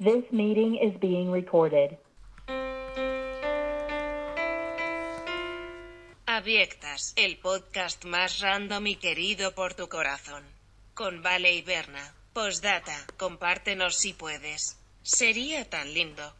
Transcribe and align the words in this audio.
This 0.00 0.30
meeting 0.30 0.76
is 0.76 0.96
being 1.00 1.32
recorded. 1.32 1.98
Abyectas, 6.24 7.14
el 7.16 7.38
podcast 7.38 8.04
más 8.04 8.38
random 8.38 8.86
y 8.86 8.94
querido 8.94 9.56
por 9.56 9.74
tu 9.74 9.88
corazón. 9.88 10.44
Con 10.94 11.20
Vale 11.20 11.52
y 11.52 11.62
Berna. 11.62 12.14
Postdata, 12.32 12.96
compártenos 13.16 13.96
si 13.96 14.12
puedes. 14.12 14.78
Sería 15.02 15.68
tan 15.68 15.92
lindo. 15.92 16.32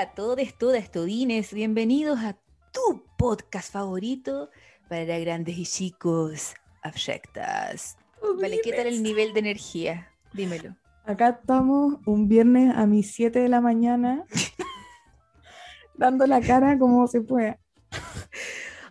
A 0.00 0.14
todos, 0.14 0.54
todas, 0.56 0.90
todines. 0.90 1.52
Bienvenidos 1.52 2.20
a 2.20 2.34
tu 2.72 3.04
podcast 3.18 3.70
favorito 3.70 4.48
para 4.88 5.18
grandes 5.18 5.58
y 5.58 5.66
chicos 5.66 6.54
abyectas. 6.82 7.98
Vale, 8.40 8.62
¿qué 8.64 8.72
tal 8.72 8.86
el 8.86 9.02
nivel 9.02 9.34
de 9.34 9.40
energía? 9.40 10.08
Dímelo. 10.32 10.74
Acá 11.04 11.38
estamos 11.42 11.96
un 12.06 12.28
viernes 12.28 12.74
a 12.74 12.86
mis 12.86 13.12
7 13.12 13.40
de 13.40 13.50
la 13.50 13.60
mañana, 13.60 14.24
dando 15.98 16.26
la 16.26 16.40
cara 16.40 16.78
como 16.78 17.06
se 17.06 17.20
pueda. 17.20 17.58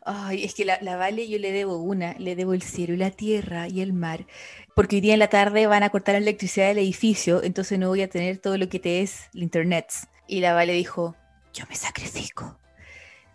Ay, 0.06 0.44
es 0.44 0.54
que 0.54 0.64
la, 0.64 0.78
la 0.80 0.96
Vale 0.96 1.28
yo 1.28 1.40
le 1.40 1.52
debo 1.52 1.78
una, 1.78 2.14
le 2.20 2.36
debo 2.36 2.54
el 2.54 2.62
cielo 2.62 2.94
y 2.94 2.98
la 2.98 3.10
tierra 3.10 3.68
y 3.68 3.82
el 3.82 3.94
mar, 3.94 4.28
porque 4.76 4.98
hoy 4.98 5.02
día 5.02 5.14
en 5.14 5.20
la 5.20 5.30
tarde 5.30 5.66
van 5.66 5.82
a 5.82 5.90
cortar 5.90 6.14
la 6.14 6.20
electricidad 6.20 6.68
del 6.68 6.78
edificio, 6.78 7.42
entonces 7.42 7.80
no 7.80 7.88
voy 7.88 8.04
a 8.04 8.10
tener 8.10 8.38
todo 8.38 8.60
lo 8.60 8.70
que 8.70 8.80
te 8.80 9.02
es 9.02 9.24
el 9.34 9.42
internet. 9.42 9.92
Y 10.30 10.42
la 10.42 10.54
Vale 10.54 10.74
dijo, 10.74 11.16
yo 11.54 11.66
me 11.68 11.76
sacrifico. 11.76 12.56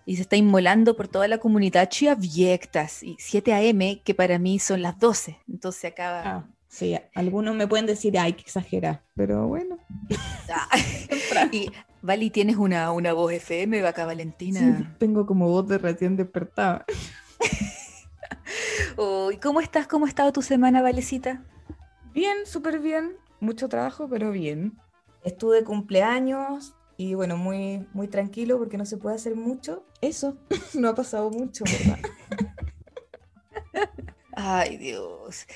Y 0.06 0.14
se 0.14 0.22
está 0.22 0.36
inmolando 0.36 0.96
por 0.96 1.08
toda 1.08 1.26
la 1.26 1.38
comunidad 1.38 1.90
abyectas, 2.08 3.02
y 3.02 3.16
7 3.18 3.52
a.m., 3.52 4.00
que 4.04 4.14
para 4.14 4.38
mí 4.38 4.60
son 4.60 4.80
las 4.80 4.98
12, 5.00 5.40
entonces 5.48 5.90
acaba... 5.90 6.22
Ah, 6.24 6.46
sí, 6.68 6.96
algunos 7.16 7.56
me 7.56 7.66
pueden 7.66 7.86
decir, 7.86 8.16
ay, 8.16 8.34
que 8.34 8.42
exagera, 8.42 9.02
pero 9.14 9.48
bueno. 9.48 9.78
Y 11.50 11.70
Vali, 12.00 12.30
tienes 12.30 12.56
una, 12.56 12.92
una 12.92 13.12
voz 13.12 13.32
FM, 13.32 13.82
vaca 13.82 14.06
Valentina. 14.06 14.60
Sí, 14.60 14.86
tengo 14.98 15.26
como 15.26 15.48
voz 15.48 15.66
de 15.66 15.78
recién 15.78 16.16
despertada. 16.16 16.84
Oh, 18.96 19.32
¿y 19.32 19.38
¿Cómo 19.38 19.60
estás? 19.60 19.88
¿Cómo 19.88 20.06
ha 20.06 20.08
estado 20.08 20.32
tu 20.32 20.42
semana, 20.42 20.82
Valecita? 20.82 21.42
Bien, 22.12 22.36
súper 22.44 22.78
bien. 22.78 23.16
Mucho 23.40 23.68
trabajo, 23.68 24.08
pero 24.08 24.30
bien. 24.30 24.78
Estuve 25.24 25.56
de 25.56 25.64
cumpleaños 25.64 26.74
y 26.96 27.14
bueno, 27.14 27.36
muy, 27.36 27.86
muy 27.92 28.08
tranquilo 28.08 28.58
porque 28.58 28.78
no 28.78 28.86
se 28.86 28.96
puede 28.96 29.16
hacer 29.16 29.34
mucho. 29.36 29.84
Eso, 30.00 30.36
no 30.74 30.88
ha 30.88 30.94
pasado 30.94 31.30
mucho, 31.30 31.64
¿verdad? 31.64 31.98
Ay, 34.36 34.76
Dios. 34.78 35.46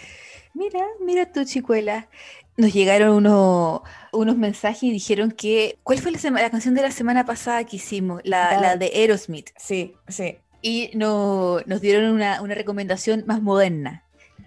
Mira, 0.54 0.80
mira 1.00 1.32
tu 1.32 1.44
chicuela. 1.44 2.08
Nos 2.56 2.72
llegaron 2.72 3.10
unos, 3.16 3.82
unos 4.12 4.36
mensajes 4.36 4.82
y 4.84 4.90
dijeron 4.92 5.30
que. 5.32 5.78
¿Cuál 5.82 5.98
fue 5.98 6.12
la, 6.12 6.18
sema- 6.18 6.40
la 6.40 6.50
canción 6.50 6.74
de 6.74 6.82
la 6.82 6.90
semana 6.90 7.24
pasada 7.24 7.64
que 7.64 7.76
hicimos? 7.76 8.20
La, 8.24 8.52
La- 8.54 8.60
la 8.60 8.76
de 8.76 8.86
Aerosmith. 8.94 9.50
Sí, 9.56 9.94
sí. 10.08 10.38
Y 10.62 10.90
no- 10.94 11.60
nos 11.66 11.80
dieron 11.80 12.10
una, 12.12 12.40
una 12.42 12.54
recomendación 12.54 13.24
más 13.26 13.42
moderna. 13.42 14.04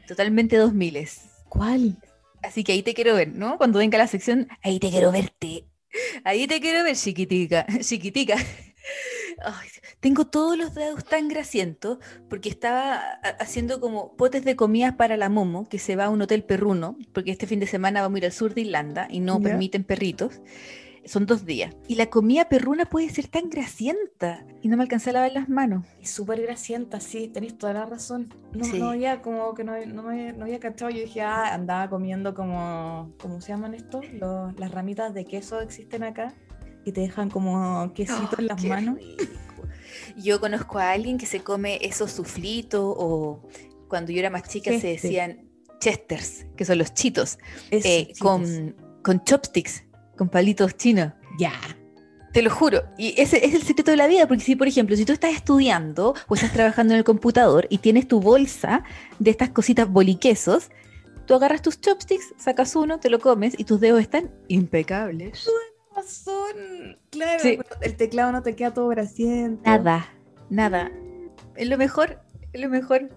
Totalmente 0.08 0.58
2000 0.58 1.08
¿Cuál? 1.47 1.97
Así 2.42 2.64
que 2.64 2.72
ahí 2.72 2.84
te 2.84 2.94
quiero 2.94 3.16
ver, 3.16 3.30
¿no? 3.34 3.58
Cuando 3.58 3.80
venga 3.80 3.97
la 3.97 4.08
sección, 4.08 4.47
ahí 4.64 4.80
te 4.80 4.89
quiero 4.89 5.12
verte. 5.12 5.66
Ahí 6.23 6.47
te 6.47 6.59
quiero 6.61 6.84
ver, 6.84 6.95
chiquitica, 6.95 7.66
chiquitica. 7.81 8.36
Ay, 9.44 9.67
tengo 10.00 10.25
todos 10.25 10.58
los 10.58 10.73
dedos 10.75 11.03
tan 11.06 11.28
grasientos 11.28 11.97
porque 12.30 12.50
estaba 12.50 12.95
ha- 12.95 13.38
haciendo 13.39 13.80
como 13.80 14.16
potes 14.16 14.44
de 14.45 14.56
comidas 14.56 14.95
para 14.95 15.18
la 15.18 15.30
Momo, 15.30 15.68
que 15.68 15.80
se 15.80 15.96
va 15.96 16.06
a 16.06 16.09
un 16.09 16.22
hotel 16.22 16.44
perruno, 16.44 16.97
porque 17.13 17.31
este 17.31 17.47
fin 17.47 17.59
de 17.59 17.68
semana 17.68 18.01
vamos 18.01 18.16
a 18.18 18.19
ir 18.19 18.25
al 18.25 18.31
sur 18.31 18.53
de 18.53 18.62
Irlanda 18.62 19.07
y 19.09 19.19
no 19.19 19.41
permiten 19.41 19.84
perritos. 19.84 20.41
Son 21.11 21.25
dos 21.25 21.45
días. 21.45 21.75
Y 21.89 21.95
la 21.95 22.09
comida 22.09 22.47
perruna 22.47 22.85
puede 22.85 23.09
ser 23.09 23.27
tan 23.27 23.49
grasienta. 23.49 24.45
Y 24.61 24.69
no 24.69 24.77
me 24.77 24.83
alcancé 24.83 25.09
a 25.09 25.13
lavar 25.13 25.33
las 25.33 25.49
manos. 25.49 25.85
Y 25.99 26.05
súper 26.05 26.41
grasienta, 26.41 27.01
sí, 27.01 27.27
tenéis 27.27 27.57
toda 27.57 27.73
la 27.73 27.85
razón. 27.85 28.33
No, 28.53 28.63
Sí. 28.63 28.79
no 28.79 28.91
había 28.91 29.21
como 29.21 29.53
que 29.53 29.66
no, 29.66 29.73
no, 29.88 30.03
me, 30.03 30.31
no 30.31 30.45
había 30.45 30.61
cachado. 30.61 30.89
Yo 30.89 31.01
dije, 31.01 31.19
ah, 31.21 31.53
andaba 31.53 31.89
comiendo 31.89 32.33
como, 32.33 33.13
¿cómo 33.21 33.41
se 33.41 33.50
llaman 33.50 33.73
estos? 33.73 34.05
Los- 34.13 34.57
las 34.57 34.71
ramitas 34.71 35.13
de 35.13 35.25
queso 35.25 35.59
existen 35.59 36.03
acá, 36.03 36.33
que 36.85 36.94
te 36.94 37.01
dejan 37.01 37.29
como 37.29 37.91
quesito 37.94 38.29
Oh, 38.38 38.39
en 38.39 38.47
las 38.47 38.61
qué 38.61 38.69
manos. 38.69 38.95
rico. 38.95 39.33
Yo 40.16 40.39
conozco 40.39 40.79
a 40.79 40.91
alguien 40.91 41.17
que 41.17 41.25
se 41.25 41.41
come 41.41 41.77
esos 41.81 42.11
suflitos 42.13 42.81
o 42.97 43.41
cuando 43.89 44.13
yo 44.13 44.19
era 44.19 44.29
más 44.29 44.44
chica 44.47 44.71
se 44.79 44.88
decían 44.88 45.50
chesters, 45.81 46.45
que 46.55 46.63
son 46.63 46.77
los 46.77 46.94
chitos, 46.94 47.38
eh, 47.69 47.81
chitos. 48.07 48.19
con, 48.19 48.75
con 49.03 49.21
chopsticks, 49.25 49.83
con 50.21 50.29
palitos 50.29 50.77
chinos. 50.77 51.13
Ya. 51.39 51.51
Te 52.31 52.43
lo 52.43 52.51
juro. 52.51 52.83
Y 52.95 53.19
ese 53.19 53.43
es 53.43 53.55
el 53.55 53.63
secreto 53.63 53.89
de 53.89 53.97
la 53.97 54.05
vida, 54.05 54.27
porque 54.27 54.43
si, 54.43 54.55
por 54.55 54.67
ejemplo, 54.67 54.95
si 54.95 55.03
tú 55.03 55.13
estás 55.13 55.33
estudiando 55.33 56.13
o 56.27 56.35
estás 56.35 56.53
trabajando 56.53 56.93
en 56.93 56.99
el 56.99 57.03
computador 57.03 57.65
y 57.71 57.79
tienes 57.79 58.07
tu 58.07 58.21
bolsa 58.21 58.83
de 59.17 59.31
estas 59.31 59.49
cositas 59.49 59.89
boliquesos, 59.89 60.69
tú 61.25 61.33
agarras 61.33 61.63
tus 61.63 61.81
chopsticks, 61.81 62.35
sacas 62.37 62.75
uno, 62.75 62.99
te 62.99 63.09
lo 63.09 63.17
comes 63.19 63.55
y 63.57 63.63
tus 63.63 63.79
dedos 63.79 63.99
están 63.99 64.29
impecables. 64.47 65.49
razón. 65.95 66.99
Claro, 67.09 67.39
Sí. 67.41 67.57
el 67.81 67.95
teclado 67.97 68.31
no 68.31 68.43
te 68.43 68.55
queda 68.55 68.75
todo 68.75 68.89
grasiento. 68.89 69.63
Nada, 69.67 70.07
nada. 70.51 70.91
Es 71.55 71.67
lo 71.67 71.79
mejor, 71.79 72.21
es 72.53 72.61
lo 72.61 72.69
mejor. 72.69 73.09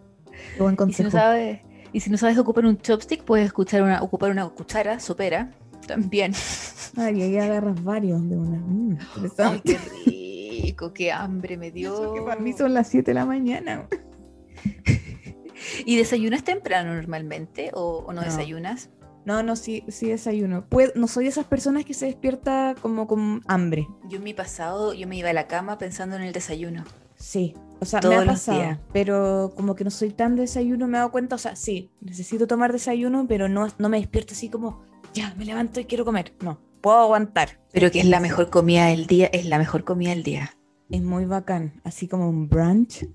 Qué 0.57 0.63
buen 0.63 0.73
Y 0.73 0.77
si 0.95 1.03
no 1.03 1.11
consejo. 1.11 1.11
sabes, 1.11 1.61
y 1.93 2.01
si 2.01 2.09
no 2.09 2.17
sabes 2.17 2.39
ocupar 2.39 2.65
un 2.65 2.79
chopstick, 2.79 3.25
puedes 3.25 3.45
escuchar 3.47 3.83
una, 3.83 4.03
ocupar 4.03 4.31
una 4.31 4.49
cuchara 4.49 4.99
sopera 5.01 5.53
también. 5.87 6.33
Ay, 6.97 7.23
ahí 7.23 7.37
agarras 7.39 7.83
varios 7.83 8.29
de 8.29 8.37
una. 8.37 8.59
Mm, 8.59 8.91
Ay, 8.99 9.07
interesante. 9.17 9.63
qué 9.65 9.79
rico, 10.07 10.93
qué 10.93 11.13
hambre 11.13 11.57
me 11.57 11.71
dio. 11.71 11.95
Eso 11.95 12.15
que 12.15 12.23
para 12.23 12.41
mí 12.41 12.53
son 12.53 12.75
las 12.75 12.89
7 12.89 13.11
de 13.11 13.15
la 13.15 13.25
mañana. 13.27 13.89
¿Y 15.87 15.97
desayunas 15.97 16.45
temprano 16.45 16.95
normalmente 16.95 17.71
o, 17.75 17.99
o 18.07 18.13
no, 18.13 18.21
No. 18.21 18.27
desayunas? 18.27 18.91
No, 19.25 19.43
no, 19.43 19.57
sí, 19.57 19.85
sí 19.89 20.09
desayuno. 20.11 20.67
Puedo- 20.69 20.93
no 20.97 21.09
soy 21.09 21.25
de 21.25 21.31
esas 21.31 21.47
personas 21.47 21.85
que 21.87 21.95
se 21.95 22.05
despierta 22.07 22.75
como 22.83 23.07
con 23.07 23.41
hambre. 23.47 23.89
Yo 24.09 24.19
en 24.19 24.25
mi 24.25 24.35
pasado, 24.35 24.93
yo 24.93 25.07
me 25.09 25.17
iba 25.17 25.31
a 25.31 25.33
la 25.33 25.47
cama 25.47 25.79
pensando 25.79 26.17
en 26.17 26.23
el 26.23 26.33
desayuno. 26.35 26.85
Sí, 27.17 27.55
o 27.81 27.87
sea, 27.87 28.01
Todos 28.01 28.17
me 28.17 28.21
ha 28.21 28.25
los 28.27 28.35
pasado, 28.35 28.59
días. 28.61 28.79
pero 28.93 29.53
como 29.57 29.75
que 29.75 29.85
no 29.85 29.91
soy 29.91 30.11
tan 30.11 30.37
de 30.37 30.43
desayuno, 30.43 30.87
me 30.89 30.99
he 30.99 31.01
dado 31.01 31.11
cuenta, 31.11 31.37
o 31.37 31.39
sea, 31.39 31.57
sí, 31.57 31.91
necesito 32.03 32.47
tomar 32.47 32.71
desayuno, 32.73 33.25
pero 33.27 33.49
no, 33.49 33.67
no 33.79 33.89
me 33.89 33.99
despierto 33.99 34.35
así 34.35 34.51
como, 34.51 34.83
ya, 35.15 35.35
me 35.39 35.47
levanto 35.47 35.81
y 35.81 35.87
quiero 35.87 36.05
comer. 36.05 36.35
No, 36.43 36.59
puedo 36.85 36.99
aguantar. 36.99 37.59
Pero 37.73 37.91
que 37.91 38.01
es 38.01 38.05
la 38.05 38.21
mejor 38.21 38.51
comida 38.51 38.89
del 38.89 39.07
día, 39.07 39.27
es 39.33 39.47
la 39.47 39.57
mejor 39.57 39.85
comida 39.85 40.11
del 40.11 40.23
día. 40.23 40.55
Es 40.91 41.01
muy 41.01 41.25
bacán, 41.25 41.81
así 41.83 42.07
como 42.09 42.29
un 42.29 42.47
brunch. 42.47 43.09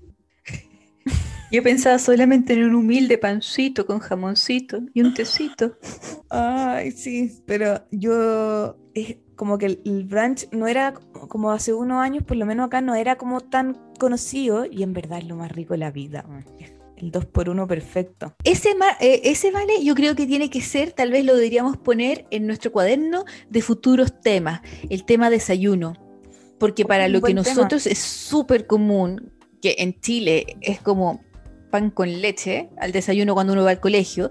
Yo 1.52 1.62
pensaba 1.62 2.00
solamente 2.00 2.54
en 2.54 2.64
un 2.64 2.74
humilde 2.74 3.16
pancito 3.16 3.86
con 3.86 4.00
jamoncito 4.00 4.80
y 4.92 5.02
un 5.02 5.14
tecito. 5.14 5.78
Ay, 6.30 6.90
sí, 6.90 7.42
pero 7.46 7.84
yo, 7.90 8.76
es 8.94 9.18
como 9.36 9.56
que 9.56 9.66
el, 9.66 9.82
el 9.84 10.04
brunch 10.04 10.48
no 10.50 10.66
era 10.66 10.92
como 10.92 11.52
hace 11.52 11.72
unos 11.72 12.02
años, 12.02 12.24
por 12.24 12.36
lo 12.36 12.46
menos 12.46 12.66
acá 12.66 12.80
no 12.80 12.96
era 12.96 13.16
como 13.16 13.40
tan 13.40 13.78
conocido 13.98 14.64
y 14.64 14.82
en 14.82 14.92
verdad 14.92 15.18
es 15.18 15.26
lo 15.26 15.36
más 15.36 15.50
rico 15.52 15.74
de 15.74 15.78
la 15.78 15.90
vida. 15.92 16.24
man. 16.28 16.44
El 17.00 17.10
2 17.10 17.24
por 17.26 17.48
1 17.48 17.66
perfecto. 17.66 18.34
Ese, 18.44 18.76
eh, 19.00 19.22
ese 19.24 19.50
vale, 19.50 19.82
yo 19.82 19.94
creo 19.94 20.14
que 20.14 20.26
tiene 20.26 20.50
que 20.50 20.60
ser, 20.60 20.92
tal 20.92 21.10
vez 21.10 21.24
lo 21.24 21.34
deberíamos 21.34 21.78
poner 21.78 22.26
en 22.30 22.46
nuestro 22.46 22.72
cuaderno 22.72 23.24
de 23.48 23.62
futuros 23.62 24.20
temas, 24.20 24.60
el 24.90 25.04
tema 25.04 25.30
desayuno. 25.30 25.94
Porque 26.58 26.84
para 26.84 27.08
lo 27.08 27.22
que 27.22 27.28
tema. 27.32 27.40
nosotros 27.40 27.86
es 27.86 27.98
súper 27.98 28.66
común, 28.66 29.32
que 29.62 29.76
en 29.78 29.98
Chile 30.00 30.58
es 30.60 30.80
como 30.80 31.22
pan 31.70 31.90
con 31.90 32.20
leche 32.20 32.68
al 32.76 32.92
desayuno 32.92 33.32
cuando 33.32 33.54
uno 33.54 33.64
va 33.64 33.70
al 33.70 33.80
colegio, 33.80 34.30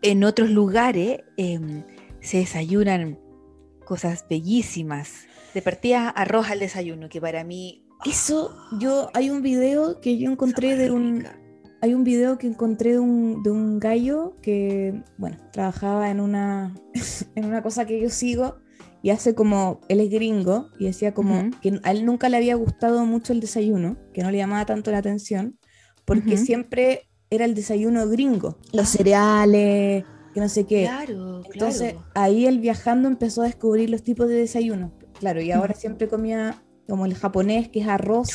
en 0.00 0.24
otros 0.24 0.48
lugares 0.48 1.20
em, 1.36 1.84
se 2.20 2.38
desayunan 2.38 3.18
cosas 3.84 4.24
bellísimas. 4.28 5.26
De 5.52 5.60
partida 5.60 6.08
arroz 6.08 6.48
al 6.48 6.60
desayuno, 6.60 7.10
que 7.10 7.20
para 7.20 7.44
mí... 7.44 7.82
Eso, 8.06 8.54
yo, 8.78 9.10
hay 9.14 9.30
un 9.30 9.40
video 9.40 10.00
que 10.00 10.18
yo 10.18 10.30
encontré 10.30 10.76
de 10.76 10.90
un, 10.90 11.20
rica. 11.20 11.43
Hay 11.84 11.92
un 11.92 12.02
video 12.02 12.38
que 12.38 12.46
encontré 12.46 12.92
de 12.92 12.98
un, 12.98 13.42
de 13.42 13.50
un 13.50 13.78
gallo 13.78 14.38
que, 14.40 15.02
bueno, 15.18 15.36
trabajaba 15.52 16.10
en 16.10 16.18
una, 16.18 16.74
en 17.34 17.44
una 17.44 17.62
cosa 17.62 17.84
que 17.84 18.00
yo 18.00 18.08
sigo 18.08 18.56
y 19.02 19.10
hace 19.10 19.34
como, 19.34 19.82
él 19.90 20.00
es 20.00 20.08
gringo 20.08 20.70
y 20.78 20.86
decía 20.86 21.12
como 21.12 21.50
que 21.60 21.78
a 21.82 21.90
él 21.90 22.06
nunca 22.06 22.30
le 22.30 22.38
había 22.38 22.54
gustado 22.54 23.04
mucho 23.04 23.34
el 23.34 23.40
desayuno, 23.40 23.98
que 24.14 24.22
no 24.22 24.30
le 24.30 24.38
llamaba 24.38 24.64
tanto 24.64 24.92
la 24.92 24.96
atención, 24.96 25.58
porque 26.06 26.38
siempre 26.38 27.10
era 27.28 27.44
el 27.44 27.54
desayuno 27.54 28.08
gringo, 28.08 28.56
los 28.72 28.88
cereales, 28.88 30.04
que 30.32 30.40
no 30.40 30.48
sé 30.48 30.64
qué. 30.64 30.84
Claro, 30.84 31.42
Entonces 31.52 31.92
claro. 31.92 32.08
ahí 32.14 32.46
él 32.46 32.60
viajando 32.60 33.08
empezó 33.08 33.42
a 33.42 33.44
descubrir 33.44 33.90
los 33.90 34.02
tipos 34.02 34.26
de 34.28 34.36
desayuno. 34.36 34.94
Claro, 35.20 35.42
y 35.42 35.50
ahora 35.50 35.74
siempre 35.74 36.08
comía 36.08 36.64
como 36.88 37.04
el 37.04 37.12
japonés, 37.12 37.68
que 37.68 37.80
es 37.80 37.88
arroz. 37.88 38.30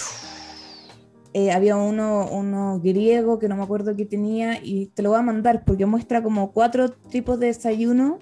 Eh, 1.34 1.52
había 1.52 1.76
uno, 1.78 2.28
uno 2.32 2.80
griego 2.84 3.38
que 3.38 3.48
no 3.48 3.56
me 3.56 3.64
acuerdo 3.64 3.96
qué 3.96 4.06
tenía 4.06 4.60
y 4.64 4.88
te 4.88 5.04
lo 5.04 5.10
voy 5.10 5.20
a 5.20 5.22
mandar 5.22 5.64
porque 5.64 5.86
muestra 5.86 6.24
como 6.24 6.52
cuatro 6.52 6.90
tipos 6.90 7.40
de 7.40 7.48
desayuno 7.48 8.18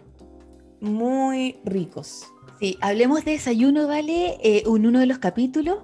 muy 0.81 1.59
ricos. 1.63 2.27
Sí, 2.59 2.77
hablemos 2.81 3.24
de 3.24 3.31
desayuno, 3.31 3.88
¿vale? 3.88 4.38
Eh, 4.44 4.63
en 4.65 4.86
uno 4.86 5.00
de 5.00 5.06
los 5.06 5.19
capítulos, 5.19 5.80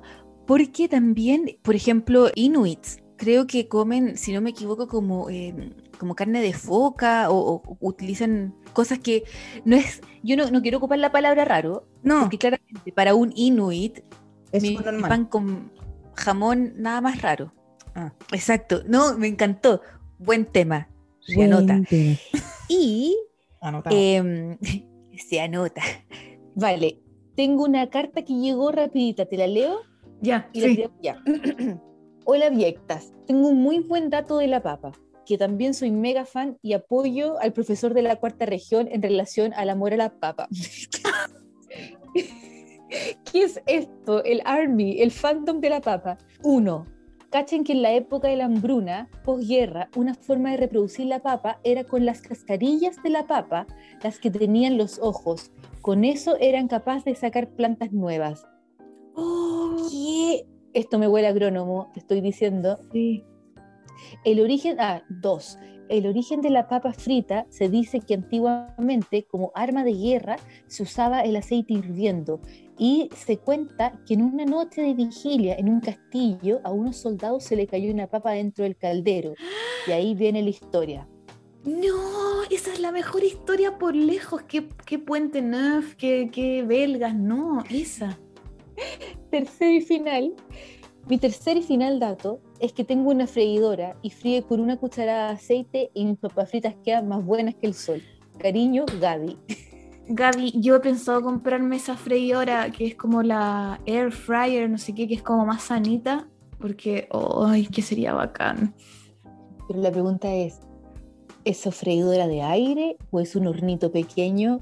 porque 0.46 0.90
también, 0.90 1.58
por 1.62 1.76
ejemplo, 1.76 2.30
inuits, 2.36 2.98
creo 3.16 3.48
que 3.48 3.68
comen, 3.68 4.18
si 4.18 4.34
no 4.34 4.42
me 4.42 4.50
equivoco, 4.50 4.88
como, 4.88 5.30
eh, 5.30 5.72
como 6.00 6.16
carne 6.16 6.42
de 6.42 6.54
foca 6.54 7.30
o, 7.30 7.62
o 7.66 7.78
utilizan 7.80 8.54
cosas 8.74 9.00
que 9.00 9.24
no 9.66 9.76
es, 9.76 10.02
yo 10.24 10.36
no, 10.36 10.50
no 10.52 10.62
quiero 10.62 10.80
ocupar 10.80 11.00
la 11.00 11.12
palabra 11.12 11.46
raro, 11.46 11.86
No, 12.02 12.22
porque 12.22 12.38
claramente 12.38 12.92
para 12.92 13.16
un 13.16 13.32
inuit, 13.36 14.00
es 14.52 14.64
mi 14.64 14.76
normal. 14.76 15.10
pan 15.10 15.26
con 15.26 15.72
jamón 16.16 16.74
nada 16.78 17.02
más 17.02 17.22
raro. 17.22 17.54
Ah. 17.96 18.14
Exacto, 18.32 18.82
no, 18.88 19.18
me 19.18 19.28
encantó, 19.28 19.82
buen 20.18 20.46
tema, 20.46 20.90
se 21.22 21.36
Buen 21.36 21.54
anota. 21.54 21.82
tema. 21.90 22.18
Y. 22.68 23.16
Em, 23.92 24.58
se 25.30 25.40
anota. 25.42 25.82
Vale, 26.56 27.00
tengo 27.36 27.64
una 27.64 27.90
carta 27.90 28.24
que 28.24 28.34
llegó 28.34 28.72
rapidita, 28.72 29.26
¿te 29.26 29.38
la 29.38 29.48
leo? 29.48 29.80
ya, 30.22 30.50
Y 30.54 30.62
la 30.62 30.68
sí. 30.68 30.76
tiramos 30.76 30.98
ya. 31.02 31.22
Hola, 32.26 32.50
Viectas. 32.50 33.12
Tengo 33.28 33.50
un 33.50 33.62
muy 33.62 33.80
buen 33.80 34.10
dato 34.10 34.38
de 34.38 34.48
la 34.48 34.62
papa, 34.64 34.94
que 35.26 35.38
también 35.38 35.74
soy 35.74 35.92
mega 35.92 36.26
fan 36.26 36.58
y 36.62 36.74
apoyo 36.74 37.38
al 37.42 37.52
profesor 37.54 37.94
de 37.94 38.02
la 38.02 38.16
cuarta 38.16 38.46
región 38.46 38.88
en 38.92 39.02
relación 39.02 39.54
al 39.54 39.70
amor 39.70 39.94
a 39.94 39.98
la 39.98 40.10
papa. 40.20 40.48
¿Qué 43.32 43.44
es 43.44 43.62
esto? 43.66 44.24
El 44.24 44.42
Army, 44.46 45.02
el 45.02 45.12
fandom 45.12 45.60
de 45.60 45.70
la 45.70 45.82
papa. 45.82 46.18
Uno, 46.44 46.86
cachen 47.30 47.64
que 47.64 47.74
en 47.74 47.82
la 47.82 47.94
época 47.94 48.28
de 48.28 48.38
la 48.38 48.46
hambruna, 48.46 49.10
posguerra, 49.24 49.90
una 49.96 50.14
forma 50.14 50.52
de 50.52 50.58
reproducir 50.58 51.08
la 51.08 51.20
papa 51.20 51.60
era 51.64 51.84
con 51.84 52.06
las 52.06 52.22
cascarillas 52.22 53.02
de 53.04 53.10
la 53.10 53.26
papa, 53.26 53.66
las 54.04 54.20
que 54.20 54.30
tenían 54.30 54.78
los 54.78 55.00
ojos. 55.00 55.52
Con 55.82 56.04
eso 56.04 56.38
eran 56.40 56.68
capaces 56.68 57.06
de 57.06 57.16
sacar 57.16 57.50
plantas 57.50 57.92
nuevas. 57.92 58.46
¿Qué? 59.90 60.46
Esto 60.74 60.98
me 60.98 61.08
huele 61.08 61.28
a 61.28 61.32
agrónomo, 61.32 61.92
te 61.94 62.00
estoy 62.00 62.22
diciendo. 62.22 62.80
Sí. 62.92 63.24
El 64.26 64.40
origen, 64.40 64.80
ah, 64.80 65.04
dos. 65.10 65.58
El 65.94 66.08
origen 66.08 66.42
de 66.42 66.50
la 66.50 66.68
papa 66.68 66.92
frita 66.92 67.46
se 67.50 67.70
dice 67.70 68.00
que 68.00 68.16
antiguamente 68.16 69.28
como 69.30 69.52
arma 69.54 69.84
de 69.84 69.94
guerra 69.94 70.38
se 70.66 70.82
usaba 70.82 71.22
el 71.22 71.36
aceite 71.36 71.76
hirviendo 71.76 72.42
y 72.80 73.12
se 73.16 73.38
cuenta 73.38 74.02
que 74.08 74.16
en 74.16 74.24
una 74.24 74.44
noche 74.44 74.82
de 74.82 74.96
vigilia 74.96 75.54
en 75.54 75.70
un 75.70 75.82
castillo 75.82 76.62
a 76.64 76.72
unos 76.72 76.98
soldados 76.98 77.44
se 77.44 77.56
le 77.56 77.68
cayó 77.68 77.94
una 77.94 78.08
papa 78.08 78.32
dentro 78.32 78.64
del 78.64 78.76
caldero 78.76 79.36
y 79.86 79.92
ahí 79.92 80.16
viene 80.16 80.42
la 80.42 80.50
historia. 80.50 81.08
No, 81.64 82.42
esa 82.50 82.74
es 82.74 82.80
la 82.80 82.92
mejor 82.92 83.24
historia 83.24 83.78
por 83.78 83.96
lejos. 83.96 84.42
¿Qué, 84.48 84.68
qué 84.88 84.98
Puente 84.98 85.44
Neuf? 85.44 85.94
¿Qué, 85.94 86.32
qué 86.34 86.64
belgas? 86.64 87.14
No, 87.14 87.64
esa. 87.70 88.18
Tercer 89.30 89.74
y 89.74 89.82
final. 89.82 90.34
Mi 91.08 91.18
tercer 91.18 91.58
y 91.58 91.64
final 91.64 92.00
dato 92.00 92.40
es 92.60 92.72
que 92.72 92.86
tengo 92.86 93.12
una 93.12 93.28
freidora 93.28 93.98
y 94.02 94.10
fríe 94.10 94.44
con 94.44 94.62
una 94.62 94.78
cucharada 94.78 95.28
de 95.28 95.34
aceite 95.34 95.92
y 95.94 96.06
mis 96.06 96.18
papas 96.18 96.50
fritas 96.50 96.76
quedan 96.84 97.10
más 97.10 97.26
buenas 97.26 97.56
que 97.56 97.68
el 97.68 97.74
sol. 97.74 98.02
Cariño, 98.38 98.86
Gaby. 99.02 99.38
Gaby, 100.08 100.54
yo 100.62 100.76
he 100.76 100.80
pensado 100.80 101.22
comprarme 101.22 101.76
esa 101.76 101.98
freidora 101.98 102.72
que 102.72 102.88
es 102.88 102.96
como 102.96 103.22
la 103.22 103.82
air 103.86 104.12
fryer, 104.12 104.70
no 104.70 104.78
sé 104.78 104.94
qué, 104.94 105.08
que 105.08 105.16
es 105.16 105.22
como 105.22 105.46
más 105.46 105.64
sanita, 105.64 106.28
porque, 106.60 107.10
ay, 107.12 107.68
que 107.68 107.82
sería 107.82 108.14
bacán. 108.14 108.74
Pero 109.68 109.82
la 109.82 109.92
pregunta 109.92 110.34
es, 110.34 110.60
¿eso 111.44 111.72
freidora 111.72 112.28
de 112.28 112.42
aire 112.42 112.98
o 113.12 113.20
es 113.20 113.36
un 113.36 113.48
hornito 113.48 113.92
pequeño? 113.92 114.60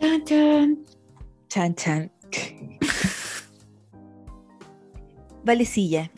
Chan, 0.00 0.24
chan. 0.24 0.78
Chan, 1.48 1.74
chan. 1.74 2.12
Valecilla, 5.44 6.10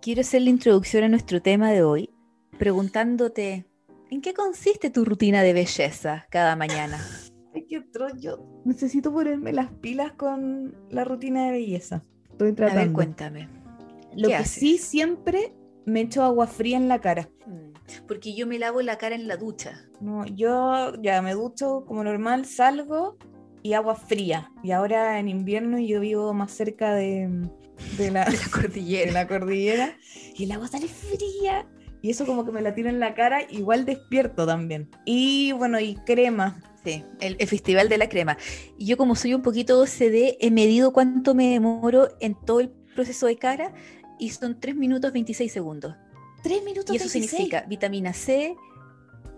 quiero 0.00 0.20
hacer 0.20 0.42
la 0.42 0.50
introducción 0.50 1.04
a 1.04 1.08
nuestro 1.08 1.42
tema 1.42 1.70
de 1.72 1.82
hoy 1.82 2.10
preguntándote, 2.58 3.66
¿en 4.10 4.20
qué 4.20 4.32
consiste 4.32 4.90
tu 4.90 5.04
rutina 5.04 5.42
de 5.42 5.52
belleza 5.52 6.26
cada 6.30 6.54
mañana? 6.54 7.04
Ay, 7.52 7.66
qué 7.68 7.82
yo 8.20 8.38
necesito 8.64 9.12
ponerme 9.12 9.52
las 9.52 9.70
pilas 9.72 10.12
con 10.12 10.74
la 10.90 11.04
rutina 11.04 11.46
de 11.46 11.50
belleza. 11.52 12.04
Estoy 12.30 12.50
A 12.50 12.54
tratando. 12.54 12.80
ver, 12.80 12.92
cuéntame. 12.92 13.48
Lo 14.16 14.28
¿qué 14.28 14.34
que 14.34 14.36
haces? 14.36 14.52
sí 14.52 14.78
siempre 14.78 15.52
me 15.84 16.02
echo 16.02 16.22
agua 16.22 16.46
fría 16.46 16.76
en 16.76 16.88
la 16.88 17.00
cara. 17.00 17.28
Mm, 17.46 17.72
Porque 18.06 18.34
yo 18.36 18.46
me 18.46 18.58
lavo 18.60 18.80
la 18.82 18.98
cara 18.98 19.16
en 19.16 19.26
la 19.26 19.36
ducha. 19.36 19.80
No, 20.00 20.24
yo 20.26 20.94
ya 21.02 21.20
me 21.22 21.34
ducho 21.34 21.84
como 21.86 22.04
normal, 22.04 22.44
salgo 22.46 23.16
y 23.64 23.72
agua 23.72 23.96
fría. 23.96 24.52
Y 24.62 24.70
ahora 24.70 25.18
en 25.18 25.28
invierno 25.28 25.78
yo 25.80 26.00
vivo 26.00 26.32
más 26.34 26.52
cerca 26.52 26.94
de, 26.94 27.28
de 27.98 28.10
la, 28.10 28.24
De 28.26 28.32
la 28.32 28.38
de 28.44 28.50
cordillera. 28.50 29.12
la 29.12 29.26
cordillera 29.28 29.96
y 30.36 30.44
el 30.44 30.52
agua 30.52 30.68
sale 30.68 30.88
fría. 30.88 31.66
Y 32.02 32.10
eso 32.10 32.26
como 32.26 32.44
que 32.44 32.52
me 32.52 32.60
la 32.60 32.74
tiro 32.74 32.90
en 32.90 33.00
la 33.00 33.14
cara, 33.14 33.42
igual 33.50 33.86
despierto 33.86 34.46
también. 34.46 34.90
Y 35.06 35.52
bueno, 35.52 35.80
y 35.80 35.94
crema. 36.04 36.60
Sí, 36.84 37.02
el, 37.20 37.36
el 37.38 37.48
Festival 37.48 37.88
de 37.88 37.96
la 37.96 38.10
Crema. 38.10 38.36
Yo 38.78 38.98
como 38.98 39.16
soy 39.16 39.32
un 39.32 39.40
poquito 39.40 39.80
OCD, 39.80 40.36
he 40.38 40.50
medido 40.50 40.92
cuánto 40.92 41.34
me 41.34 41.52
demoro 41.52 42.10
en 42.20 42.34
todo 42.34 42.60
el 42.60 42.68
proceso 42.94 43.26
de 43.26 43.36
cara 43.38 43.72
y 44.18 44.30
son 44.30 44.60
3 44.60 44.76
minutos 44.76 45.12
26 45.14 45.50
segundos. 45.50 45.94
Tres 46.42 46.62
minutos 46.62 46.92
Y 46.92 46.96
eso 46.98 47.04
26. 47.06 47.30
significa 47.30 47.62
vitamina 47.62 48.12
C, 48.12 48.54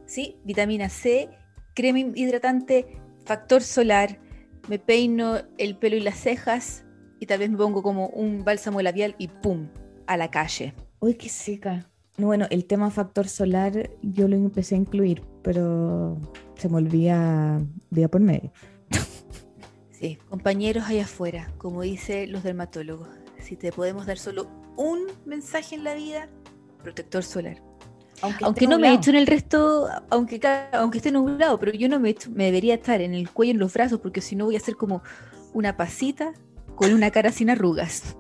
¿sí? 0.07 0.37
Vitamina 0.45 0.89
C, 0.89 1.31
crema 1.73 2.01
hidratante, 2.01 2.99
factor 3.25 3.63
solar, 3.63 4.19
me 4.67 4.81
peino 4.81 5.39
el 5.57 5.77
pelo 5.79 5.95
y 5.95 6.01
las 6.01 6.19
cejas 6.19 6.85
y 7.21 7.27
tal 7.27 7.39
vez 7.41 7.51
me 7.51 7.57
pongo 7.57 7.83
como 7.83 8.09
un 8.09 8.45
bálsamo 8.45 8.81
labial 8.83 9.15
y 9.19 9.29
¡pum! 9.29 9.69
a 10.07 10.17
la 10.17 10.31
calle. 10.31 10.75
Uy, 11.01 11.15
qué 11.15 11.29
seca. 11.29 11.89
No, 12.19 12.27
bueno, 12.29 12.47
el 12.51 12.65
tema 12.65 12.91
factor 12.91 13.29
solar 13.29 13.91
yo 14.03 14.29
lo 14.29 14.37
empecé 14.37 14.75
a 14.75 14.79
incluir, 14.79 15.23
pero 15.43 16.17
se 16.57 16.69
me 16.69 16.77
olvida 16.77 17.61
día 17.91 18.09
por 18.09 18.21
medio. 18.21 18.53
Sí, 19.91 20.19
compañeros 20.29 20.85
allá 20.87 21.05
afuera, 21.05 21.51
como 21.57 21.81
dicen 21.81 22.31
los 22.31 22.43
dermatólogos, 22.43 23.09
si 23.39 23.57
te 23.57 23.73
podemos 23.73 24.05
dar 24.05 24.19
solo 24.19 24.47
un 24.77 25.07
mensaje 25.25 25.75
en 25.75 25.85
la 25.85 25.95
vida, 25.95 26.29
protector 26.83 27.23
solar. 27.23 27.63
Aunque, 28.21 28.67
no 28.67 28.79
me 28.79 28.89
he 28.91 28.95
hecho 28.95 29.09
en 29.09 29.17
el 29.17 29.27
resto, 29.27 29.89
aunque, 30.11 30.39
aunque 30.73 30.99
esté 30.99 31.11
nublado, 31.13 31.59
pero 31.59 31.73
yo 31.73 31.89
no 31.89 31.99
me, 31.99 32.09
he 32.09 32.13
hecho- 32.13 32.31
me 32.31 32.45
debería 32.45 32.75
estar 32.75 33.01
en 33.01 33.15
el 33.15 33.31
cuello, 33.31 33.53
en 33.53 33.59
los 33.59 33.73
brazos, 33.73 34.01
porque 34.01 34.21
si 34.21 34.37
no 34.37 34.45
voy 34.45 34.57
a 34.57 34.61
ser 34.61 34.77
como 34.77 35.03
una 35.55 35.79
pasita 35.79 36.35
con 36.77 36.93
una 36.93 37.11
cara 37.11 37.33
sin 37.33 37.51
arrugas. 37.51 38.17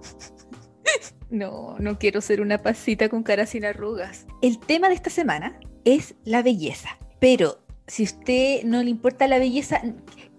No, 1.30 1.76
no 1.80 1.98
quiero 1.98 2.20
ser 2.20 2.40
una 2.40 2.58
pasita 2.58 3.08
con 3.08 3.22
cara 3.22 3.46
sin 3.46 3.64
arrugas. 3.64 4.26
El 4.42 4.58
tema 4.58 4.88
de 4.88 4.94
esta 4.94 5.10
semana 5.10 5.58
es 5.84 6.14
la 6.24 6.42
belleza. 6.42 6.88
Pero 7.18 7.58
si 7.86 8.04
a 8.04 8.06
usted 8.06 8.62
no 8.64 8.82
le 8.82 8.90
importa 8.90 9.26
la 9.26 9.38
belleza, 9.38 9.82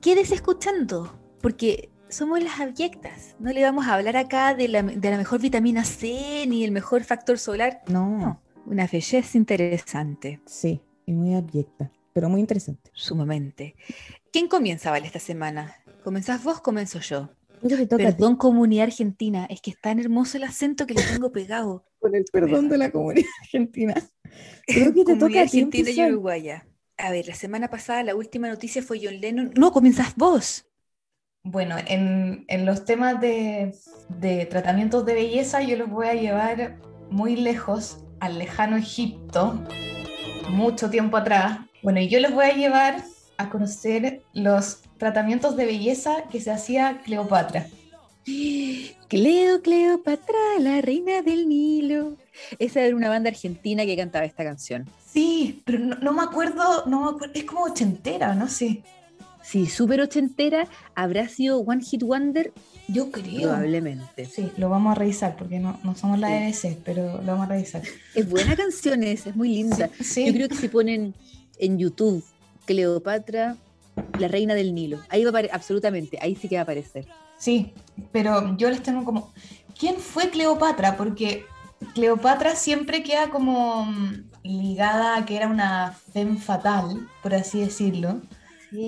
quédese 0.02 0.36
escuchando, 0.36 1.20
porque 1.42 1.90
somos 2.10 2.42
las 2.42 2.60
abyectas. 2.62 3.36
No 3.40 3.52
le 3.52 3.62
vamos 3.64 3.86
a 3.88 3.96
hablar 3.96 4.16
acá 4.16 4.54
de 4.56 4.70
la, 4.70 4.82
de 4.82 5.10
la 5.12 5.18
mejor 5.18 5.42
vitamina 5.42 5.84
C 5.84 6.46
ni 6.48 6.64
el 6.64 6.72
mejor 6.72 7.04
factor 7.04 7.38
solar. 7.38 7.82
No, 7.88 8.18
No, 8.18 8.42
una 8.66 8.88
belleza 8.88 9.38
interesante, 9.38 10.40
sí, 10.46 10.82
y 11.06 11.12
muy 11.12 11.36
abyecta, 11.36 11.92
pero 12.14 12.30
muy 12.30 12.40
interesante. 12.40 12.92
sumamente. 12.94 13.76
¿Quién 14.32 14.48
comienza, 14.48 14.90
Vale, 14.92 15.06
esta 15.08 15.20
semana? 15.20 15.76
¿Comenzás 16.04 16.44
vos? 16.46 16.62
Comienzo 16.62 17.00
yo. 17.00 17.30
Toca. 17.62 17.98
Perdón, 17.98 18.36
comunidad 18.36 18.86
argentina, 18.86 19.46
es 19.50 19.62
que 19.62 19.72
es 19.72 19.82
tan 19.82 20.00
hermoso 20.00 20.38
el 20.38 20.44
acento 20.44 20.86
que 20.86 20.94
le 20.94 21.04
tengo 21.04 21.32
pegado. 21.32 21.86
con 22.00 22.16
el 22.16 22.26
perdón 22.32 22.70
de 22.70 22.78
la 22.78 22.92
comunidad 22.92 23.28
argentina. 23.44 23.96
Creo 24.66 24.94
que 24.94 25.04
te 25.04 25.14
toca 25.16 25.20
comunidad 25.20 25.44
a 25.44 25.48
ti 25.48 25.60
argentina 25.60 25.90
y 25.90 26.12
uruguaya. 26.12 26.68
A 26.98 27.12
ver, 27.12 27.28
la 27.28 27.36
semana 27.36 27.70
pasada 27.70 28.04
la 28.04 28.16
última 28.16 28.48
noticia 28.48 28.82
fue 28.82 29.00
John 29.02 29.20
Lennon. 29.20 29.52
No, 29.56 29.72
comenzás 29.72 30.16
vos. 30.16 30.66
Bueno, 31.44 31.76
en, 31.88 32.46
en 32.48 32.66
los 32.66 32.86
temas 32.86 33.22
de, 33.22 33.74
de 34.10 34.46
tratamientos 34.48 35.06
de 35.06 35.14
belleza 35.14 35.62
yo 35.62 35.78
los 35.78 35.90
voy 35.90 36.08
a 36.08 36.14
llevar 36.14 36.78
muy 37.10 37.36
lejos, 37.36 38.04
al 38.20 38.38
lejano 38.38 38.76
Egipto, 38.78 39.64
mucho 40.50 40.90
tiempo 40.90 41.18
atrás. 41.18 41.60
Bueno, 41.84 42.02
y 42.02 42.10
yo 42.10 42.20
los 42.20 42.34
voy 42.34 42.46
a 42.46 42.54
llevar 42.54 43.04
a 43.38 43.50
conocer 43.50 44.24
los 44.34 44.82
tratamientos 44.98 45.56
de 45.56 45.66
belleza 45.66 46.24
que 46.32 46.42
se 46.42 46.52
hacía 46.52 47.02
Cleopatra. 47.04 47.68
Cleo, 49.08 49.62
Cleopatra, 49.62 50.38
la 50.60 50.82
reina 50.82 51.22
del 51.22 51.48
Nilo. 51.48 52.18
Esa 52.60 52.82
era 52.82 52.96
una 52.96 53.10
banda 53.10 53.30
argentina 53.30 53.86
que 53.86 53.96
cantaba 53.96 54.26
esta 54.26 54.44
canción. 54.44 54.86
Sí, 55.06 55.62
pero 55.66 55.80
no, 55.80 55.96
no 55.96 56.14
me 56.14 56.24
acuerdo, 56.24 56.86
no 56.86 57.04
me 57.04 57.10
acuerdo, 57.12 57.34
es 57.34 57.46
como 57.46 57.64
ochentera, 57.64 58.36
no 58.36 58.48
sé. 58.50 58.84
Sí, 59.44 59.66
súper 59.68 60.02
ochentera, 60.02 60.68
¿habrá 60.94 61.30
sido 61.30 61.60
One 61.60 61.82
Hit 61.82 62.04
Wonder? 62.04 62.52
Yo 62.90 63.12
creo. 63.12 63.44
Probablemente. 63.44 64.26
Sí, 64.26 64.52
lo 64.58 64.70
vamos 64.70 64.92
a 64.92 64.96
revisar 64.96 65.38
porque 65.38 65.60
no, 65.60 65.80
no 65.84 65.96
somos 65.96 66.20
la 66.20 66.52
Sí. 66.52 66.78
Pero 66.84 67.22
lo 67.22 67.32
vamos 67.32 67.46
a 67.48 67.54
revisar. 67.54 67.82
Es 68.14 68.30
buena 68.30 68.58
canción 68.58 69.04
esa, 69.04 69.30
es 69.30 69.36
muy 69.38 69.50
linda. 69.50 69.90
Sí, 70.02 70.26
Yo 70.26 70.34
creo 70.34 70.50
que 70.50 70.56
si 70.56 70.68
ponen 70.68 71.14
en 71.60 71.80
YouTube 71.80 72.24
Cleopatra, 72.66 73.56
la 74.20 74.28
reina 74.28 74.54
del 74.56 74.74
Nilo, 74.74 75.00
ahí 75.10 75.24
va 75.24 75.30
a 75.30 75.32
aparecer, 75.32 75.56
absolutamente, 75.56 76.18
ahí 76.22 76.36
sí 76.36 76.48
que 76.48 76.56
va 76.56 76.62
a 76.62 76.64
aparecer. 76.64 77.06
sí, 77.38 77.74
pero 78.12 78.56
yo 78.58 78.70
les 78.70 78.82
tengo 78.84 79.04
como... 79.04 79.32
¿Quién 79.80 79.98
fue 79.98 80.30
Cleopatra? 80.32 80.98
Porque 80.98 81.46
Cleopatra 81.94 82.56
siempre 82.56 83.04
queda 83.04 83.30
como 83.30 83.86
mm, 83.86 84.30
ligada 84.44 85.18
a 85.18 85.26
que 85.26 85.36
era 85.38 85.48
una 85.48 85.96
femme 86.14 86.38
fatal, 86.40 87.08
por 87.22 87.36
así 87.36 87.60
decirlo. 87.60 88.22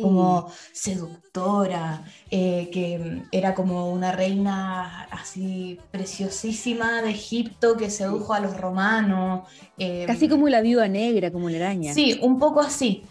como 0.01 0.51
seductora, 0.73 2.03
eh, 2.31 2.69
que 2.73 3.21
era 3.31 3.53
como 3.55 3.91
una 3.93 4.11
reina 4.11 5.03
así 5.11 5.79
preciosísima 5.91 7.01
de 7.01 7.11
Egipto 7.11 7.77
que 7.77 7.89
sedujo 7.89 8.33
a 8.33 8.39
los 8.39 8.57
romanos. 8.57 9.47
eh, 9.77 10.03
Casi 10.05 10.27
como 10.27 10.49
la 10.49 10.61
viuda 10.61 10.87
negra, 10.87 11.31
como 11.31 11.49
la 11.49 11.57
araña. 11.57 11.93
Sí, 11.93 12.19
un 12.21 12.39
poco 12.39 12.59
así. 12.59 13.03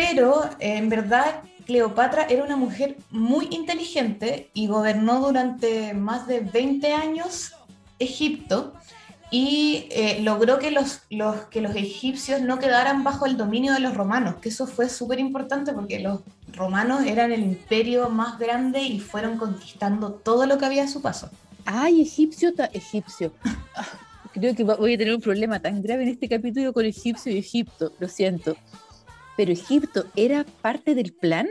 Pero 0.00 0.48
en 0.60 0.88
verdad 0.88 1.42
Cleopatra 1.66 2.24
era 2.24 2.42
una 2.42 2.56
mujer 2.56 2.96
muy 3.10 3.48
inteligente 3.50 4.48
y 4.54 4.66
gobernó 4.66 5.20
durante 5.20 5.92
más 5.92 6.26
de 6.26 6.40
20 6.40 6.94
años 6.94 7.52
Egipto 7.98 8.72
y 9.30 9.88
eh, 9.90 10.20
logró 10.22 10.58
que 10.58 10.70
los, 10.70 11.02
que 11.50 11.60
los 11.60 11.76
egipcios 11.76 12.40
no 12.40 12.58
quedaran 12.58 13.04
bajo 13.04 13.26
el 13.26 13.36
dominio 13.36 13.74
de 13.74 13.80
los 13.80 13.94
romanos, 13.94 14.36
que 14.36 14.48
eso 14.48 14.66
fue 14.66 14.88
súper 14.88 15.20
importante 15.20 15.74
porque 15.74 16.00
los 16.00 16.20
romanos 16.54 17.04
eran 17.04 17.30
el 17.30 17.42
imperio 17.42 18.08
más 18.08 18.38
grande 18.38 18.80
y 18.82 19.00
fueron 19.00 19.36
conquistando 19.36 20.12
todo 20.12 20.46
lo 20.46 20.56
que 20.56 20.64
había 20.64 20.84
a 20.84 20.88
su 20.88 21.02
paso. 21.02 21.28
Ay, 21.66 22.00
egipcio, 22.00 22.52
egipcio. 22.72 23.32
Ah, 23.76 23.84
Creo 24.32 24.54
que 24.54 24.64
voy 24.64 24.94
a 24.94 24.98
tener 24.98 25.14
un 25.14 25.20
problema 25.20 25.60
tan 25.60 25.82
grave 25.82 26.04
en 26.04 26.08
este 26.08 26.28
capítulo 26.28 26.72
con 26.72 26.86
egipcio 26.86 27.30
y 27.32 27.38
Egipto, 27.38 27.92
lo 27.98 28.08
siento. 28.08 28.56
Pero 29.40 29.52
Egipto 29.52 30.04
era 30.16 30.44
parte 30.60 30.94
del 30.94 31.14
plan. 31.14 31.48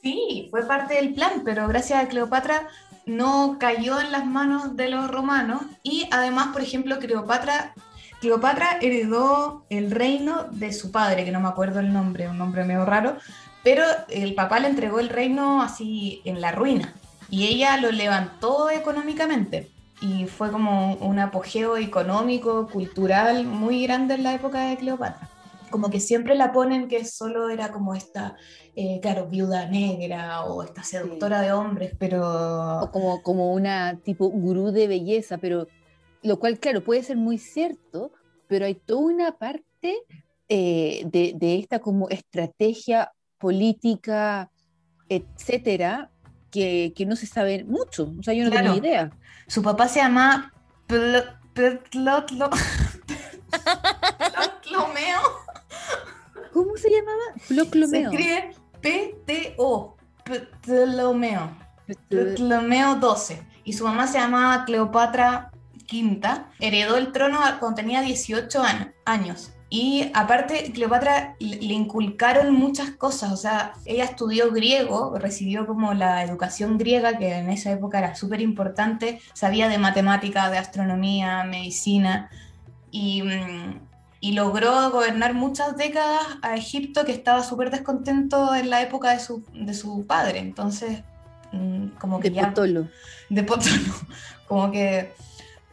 Sí, 0.00 0.46
fue 0.52 0.64
parte 0.64 0.94
del 0.94 1.12
plan, 1.12 1.42
pero 1.44 1.66
gracias 1.66 2.00
a 2.00 2.06
Cleopatra 2.06 2.68
no 3.04 3.56
cayó 3.58 4.00
en 4.00 4.12
las 4.12 4.24
manos 4.24 4.76
de 4.76 4.88
los 4.88 5.10
romanos 5.10 5.62
y 5.82 6.06
además, 6.12 6.50
por 6.52 6.62
ejemplo, 6.62 7.00
Cleopatra, 7.00 7.74
Cleopatra 8.20 8.78
heredó 8.80 9.66
el 9.70 9.90
reino 9.90 10.44
de 10.52 10.72
su 10.72 10.92
padre, 10.92 11.24
que 11.24 11.32
no 11.32 11.40
me 11.40 11.48
acuerdo 11.48 11.80
el 11.80 11.92
nombre, 11.92 12.28
un 12.28 12.38
nombre 12.38 12.62
medio 12.62 12.84
raro, 12.84 13.16
pero 13.64 13.82
el 14.08 14.36
papá 14.36 14.60
le 14.60 14.68
entregó 14.68 15.00
el 15.00 15.08
reino 15.08 15.60
así 15.60 16.22
en 16.24 16.40
la 16.40 16.52
ruina 16.52 16.94
y 17.28 17.48
ella 17.48 17.76
lo 17.78 17.90
levantó 17.90 18.70
económicamente 18.70 19.68
y 20.00 20.26
fue 20.26 20.52
como 20.52 20.94
un 20.94 21.18
apogeo 21.18 21.76
económico, 21.76 22.68
cultural 22.68 23.46
muy 23.46 23.82
grande 23.82 24.14
en 24.14 24.22
la 24.22 24.34
época 24.34 24.68
de 24.68 24.76
Cleopatra. 24.76 25.28
Como 25.70 25.90
que 25.90 26.00
siempre 26.00 26.34
la 26.34 26.52
ponen 26.52 26.88
que 26.88 27.04
solo 27.04 27.48
era 27.50 27.72
como 27.72 27.94
esta 27.94 28.36
eh, 28.74 28.98
claro, 29.02 29.26
viuda 29.26 29.66
negra 29.68 30.42
o 30.44 30.62
esta 30.62 30.82
seductora 30.82 31.40
de 31.40 31.52
hombres, 31.52 31.92
o 31.94 31.96
pero 31.98 32.90
como, 32.92 33.22
como 33.22 33.52
una 33.52 33.98
tipo 34.02 34.28
gurú 34.28 34.70
de 34.70 34.86
belleza, 34.88 35.38
pero 35.38 35.66
lo 36.22 36.38
cual, 36.38 36.58
claro, 36.58 36.82
puede 36.84 37.02
ser 37.02 37.16
muy 37.16 37.38
cierto, 37.38 38.12
pero 38.48 38.64
hay 38.66 38.74
toda 38.74 39.00
una 39.00 39.32
parte 39.38 39.98
eh, 40.48 41.02
de, 41.06 41.32
de 41.36 41.58
esta 41.58 41.78
como 41.80 42.08
estrategia 42.08 43.12
política, 43.38 44.50
etcétera, 45.08 46.10
que, 46.50 46.92
que 46.96 47.06
no 47.06 47.16
se 47.16 47.26
sabe 47.26 47.64
mucho. 47.64 48.12
O 48.18 48.22
sea, 48.22 48.34
yo 48.34 48.44
no 48.44 48.50
Claro. 48.50 48.66
tengo 48.72 48.80
ni 48.80 48.86
idea. 48.88 49.10
su 49.46 49.62
papá 49.62 49.88
se 49.88 50.00
llama 50.00 50.52
Pl- 50.86 51.24
Ptolomeo. 54.62 55.20
¿Cómo 56.56 56.74
se 56.78 56.88
llamaba? 56.90 57.22
Se 57.38 57.54
Ploclomeo. 57.54 58.10
escribe 58.10 58.54
P-T-O, 58.80 59.94
Ptolomeo, 60.62 61.50
Ptolomeo 62.08 62.98
XII. 63.14 63.36
Y 63.64 63.74
su 63.74 63.84
mamá 63.84 64.06
se 64.06 64.18
llamaba 64.18 64.64
Cleopatra 64.64 65.50
V. 65.92 66.20
Heredó 66.60 66.96
el 66.96 67.12
trono 67.12 67.38
cuando 67.60 67.74
tenía 67.76 68.00
18 68.00 68.62
an- 68.62 68.94
años. 69.04 69.52
Y 69.68 70.10
aparte, 70.14 70.72
Cleopatra 70.72 71.34
le 71.40 71.56
le 71.56 71.74
inculcaron 71.74 72.54
muchas 72.54 72.90
cosas, 72.92 73.32
o 73.32 73.36
sea, 73.36 73.72
ella 73.84 74.04
estudió 74.04 74.52
griego, 74.52 75.18
recibió 75.18 75.66
como 75.66 75.92
la 75.92 76.22
educación 76.22 76.78
griega, 76.78 77.18
que 77.18 77.34
en 77.34 77.50
esa 77.50 77.72
época 77.72 77.98
era 77.98 78.14
súper 78.14 78.40
importante, 78.40 79.20
sabía 79.34 79.68
de 79.68 79.76
matemática, 79.78 80.48
de 80.50 80.58
astronomía, 80.58 81.42
medicina, 81.44 82.30
y, 82.92 83.22
mm, 83.22 83.80
y 84.20 84.32
logró 84.32 84.90
gobernar 84.90 85.34
muchas 85.34 85.76
décadas 85.76 86.20
a 86.42 86.56
Egipto, 86.56 87.04
que 87.04 87.12
estaba 87.12 87.42
súper 87.42 87.70
descontento 87.70 88.54
en 88.54 88.70
la 88.70 88.82
época 88.82 89.10
de 89.12 89.20
su, 89.20 89.44
de 89.52 89.74
su 89.74 90.06
padre, 90.06 90.38
entonces, 90.38 91.02
mm, 91.52 91.88
como 91.98 92.20
que 92.20 92.30
De 92.30 92.36
ya 92.36 92.48
Potolo. 92.48 92.88
de 93.28 93.42
Potolo. 93.42 93.92
Como 94.48 94.70
que 94.70 95.12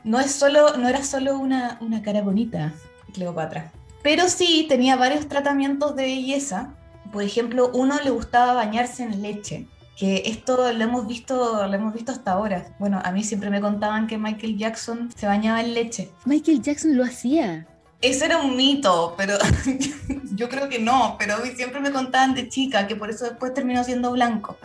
no, 0.04 0.20
es 0.20 0.32
solo, 0.32 0.78
no 0.78 0.90
era 0.90 1.04
solo 1.04 1.38
una, 1.38 1.78
una 1.80 2.02
cara 2.02 2.24
bonita, 2.24 2.74
Cleopatra. 3.14 3.72
Pero 4.02 4.28
sí 4.28 4.66
tenía 4.68 4.96
varios 4.96 5.28
tratamientos 5.28 5.96
de 5.96 6.04
belleza. 6.04 6.74
Por 7.12 7.22
ejemplo, 7.22 7.70
uno 7.76 8.00
le 8.04 8.10
gustaba 8.10 8.54
bañarse 8.54 9.04
en 9.04 9.22
leche. 9.22 9.68
Que 9.96 10.24
esto 10.26 10.74
lo 10.74 10.84
hemos 10.84 11.06
visto, 11.06 11.68
lo 11.68 11.74
hemos 11.74 11.94
visto 11.94 12.12
hasta 12.12 12.32
ahora. 12.32 12.66
Bueno, 12.80 13.00
a 13.06 13.12
mí 13.12 13.24
siempre 13.24 13.52
me 13.52 13.62
contaban 13.62 14.08
que 14.08 14.18
Michael 14.18 14.58
Jackson 14.58 15.12
se 15.16 15.28
bañaba 15.28 15.62
en 15.62 15.76
leche. 15.76 16.10
Michael 16.26 16.64
Jackson 16.64 16.98
lo 16.98 17.04
hacía. 17.04 17.68
Eso 18.04 18.26
era 18.26 18.38
un 18.38 18.58
mito, 18.58 19.16
pero 19.18 19.38
yo 20.36 20.50
creo 20.50 20.68
que 20.68 20.78
no. 20.78 21.16
Pero 21.18 21.38
siempre 21.56 21.80
me 21.80 21.92
contaban 21.92 22.36
de 22.36 22.50
chica 22.50 22.86
que 22.86 22.98
por 22.98 23.10
eso 23.10 23.24
después 23.24 23.54
terminó 23.54 23.82
siendo 23.84 24.12
blanco. 24.12 24.58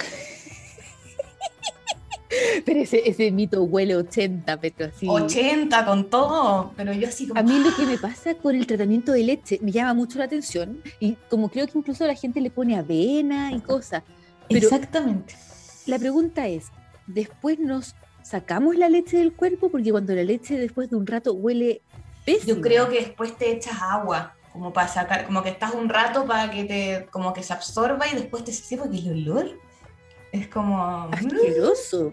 Pero 2.65 2.81
ese, 2.81 3.09
ese 3.09 3.31
mito 3.31 3.63
huele 3.63 3.97
80, 3.97 4.61
pero 4.61 4.87
así. 4.87 5.07
80 5.09 5.85
con 5.87 6.11
todo, 6.11 6.73
pero 6.77 6.93
yo 6.93 7.09
así 7.09 7.27
como... 7.27 7.41
A 7.41 7.43
mí 7.43 7.59
lo 7.61 7.75
que 7.75 7.87
me 7.87 7.97
pasa 7.97 8.35
con 8.35 8.55
el 8.55 8.67
tratamiento 8.67 9.13
de 9.13 9.23
leche 9.23 9.59
me 9.63 9.73
llama 9.73 9.95
mucho 9.95 10.19
la 10.19 10.25
atención 10.25 10.83
y 11.01 11.17
como 11.31 11.49
creo 11.49 11.67
que 11.67 11.79
incluso 11.79 12.07
la 12.07 12.15
gente 12.15 12.41
le 12.41 12.51
pone 12.51 12.77
avena 12.77 13.53
y 13.53 13.61
cosas. 13.61 14.03
Exactamente. 14.49 15.37
la 15.87 15.99
pregunta 15.99 16.49
es, 16.49 16.67
¿después 17.07 17.59
nos 17.59 17.95
sacamos 18.23 18.77
la 18.77 18.89
leche 18.89 19.19
del 19.19 19.33
cuerpo? 19.33 19.71
Porque 19.71 19.91
cuando 19.91 20.15
la 20.15 20.25
leche 20.25 20.59
después 20.59 20.91
de 20.91 20.97
un 20.97 21.07
rato 21.07 21.33
huele 21.33 21.83
pésimo. 22.33 22.57
Yo 22.57 22.61
creo 22.61 22.89
que 22.89 23.01
después 23.01 23.37
te 23.37 23.51
echas 23.51 23.81
agua, 23.81 24.35
como 24.53 24.73
para 24.73 24.89
sacar, 24.89 25.27
como 25.27 25.43
que 25.43 25.51
estás 25.51 25.73
un 25.75 25.89
rato 25.89 26.27
para 26.27 26.51
que 26.51 26.65
te, 26.65 27.07
como 27.11 27.33
que 27.33 27.43
se 27.43 27.53
absorba 27.53 28.07
y 28.09 28.15
después 28.15 28.45
te 28.45 28.53
sí, 28.53 28.77
porque 28.77 28.99
el 28.99 29.31
olor 29.31 29.59
es 30.33 30.49
como, 30.49 31.09
Asqueroso. 31.13 32.13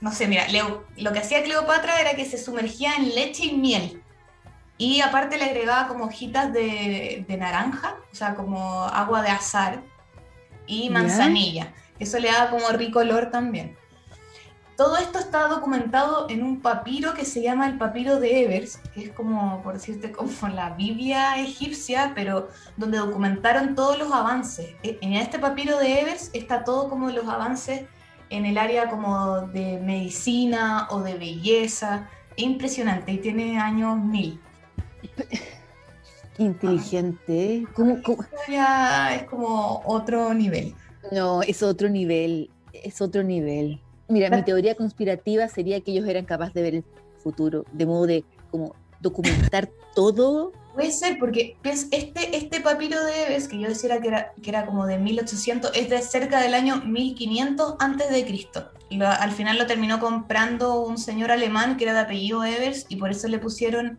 no 0.00 0.12
sé, 0.12 0.26
mira, 0.28 0.46
lo 0.96 1.12
que 1.12 1.18
hacía 1.18 1.42
Cleopatra 1.42 2.00
era 2.00 2.14
que 2.14 2.24
se 2.24 2.38
sumergía 2.38 2.94
en 2.96 3.14
leche 3.14 3.46
y 3.46 3.56
miel. 3.56 4.02
Y 4.78 5.00
aparte 5.00 5.38
le 5.38 5.44
agregaba 5.44 5.86
como 5.86 6.04
hojitas 6.06 6.52
de, 6.52 7.24
de 7.28 7.36
naranja, 7.36 7.96
o 8.10 8.14
sea, 8.14 8.34
como 8.34 8.84
agua 8.84 9.22
de 9.22 9.28
azar 9.28 9.82
y 10.66 10.90
manzanilla. 10.90 11.72
Eso 11.98 12.18
le 12.18 12.32
daba 12.32 12.50
como 12.50 12.68
rico 12.70 13.00
olor 13.00 13.30
también. 13.30 13.76
Todo 14.76 14.96
esto 14.96 15.18
está 15.18 15.48
documentado 15.48 16.28
en 16.30 16.42
un 16.42 16.60
papiro 16.60 17.14
que 17.14 17.24
se 17.24 17.42
llama 17.42 17.66
el 17.68 17.76
papiro 17.78 18.18
de 18.18 18.42
Evers, 18.44 18.78
que 18.94 19.04
es 19.04 19.10
como, 19.10 19.62
por 19.62 19.74
decirte, 19.74 20.10
como 20.18 20.30
la 20.54 20.70
Biblia 20.70 21.38
egipcia, 21.38 22.12
pero 22.14 22.48
donde 22.76 22.98
documentaron 22.98 23.74
todos 23.74 23.98
los 23.98 24.10
avances. 24.12 24.74
E- 24.82 24.98
En 25.02 25.12
este 25.14 25.38
papiro 25.38 25.78
de 25.78 26.00
Evers 26.00 26.30
está 26.32 26.64
todo 26.64 26.88
como 26.88 27.10
los 27.10 27.28
avances 27.28 27.82
en 28.30 28.46
el 28.46 28.56
área 28.56 28.88
como 28.88 29.42
de 29.48 29.78
medicina 29.78 30.88
o 30.90 31.00
de 31.00 31.14
belleza. 31.14 32.08
Es 32.36 32.44
impresionante 32.44 33.12
y 33.12 33.18
tiene 33.18 33.58
años 33.60 33.98
mil. 33.98 34.40
Qué 36.36 36.42
inteligente. 36.44 37.56
¿eh? 37.56 37.66
¿Cómo- 37.74 37.98
es 38.48 39.24
como 39.24 39.82
otro 39.84 40.32
nivel. 40.32 40.74
No, 41.12 41.42
es 41.42 41.62
otro 41.62 41.88
nivel. 41.90 42.50
Es 42.72 43.02
otro 43.02 43.22
nivel. 43.22 43.80
Mira, 44.12 44.28
mi 44.28 44.42
teoría 44.42 44.74
conspirativa 44.74 45.48
sería 45.48 45.80
que 45.80 45.90
ellos 45.90 46.06
eran 46.06 46.26
capaces 46.26 46.52
de 46.52 46.62
ver 46.62 46.74
el 46.74 46.84
futuro, 47.22 47.64
de 47.72 47.86
modo 47.86 48.06
de 48.06 48.24
como 48.50 48.76
documentar 49.00 49.70
todo. 49.94 50.52
Puede 50.74 50.90
ser, 50.90 51.18
porque 51.18 51.56
este, 51.62 52.36
este 52.36 52.60
papiro 52.60 53.02
de 53.02 53.24
Eves, 53.24 53.48
que 53.48 53.58
yo 53.58 53.68
decía 53.68 53.98
que 54.02 54.08
era, 54.08 54.32
que 54.42 54.50
era 54.50 54.66
como 54.66 54.86
de 54.86 54.98
1800, 54.98 55.70
es 55.74 55.88
de 55.88 56.02
cerca 56.02 56.40
del 56.40 56.52
año 56.52 56.82
1500 56.82 57.76
antes 57.78 58.10
de 58.10 58.26
Cristo. 58.26 58.70
Al 59.00 59.32
final 59.32 59.56
lo 59.56 59.66
terminó 59.66 59.98
comprando 59.98 60.82
un 60.82 60.98
señor 60.98 61.30
alemán 61.30 61.78
que 61.78 61.84
era 61.84 61.94
de 61.94 62.00
apellido 62.00 62.44
Evers 62.44 62.84
y 62.90 62.96
por 62.96 63.10
eso 63.10 63.28
le 63.28 63.38
pusieron 63.38 63.98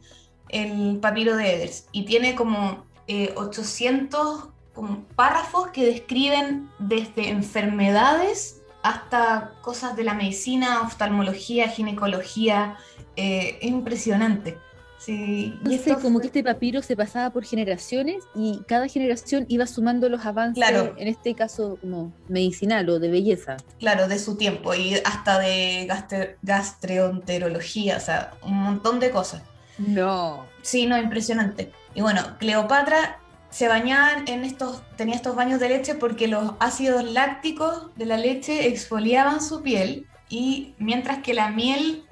el 0.50 1.00
papiro 1.00 1.36
de 1.36 1.56
Evers. 1.56 1.88
Y 1.92 2.06
tiene 2.06 2.36
como 2.36 2.86
eh, 3.08 3.34
800 3.36 4.50
como 4.76 5.04
párrafos 5.16 5.70
que 5.70 5.86
describen 5.86 6.70
desde 6.78 7.30
enfermedades 7.30 8.63
hasta 8.84 9.54
cosas 9.62 9.96
de 9.96 10.04
la 10.04 10.14
medicina, 10.14 10.82
oftalmología, 10.82 11.70
ginecología. 11.70 12.78
Eh, 13.16 13.58
es 13.62 13.70
impresionante. 13.70 14.58
Sí, 15.00 15.60
y 15.66 15.74
Entonces, 15.74 15.98
como 15.98 16.22
que 16.22 16.28
este 16.28 16.44
papiro 16.46 16.82
se 16.82 16.96
pasaba 16.96 17.30
por 17.32 17.44
generaciones 17.44 18.24
y 18.36 18.62
cada 18.70 18.88
generación 18.88 19.46
iba 19.50 19.68
sumando 19.68 20.08
los 20.08 20.26
avances, 20.26 20.64
Claro. 20.66 20.96
en 20.98 21.10
este 21.10 21.36
caso 21.36 21.78
como 21.82 22.14
medicinal 22.30 22.88
o 22.90 23.00
de 23.00 23.10
belleza. 23.12 23.58
Claro, 23.80 24.08
de 24.08 24.18
su 24.18 24.38
tiempo 24.38 24.74
y 24.74 24.96
hasta 25.04 25.40
de 25.40 25.88
gastre- 25.90 26.38
gastroenterología, 26.42 27.98
o 27.98 28.00
sea, 28.00 28.32
un 28.44 28.54
montón 28.56 29.00
de 29.02 29.12
cosas. 29.12 29.42
No. 29.78 30.46
Sí, 30.62 30.86
no, 30.86 30.98
impresionante. 30.98 31.72
Y 31.96 32.02
bueno, 32.02 32.22
Cleopatra 32.40 33.20
se 33.54 33.68
bañaba 33.68 34.24
en 34.26 34.44
estos, 34.44 34.82
tenía 34.98 35.14
estos 35.16 35.36
baños 35.36 35.60
de 35.60 35.70
leche 35.70 35.94
porque 35.94 36.28
los 36.28 36.54
ácidos 36.60 37.04
lácticos 37.04 37.96
de 37.96 38.08
la 38.08 38.18
leche 38.18 38.68
exfoliaban 38.68 39.42
su 39.42 39.62
piel 39.62 40.08
y 40.28 40.74
mientras 40.80 41.20
que 41.20 41.36
la 41.36 41.52
miel, 41.52 42.04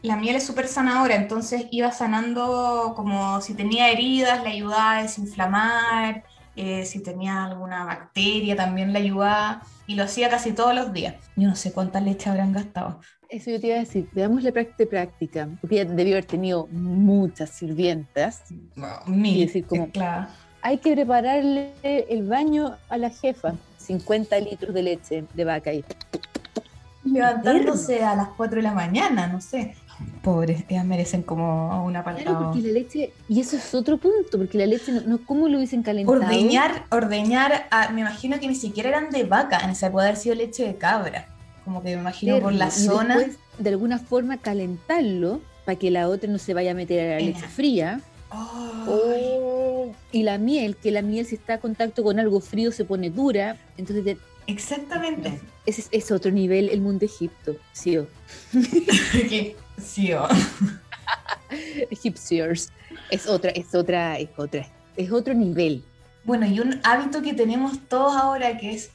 la 0.00 0.16
miel 0.16 0.36
es 0.36 0.46
súper 0.46 0.66
sanadora, 0.66 1.14
entonces 1.14 1.66
iba 1.72 1.92
sanando 1.92 2.94
como 2.96 3.42
si 3.42 3.52
tenía 3.52 3.90
heridas, 3.90 4.42
le 4.42 4.48
ayudaba 4.48 4.96
a 4.96 5.02
desinflamar, 5.02 6.24
eh, 6.56 6.86
si 6.86 7.00
tenía 7.02 7.44
alguna 7.44 7.84
bacteria 7.84 8.56
también 8.56 8.94
le 8.94 9.00
ayudaba 9.00 9.62
y 9.86 9.94
lo 9.94 10.04
hacía 10.04 10.30
casi 10.30 10.52
todos 10.52 10.74
los 10.74 10.92
días. 10.94 11.16
Yo 11.36 11.48
no 11.48 11.54
sé 11.54 11.72
cuánta 11.72 12.00
leche 12.00 12.30
habrán 12.30 12.52
gastado. 12.52 13.00
Eso 13.28 13.50
yo 13.50 13.60
te 13.60 13.66
iba 13.66 13.76
a 13.76 13.80
decir, 13.80 14.08
veamos 14.14 14.42
la 14.42 14.52
práctica 14.52 14.76
de 14.78 14.86
práctica, 14.86 15.48
porque 15.60 15.82
ella 15.82 15.92
debió 15.92 16.14
haber 16.14 16.24
tenido 16.24 16.66
muchas 16.68 17.50
sirvientas. 17.50 18.42
Mil, 19.06 19.46
decir, 19.46 19.66
como- 19.66 19.90
claro. 19.90 20.28
Hay 20.68 20.76
que 20.76 20.92
prepararle 20.92 21.72
el 21.82 22.24
baño 22.28 22.76
a 22.90 22.98
la 22.98 23.08
jefa, 23.08 23.54
50 23.78 24.38
litros 24.40 24.74
de 24.74 24.82
leche 24.82 25.24
de 25.32 25.44
vaca 25.46 25.70
ahí. 25.70 25.82
levantándose 27.04 28.04
a 28.04 28.14
las 28.14 28.28
4 28.36 28.56
de 28.56 28.62
la 28.64 28.74
mañana, 28.74 29.28
no 29.28 29.40
sé. 29.40 29.74
Pobres, 30.22 30.64
ellas 30.68 30.84
merecen 30.84 31.22
como 31.22 31.84
un 31.86 31.92
Claro, 31.92 32.10
apartado. 32.10 32.52
porque 32.52 32.66
la 32.68 32.72
leche, 32.74 33.12
y 33.30 33.40
eso 33.40 33.56
es 33.56 33.74
otro 33.74 33.96
punto, 33.96 34.36
porque 34.36 34.58
la 34.58 34.66
leche, 34.66 34.92
no, 34.92 35.00
no 35.06 35.24
¿cómo 35.24 35.48
lo 35.48 35.56
hubiesen 35.56 35.82
calentado? 35.82 36.18
Ordeñar, 36.20 36.84
ordeñar, 36.90 37.66
a- 37.70 37.88
me 37.88 38.02
imagino 38.02 38.38
que 38.38 38.46
ni 38.46 38.54
siquiera 38.54 38.90
eran 38.90 39.08
de 39.08 39.24
vaca, 39.24 39.60
en 39.64 39.70
esa 39.70 39.90
puede 39.90 40.08
haber 40.08 40.20
sido 40.20 40.34
leche 40.34 40.64
de 40.66 40.74
cabra. 40.76 41.28
Como 41.64 41.82
que 41.82 41.94
me 41.96 42.00
imagino 42.02 42.38
por 42.40 42.52
la 42.52 42.66
y 42.68 42.70
zona. 42.72 43.16
después, 43.16 43.38
de 43.58 43.70
alguna 43.70 43.98
forma 43.98 44.36
calentarlo 44.36 45.40
para 45.64 45.78
que 45.78 45.90
la 45.90 46.10
otra 46.10 46.28
no 46.30 46.36
se 46.36 46.52
vaya 46.52 46.72
a 46.72 46.74
meter 46.74 47.00
a 47.12 47.14
la 47.14 47.20
leche 47.20 47.48
fría. 47.48 48.02
Oh, 48.30 49.92
y 50.12 50.22
la 50.22 50.38
miel, 50.38 50.76
que 50.76 50.90
la 50.90 51.02
miel 51.02 51.26
si 51.26 51.36
está 51.36 51.54
a 51.54 51.60
contacto 51.60 52.02
con 52.02 52.18
algo 52.18 52.40
frío 52.40 52.72
se 52.72 52.84
pone 52.84 53.10
dura. 53.10 53.56
Entonces, 53.76 54.18
exactamente. 54.46 55.40
ese 55.66 55.82
es, 55.82 55.88
es 55.90 56.10
otro 56.10 56.30
nivel 56.30 56.68
el 56.68 56.80
mundo 56.80 57.04
Egipto. 57.04 57.56
Sí, 57.72 57.98
sí. 59.82 60.12
Egyptiers. 61.90 62.72
Es 63.10 63.26
otra, 63.26 63.50
es 63.50 63.74
otra, 63.74 64.18
es 64.18 64.30
otra, 64.36 64.66
es 64.96 65.10
otro 65.10 65.34
nivel. 65.34 65.84
Bueno, 66.24 66.46
y 66.46 66.60
un 66.60 66.80
hábito 66.84 67.22
que 67.22 67.32
tenemos 67.32 67.78
todos 67.88 68.14
ahora 68.14 68.58
que 68.58 68.72
es 68.72 68.90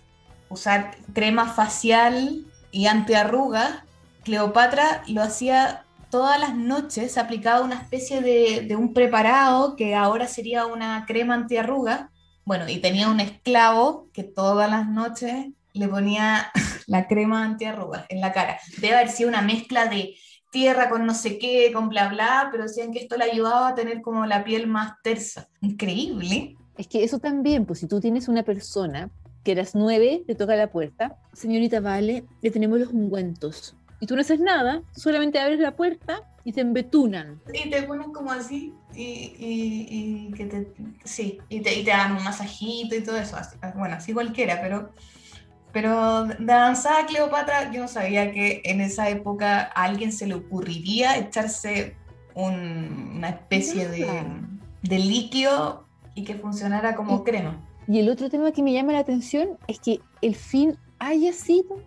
usar 0.49 0.95
crema 1.13 1.51
facial 1.51 2.45
y 2.71 2.85
antiarrugas. 2.85 3.79
Cleopatra 4.23 5.03
lo 5.07 5.21
hacía 5.21 5.83
todas 6.13 6.39
las 6.39 6.55
noches, 6.55 7.17
aplicaba 7.17 7.65
una 7.65 7.73
especie 7.73 8.21
de, 8.21 8.75
un 8.75 8.93
preparado 8.93 9.75
que 9.75 9.95
ahora 9.95 10.27
sería 10.27 10.67
una 10.67 11.05
crema 11.07 11.33
antiarruga. 11.33 12.11
Bueno, 12.45 12.69
y 12.69 12.77
tenía 12.77 13.09
un 13.09 13.19
esclavo 13.19 14.09
que 14.13 14.21
todas 14.21 14.69
las 14.69 14.87
noches 14.87 15.47
le 15.73 15.87
ponía 15.87 16.51
la 16.85 17.07
crema 17.07 17.43
antiarrugas 17.43 18.05
en 18.09 18.21
la 18.21 18.31
cara. 18.31 18.59
Debe 18.79 18.93
haber 18.93 19.09
sido 19.09 19.27
una 19.27 19.41
mezcla 19.41 19.87
de 19.87 20.13
tierra 20.51 20.87
con 20.87 21.07
no 21.07 21.15
sé 21.15 21.39
qué, 21.39 21.71
con 21.73 21.89
bla 21.89 22.09
bla, 22.09 22.49
pero 22.51 22.65
decían 22.65 22.91
que 22.91 22.99
esto 22.99 23.17
le 23.17 23.23
ayudaba 23.23 23.69
a 23.69 23.73
tener 23.73 24.03
como 24.03 24.27
la 24.27 24.43
piel 24.43 24.67
más 24.67 24.91
tersa. 25.01 25.49
Increíble. 25.61 26.55
Es 26.77 26.85
que 26.85 27.03
eso 27.03 27.17
también, 27.17 27.65
pues 27.65 27.79
si 27.79 27.87
tú 27.87 27.99
tienes 27.99 28.27
una 28.27 28.43
persona 28.43 29.09
que 29.43 29.53
a 29.53 29.55
las 29.55 29.73
nueve 29.73 30.23
te 30.27 30.35
toca 30.35 30.55
la 30.55 30.69
puerta, 30.69 31.17
señorita 31.33 31.79
Vale, 31.79 32.23
le 32.43 32.51
tenemos 32.51 32.79
los 32.79 32.89
ungüentos. 32.89 33.75
Y 34.03 34.05
tú 34.05 34.15
no 34.15 34.21
haces 34.21 34.41
nada, 34.41 34.81
solamente 34.93 35.39
abres 35.39 35.61
la 35.61 35.77
puerta 35.77 36.23
y 36.43 36.51
te 36.51 36.59
embetunan. 36.59 37.39
Y 37.53 37.69
te 37.69 37.83
ponen 37.83 38.11
como 38.11 38.33
así, 38.33 38.73
y, 38.93 39.01
y- 39.01 40.27
y 40.29 40.33
que 40.33 40.45
te, 40.45 40.67
sí, 41.05 41.37
y 41.47 41.61
te, 41.61 41.73
y 41.79 41.85
te 41.85 41.91
dan 41.91 42.17
un 42.17 42.21
masajito 42.25 42.95
y 42.97 43.01
todo 43.01 43.15
eso, 43.17 43.37
así, 43.37 43.55
bueno, 43.77 43.95
así 43.95 44.11
cualquiera, 44.11 44.59
pero, 44.61 44.89
pero 45.71 46.25
de 46.25 46.51
avanzada 46.51 47.05
Cleopatra, 47.05 47.71
yo 47.71 47.79
no 47.83 47.87
sabía 47.87 48.29
que 48.33 48.61
en 48.65 48.81
esa 48.81 49.07
época 49.09 49.71
a 49.73 49.83
alguien 49.85 50.11
se 50.11 50.27
le 50.27 50.33
ocurriría 50.33 51.17
echarse 51.17 51.95
un- 52.35 53.13
una 53.15 53.29
especie 53.29 53.87
de, 53.87 54.05
de 54.81 54.99
líquido 54.99 55.87
y 56.13 56.25
que 56.25 56.35
funcionara 56.35 56.93
como 56.97 57.23
crema. 57.23 57.57
Y 57.87 57.99
el 57.99 58.09
otro 58.09 58.29
tema 58.29 58.51
que 58.51 58.63
me 58.63 58.73
llama 58.73 58.91
la 58.91 58.99
atención 58.99 59.57
es 59.69 59.79
que 59.79 60.01
el 60.21 60.35
fin 60.35 60.77
haya 60.99 61.31
sido 61.31 61.79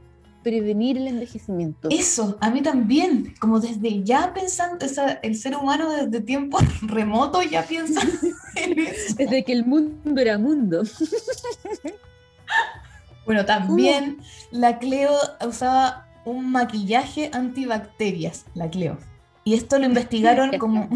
prevenir 0.47 0.97
el 0.97 1.09
envejecimiento. 1.09 1.89
Eso, 1.91 2.39
a 2.41 2.51
mí 2.51 2.63
también, 2.63 3.35
como 3.41 3.59
desde 3.59 4.05
ya 4.05 4.33
pensando, 4.33 4.87
esa- 4.87 5.15
el 5.25 5.35
ser 5.35 5.57
humano 5.57 5.91
desde 5.91 6.21
tiempos 6.21 6.63
remotos 6.83 7.51
ya 7.51 7.65
piensa 7.65 8.01
en 8.55 8.79
eso. 8.79 9.17
Desde 9.17 9.43
que 9.45 9.53
el 9.53 9.65
mundo 9.67 10.21
era 10.21 10.39
mundo. 10.39 10.85
Bueno, 13.25 13.45
también 13.45 14.19
la 14.53 14.79
Cleo 14.79 15.11
usaba 15.45 16.07
un 16.25 16.53
maquillaje 16.53 17.29
antibacterias, 17.33 18.45
la 18.55 18.71
Cleo. 18.71 18.99
Y 19.43 19.55
esto 19.55 19.81
lo 19.81 19.87
investigaron 19.87 20.57
como 20.59 20.89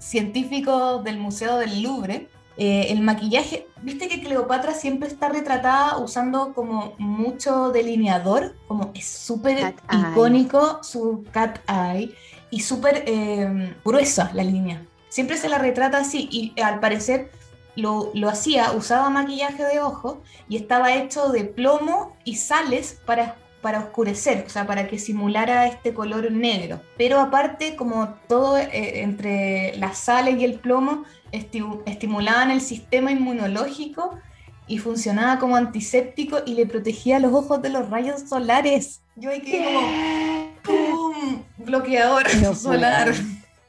científicos 0.00 1.04
del 1.04 1.18
Museo 1.18 1.56
del 1.58 1.82
Louvre. 1.82 2.28
Eh, 2.60 2.90
el 2.90 3.02
maquillaje, 3.02 3.68
viste 3.82 4.08
que 4.08 4.20
Cleopatra 4.20 4.74
siempre 4.74 5.08
está 5.08 5.28
retratada 5.28 5.96
usando 5.98 6.52
como 6.54 6.94
mucho 6.98 7.70
delineador, 7.70 8.56
como 8.66 8.90
es 8.94 9.06
súper 9.06 9.58
eye. 9.58 9.74
icónico 10.10 10.82
su 10.82 11.24
cat 11.30 11.60
eye 11.68 12.12
y 12.50 12.60
súper 12.60 13.04
eh, 13.06 13.74
gruesa 13.84 14.32
la 14.34 14.42
línea. 14.42 14.84
Siempre 15.08 15.36
se 15.36 15.48
la 15.48 15.58
retrata 15.58 15.98
así 15.98 16.28
y 16.32 16.52
eh, 16.56 16.64
al 16.64 16.80
parecer 16.80 17.30
lo, 17.76 18.10
lo 18.14 18.28
hacía, 18.28 18.72
usaba 18.72 19.08
maquillaje 19.08 19.64
de 19.64 19.78
ojo 19.80 20.20
y 20.48 20.56
estaba 20.56 20.92
hecho 20.94 21.28
de 21.28 21.44
plomo 21.44 22.16
y 22.24 22.34
sales 22.34 23.00
para, 23.06 23.36
para 23.62 23.78
oscurecer, 23.78 24.44
o 24.46 24.50
sea, 24.50 24.66
para 24.66 24.88
que 24.88 24.98
simulara 24.98 25.66
este 25.68 25.94
color 25.94 26.32
negro. 26.32 26.80
Pero 26.96 27.20
aparte, 27.20 27.76
como 27.76 28.14
todo 28.26 28.58
eh, 28.58 29.02
entre 29.02 29.76
las 29.76 29.98
sales 29.98 30.40
y 30.40 30.44
el 30.44 30.54
plomo, 30.54 31.04
estimulaban 31.32 32.50
el 32.50 32.60
sistema 32.60 33.10
inmunológico 33.12 34.18
y 34.66 34.78
funcionaba 34.78 35.38
como 35.38 35.56
antiséptico 35.56 36.38
y 36.46 36.54
le 36.54 36.66
protegía 36.66 37.18
los 37.18 37.32
ojos 37.32 37.62
de 37.62 37.70
los 37.70 37.88
rayos 37.88 38.22
solares. 38.28 39.00
Yo 39.16 39.30
ahí 39.30 39.40
quedé 39.40 39.64
como 39.74 39.80
¡pum! 40.62 41.42
bloqueador 41.58 42.24
No 42.42 42.54
solar. 42.54 43.12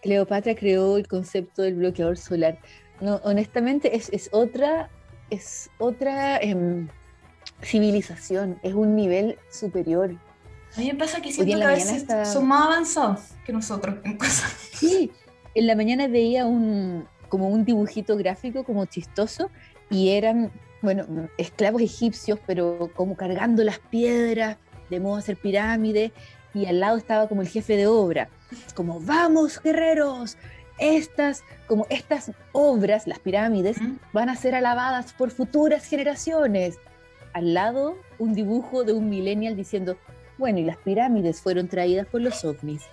Cleopatra 0.02 0.56
creó 0.56 0.98
el 0.98 1.08
concepto 1.08 1.62
del 1.62 1.76
bloqueador 1.76 2.18
solar. 2.18 2.58
No, 3.02 3.16
honestamente 3.24 3.96
es, 3.96 4.10
es 4.10 4.30
otra, 4.32 4.90
es 5.30 5.70
otra 5.78 6.38
em, 6.38 6.88
civilización, 7.62 8.60
es 8.64 8.74
un 8.74 8.96
nivel 8.96 9.38
superior. 9.50 10.16
A 10.76 10.80
mí 10.80 10.88
me 10.88 10.96
pasa 10.96 11.22
que 11.22 11.32
siento 11.32 11.54
en 11.54 11.60
que 11.60 11.66
a 11.66 11.70
veces 11.70 11.94
está- 11.94 12.26
son 12.26 12.48
más 12.48 12.66
avanzados 12.68 13.22
que 13.46 13.54
nosotros 13.54 13.96
en 14.04 14.18
cosas. 14.18 14.54
Sí, 14.74 15.12
en 15.56 15.68
la 15.68 15.76
mañana 15.76 16.08
veía 16.08 16.46
un, 16.46 17.06
como 17.30 17.48
un 17.50 17.66
dibujito 17.66 18.18
gráfico 18.18 18.64
como 18.64 18.86
chistoso 18.86 19.50
y 19.90 20.10
eran, 20.10 20.52
bueno, 20.82 21.30
esclavos 21.38 21.82
egipcios, 21.82 22.40
pero 22.46 22.92
como 22.96 23.16
cargando 23.16 23.64
las 23.64 23.80
piedras 23.80 24.58
de 24.90 25.00
modo 25.00 25.16
a 25.16 25.20
hacer 25.20 25.38
pirámides 25.38 26.12
y 26.54 26.66
al 26.66 26.80
lado 26.80 26.98
estaba 26.98 27.28
como 27.28 27.42
el 27.42 27.48
jefe 27.48 27.78
de 27.78 27.88
obra, 27.88 28.30
como 28.76 29.00
vamos 29.00 29.62
guerreros, 29.62 30.38
estas, 30.80 31.44
como 31.68 31.86
estas 31.90 32.32
obras, 32.52 33.06
las 33.06 33.20
pirámides, 33.20 33.78
van 34.14 34.30
a 34.30 34.36
ser 34.36 34.56
alabadas 34.56 35.14
por 35.14 35.30
futuras 35.32 35.86
generaciones. 35.86 36.78
Al 37.34 37.54
lado, 37.54 37.98
un 38.18 38.34
dibujo 38.34 38.84
de 38.84 38.94
un 38.94 39.10
millennial 39.10 39.56
diciendo, 39.56 39.98
bueno, 40.38 40.60
y 40.60 40.64
las 40.64 40.78
pirámides 40.78 41.42
fueron 41.42 41.68
traídas 41.68 42.08
por 42.08 42.22
los 42.22 42.44
ovnis. 42.44 42.84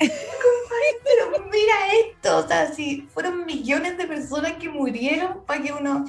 Pero 1.04 1.44
mira 1.50 1.74
esto, 2.08 2.38
o 2.38 2.48
sea, 2.48 2.72
si 2.72 3.02
fueron 3.12 3.46
millones 3.46 3.96
de 3.96 4.06
personas 4.06 4.54
que 4.54 4.68
murieron 4.68 5.44
para 5.44 5.62
que 5.62 5.72
uno... 5.72 6.04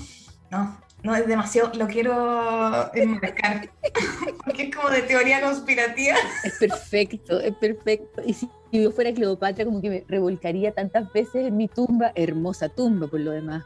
No, 0.50 0.80
no 1.04 1.16
es 1.16 1.28
demasiado, 1.28 1.72
lo 1.76 1.88
quiero 1.88 2.90
enmarcar, 2.96 3.70
porque 4.46 4.64
es 4.64 4.76
como 4.76 4.90
de 4.90 5.02
teoría 5.02 5.42
conspirativa. 5.42 6.16
Es 6.44 6.54
perfecto, 6.60 7.40
es 7.42 7.54
perfecto. 7.56 8.22
Y 8.26 8.34
si 8.34 8.50
yo 8.72 8.92
fuera 8.92 9.14
Cleopatra, 9.14 9.66
como 9.66 9.82
que 9.82 9.90
me 9.90 10.06
revolcaría 10.08 10.72
tantas 10.72 11.12
veces 11.12 11.48
en 11.48 11.58
mi 11.58 11.68
tumba, 11.68 12.14
hermosa 12.16 12.70
tumba 12.70 13.08
por 13.08 13.20
lo 13.20 13.32
demás. 13.32 13.66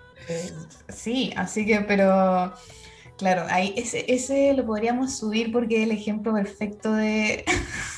Sí, 0.90 1.32
así 1.36 1.66
que, 1.66 1.80
pero... 1.82 2.54
claro, 3.18 3.46
ahí 3.50 3.74
ese, 3.78 4.12
ese 4.12 4.54
lo 4.54 4.66
podríamos 4.66 5.16
subir 5.16 5.52
porque 5.52 5.78
es 5.78 5.84
el 5.84 5.92
ejemplo 5.92 6.34
perfecto 6.34 6.94
de... 6.94 7.46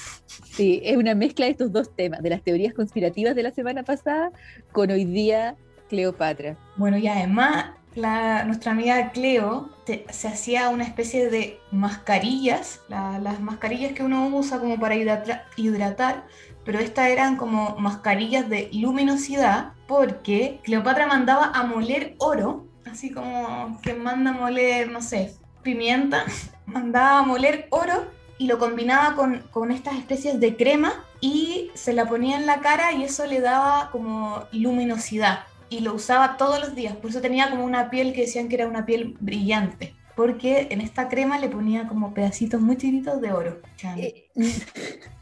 Sí, 0.60 0.82
es 0.84 0.98
una 0.98 1.15
mezcla 1.15 1.45
de 1.45 1.52
estos 1.52 1.72
dos 1.72 1.95
temas, 1.95 2.22
de 2.22 2.32
las 2.32 2.43
teorías 2.43 2.74
conspirativas 2.74 3.34
de 3.34 3.43
la 3.43 3.52
semana 3.52 3.84
pasada 3.84 4.30
con 4.74 4.91
hoy 4.91 5.06
día 5.06 5.56
Cleopatra. 5.88 6.58
Bueno, 6.76 6.98
y 6.98 7.08
además 7.08 7.67
la, 7.95 8.43
nuestra 8.43 8.74
amiga 8.74 9.12
Cleo 9.13 9.69
se 10.10 10.28
hacía 10.28 10.67
una 10.67 10.84
especie 10.84 11.30
de 11.30 11.60
mascarillas, 11.72 12.82
la- 12.89 13.19
las 13.19 13.39
mascarillas 13.39 13.93
que 13.93 14.04
uno 14.04 14.28
usa 14.36 14.60
como 14.60 14.78
para 14.78 14.95
hidratra- 14.95 15.45
hidratar, 15.56 16.26
pero 16.65 16.80
estas 16.80 17.08
eran 17.08 17.38
como 17.38 17.78
mascarillas 17.80 18.50
de 18.50 18.69
luminosidad 18.74 19.72
porque 19.88 20.60
Cleopatra 20.65 21.08
mandaba 21.08 21.52
a 21.56 21.63
moler 21.63 22.15
oro, 22.17 22.67
así 22.86 23.12
como 23.13 23.80
que 23.82 23.93
manda 23.93 24.32
a 24.32 24.34
moler, 24.34 24.91
no 24.91 25.02
sé, 25.02 25.32
pimienta, 25.63 26.26
mandaba 26.65 27.19
a 27.19 27.24
moler 27.24 27.67
oro 27.72 28.18
y 28.39 28.47
lo 28.47 28.58
combinaba 28.58 29.15
con, 29.15 29.43
con 29.52 29.69
estas 29.69 29.97
especies 29.97 30.39
de 30.39 30.56
crema 30.56 31.06
y 31.21 31.69
se 31.75 31.93
la 31.93 32.08
ponía 32.08 32.38
en 32.38 32.47
la 32.47 32.62
cara 32.62 32.93
y 32.93 33.04
eso 33.04 33.28
le 33.28 33.41
daba 33.41 33.91
como 33.91 34.45
luminosidad 34.52 35.41
y 35.69 35.82
lo 35.82 35.93
usaba 35.93 36.38
todos 36.38 36.60
los 36.60 36.73
días, 36.73 36.95
por 36.95 37.12
eso 37.12 37.21
tenía 37.21 37.52
como 37.52 37.63
una 37.63 37.91
piel 37.91 38.13
que 38.13 38.21
decían 38.21 38.49
que 38.49 38.56
era 38.56 38.67
una 38.67 38.88
piel 38.88 39.15
brillante, 39.19 39.93
porque 40.15 40.67
en 40.71 40.82
esta 40.82 41.10
crema 41.10 41.38
le 41.38 41.49
ponía 41.49 41.88
como 41.88 42.15
pedacitos 42.15 42.60
muy 42.60 42.75
chiquitos 42.75 43.21
de 43.21 43.32
oro. 43.32 43.62
Eh, 43.95 44.30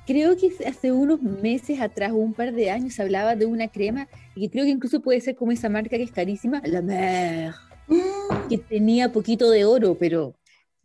creo 0.05 0.37
que 0.37 0.53
hace 0.65 0.93
unos 0.93 1.21
meses 1.21 1.81
atrás, 1.81 2.13
o 2.13 2.15
un 2.15 2.33
par 2.33 2.53
de 2.53 2.71
años, 2.71 2.93
se 2.93 3.01
hablaba 3.01 3.35
de 3.35 3.45
una 3.45 3.67
crema 3.67 4.07
y 4.35 4.41
que 4.41 4.51
creo 4.51 4.63
que 4.63 4.71
incluso 4.71 5.01
puede 5.01 5.19
ser 5.19 5.35
como 5.35 5.51
esa 5.51 5.67
marca 5.67 5.97
que 5.97 6.03
es 6.03 6.11
carísima, 6.11 6.61
La 6.63 6.81
Mer, 6.81 7.53
Mm, 7.87 8.49
que 8.49 8.57
tenía 8.57 9.11
poquito 9.11 9.49
de 9.49 9.65
oro, 9.65 9.95
pero 9.97 10.35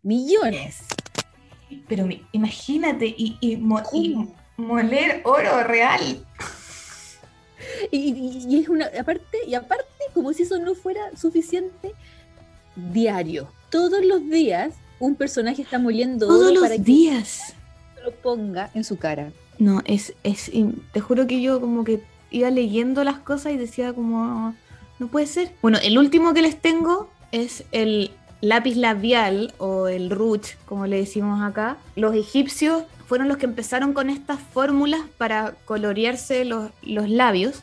millones. 0.03 0.87
Pero 1.89 2.09
imagínate, 2.33 3.07
y, 3.07 3.37
y 3.41 3.57
mo- 3.57 3.83
y 3.93 4.13
¿Cómo? 4.15 4.35
moler 4.57 5.21
oro 5.25 5.63
real. 5.65 6.25
Y, 7.91 8.61
es 8.61 8.69
una, 8.69 8.87
aparte, 8.99 9.39
y 9.47 9.55
aparte, 9.55 9.87
como 10.15 10.33
si 10.33 10.43
eso 10.43 10.59
no 10.59 10.75
fuera 10.75 11.17
suficiente, 11.17 11.95
diario. 12.77 13.49
Todos 13.71 14.05
los 14.05 14.29
días 14.29 14.75
un 14.99 15.15
personaje 15.17 15.63
está 15.63 15.79
moliendo 15.79 16.29
oro 16.29 16.61
para 16.61 16.77
días. 16.77 17.55
que 17.97 18.03
lo 18.03 18.13
ponga 18.13 18.71
en 18.75 18.85
su 18.85 18.97
cara. 18.99 19.33
No, 19.59 19.81
es, 19.85 20.15
es, 20.23 20.51
te 20.93 21.01
juro 21.01 21.27
que 21.27 21.41
yo 21.41 21.61
como 21.61 21.85
que 21.85 22.01
iba 22.31 22.51
leyendo 22.51 23.05
las 23.05 23.19
cosas 23.19 23.53
y 23.53 23.57
decía 23.57 23.93
como, 23.93 24.55
no 24.99 25.09
puede 25.09 25.27
ser. 25.27 25.53
Bueno, 25.63 25.79
el 25.83 25.99
último 25.99 26.35
que 26.35 26.43
les 26.43 26.61
tengo 26.61 27.11
es 27.33 27.65
el 27.73 28.11
lápiz 28.43 28.75
labial 28.77 29.55
o 29.57 29.89
el 29.89 30.11
rouge, 30.11 30.57
como 30.67 30.87
le 30.87 30.99
decimos 30.99 31.41
acá. 31.41 31.79
Los 31.97 32.15
egipcios 32.15 32.83
fueron 33.07 33.29
los 33.29 33.39
que 33.39 33.47
empezaron 33.47 33.95
con 33.95 34.11
estas 34.11 34.39
fórmulas 34.41 35.01
para 35.17 35.55
colorearse 35.65 36.45
los, 36.45 36.71
los 36.83 37.09
labios. 37.09 37.63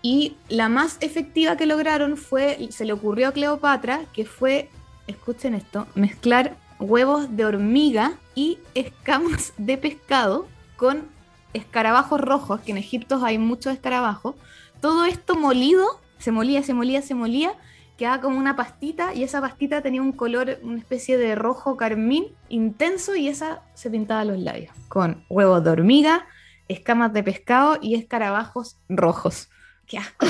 Y 0.00 0.36
la 0.48 0.70
más 0.70 0.96
efectiva 1.00 1.56
que 1.56 1.66
lograron 1.66 2.16
fue, 2.16 2.68
se 2.70 2.86
le 2.86 2.94
ocurrió 2.94 3.28
a 3.28 3.32
Cleopatra, 3.32 4.06
que 4.14 4.24
fue, 4.24 4.70
escuchen 5.06 5.54
esto, 5.54 5.86
mezclar 5.94 6.56
huevos 6.78 7.36
de 7.36 7.44
hormiga 7.44 8.12
y 8.34 8.58
escamas 8.74 9.52
de 9.58 9.76
pescado 9.76 10.46
con 10.76 11.08
escarabajos 11.52 12.20
rojos, 12.20 12.60
que 12.60 12.70
en 12.70 12.78
Egipto 12.78 13.22
hay 13.24 13.38
muchos 13.38 13.74
escarabajos. 13.74 14.36
Todo 14.80 15.04
esto 15.04 15.34
molido, 15.34 15.84
se 16.18 16.30
molía, 16.30 16.62
se 16.62 16.74
molía, 16.74 17.02
se 17.02 17.14
molía, 17.14 17.52
quedaba 18.00 18.22
como 18.22 18.38
una 18.38 18.56
pastita 18.56 19.12
y 19.14 19.24
esa 19.24 19.42
pastita 19.42 19.82
tenía 19.82 20.00
un 20.00 20.12
color, 20.12 20.58
una 20.62 20.78
especie 20.78 21.18
de 21.18 21.34
rojo 21.34 21.76
carmín 21.76 22.34
intenso 22.48 23.14
y 23.14 23.28
esa 23.28 23.62
se 23.74 23.90
pintaba 23.90 24.24
los 24.24 24.38
labios 24.38 24.72
con 24.88 25.22
huevos 25.28 25.62
de 25.62 25.68
hormiga, 25.68 26.26
escamas 26.66 27.12
de 27.12 27.22
pescado 27.22 27.76
y 27.82 27.96
escarabajos 27.96 28.78
rojos. 28.88 29.50
¡Qué 29.86 29.98
asco! 29.98 30.26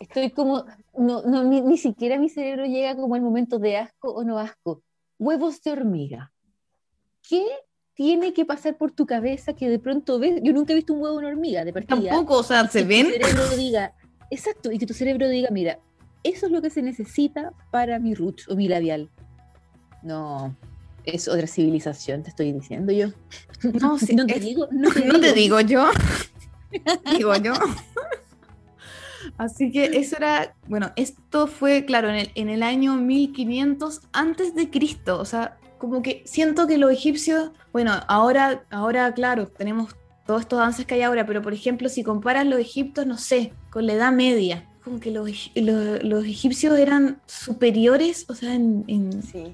Estoy 0.00 0.32
como, 0.32 0.64
no, 0.98 1.22
no, 1.22 1.44
ni, 1.44 1.60
ni 1.60 1.78
siquiera 1.78 2.18
mi 2.18 2.28
cerebro 2.28 2.66
llega 2.66 2.96
como 2.96 3.14
el 3.14 3.22
momento 3.22 3.60
de 3.60 3.76
asco 3.76 4.10
o 4.10 4.24
no 4.24 4.40
asco. 4.40 4.82
Huevos 5.16 5.62
de 5.62 5.70
hormiga. 5.70 6.32
¿Qué 7.22 7.46
tiene 7.94 8.32
que 8.32 8.44
pasar 8.44 8.76
por 8.76 8.90
tu 8.90 9.06
cabeza 9.06 9.54
que 9.54 9.68
de 9.68 9.78
pronto 9.78 10.18
ves? 10.18 10.40
Yo 10.42 10.52
nunca 10.52 10.72
he 10.72 10.76
visto 10.76 10.92
un 10.92 11.02
huevo 11.02 11.20
de 11.20 11.26
hormiga 11.26 11.64
de 11.64 11.72
partida. 11.72 12.10
Tampoco, 12.10 12.38
o 12.38 12.42
sea, 12.42 12.66
¿se 12.66 12.80
que 12.80 12.82
tu 12.82 12.88
ven? 12.88 13.06
cerebro 13.12 13.56
diga, 13.56 13.94
exacto, 14.28 14.72
y 14.72 14.78
que 14.78 14.86
tu 14.86 14.92
cerebro 14.92 15.28
diga, 15.28 15.50
mira, 15.52 15.78
eso 16.22 16.46
es 16.46 16.52
lo 16.52 16.60
que 16.62 16.70
se 16.70 16.82
necesita 16.82 17.52
para 17.70 17.98
mi 17.98 18.14
root 18.14 18.42
o 18.48 18.56
mi 18.56 18.68
labial. 18.68 19.10
No, 20.02 20.54
es 21.04 21.28
otra 21.28 21.46
civilización, 21.46 22.22
te 22.22 22.30
estoy 22.30 22.52
diciendo 22.52 22.92
yo. 22.92 23.08
No, 23.80 23.98
sí, 23.98 24.14
no 24.14 24.26
te 24.26 24.36
es- 24.38 24.44
digo, 24.44 24.68
no 24.70 24.90
te 24.90 25.04
no 25.06 25.20
te 25.20 25.32
digo. 25.32 25.58
digo 25.58 25.60
yo. 25.60 25.90
digo 27.16 27.34
yo. 27.36 27.52
Así 29.38 29.70
que 29.72 29.84
eso 29.98 30.16
era, 30.16 30.54
bueno, 30.68 30.92
esto 30.96 31.46
fue, 31.46 31.84
claro, 31.84 32.08
en 32.08 32.14
el, 32.16 32.30
en 32.36 32.48
el 32.48 32.62
año 32.62 32.94
1500 32.96 34.02
antes 34.12 34.54
de 34.54 34.70
Cristo. 34.70 35.18
O 35.20 35.24
sea, 35.24 35.58
como 35.78 36.00
que 36.02 36.22
siento 36.26 36.66
que 36.66 36.78
los 36.78 36.90
egipcios, 36.92 37.50
bueno, 37.72 37.92
ahora, 38.08 38.64
ahora, 38.70 39.12
claro, 39.14 39.48
tenemos 39.48 39.94
todos 40.26 40.42
estos 40.42 40.58
avances 40.58 40.86
que 40.86 40.94
hay 40.94 41.02
ahora, 41.02 41.26
pero 41.26 41.42
por 41.42 41.52
ejemplo, 41.52 41.88
si 41.88 42.02
comparas 42.02 42.46
los 42.46 42.58
egiptos, 42.60 43.06
no 43.06 43.18
sé, 43.18 43.52
con 43.70 43.86
la 43.86 43.94
Edad 43.94 44.12
Media, 44.12 44.68
como 44.86 45.00
que 45.00 45.10
los, 45.10 45.50
los, 45.56 46.00
los 46.04 46.24
egipcios 46.24 46.78
eran 46.78 47.20
superiores, 47.26 48.24
o 48.28 48.34
sea, 48.36 48.54
en... 48.54 48.84
en- 48.86 49.20
Sí. 49.20 49.52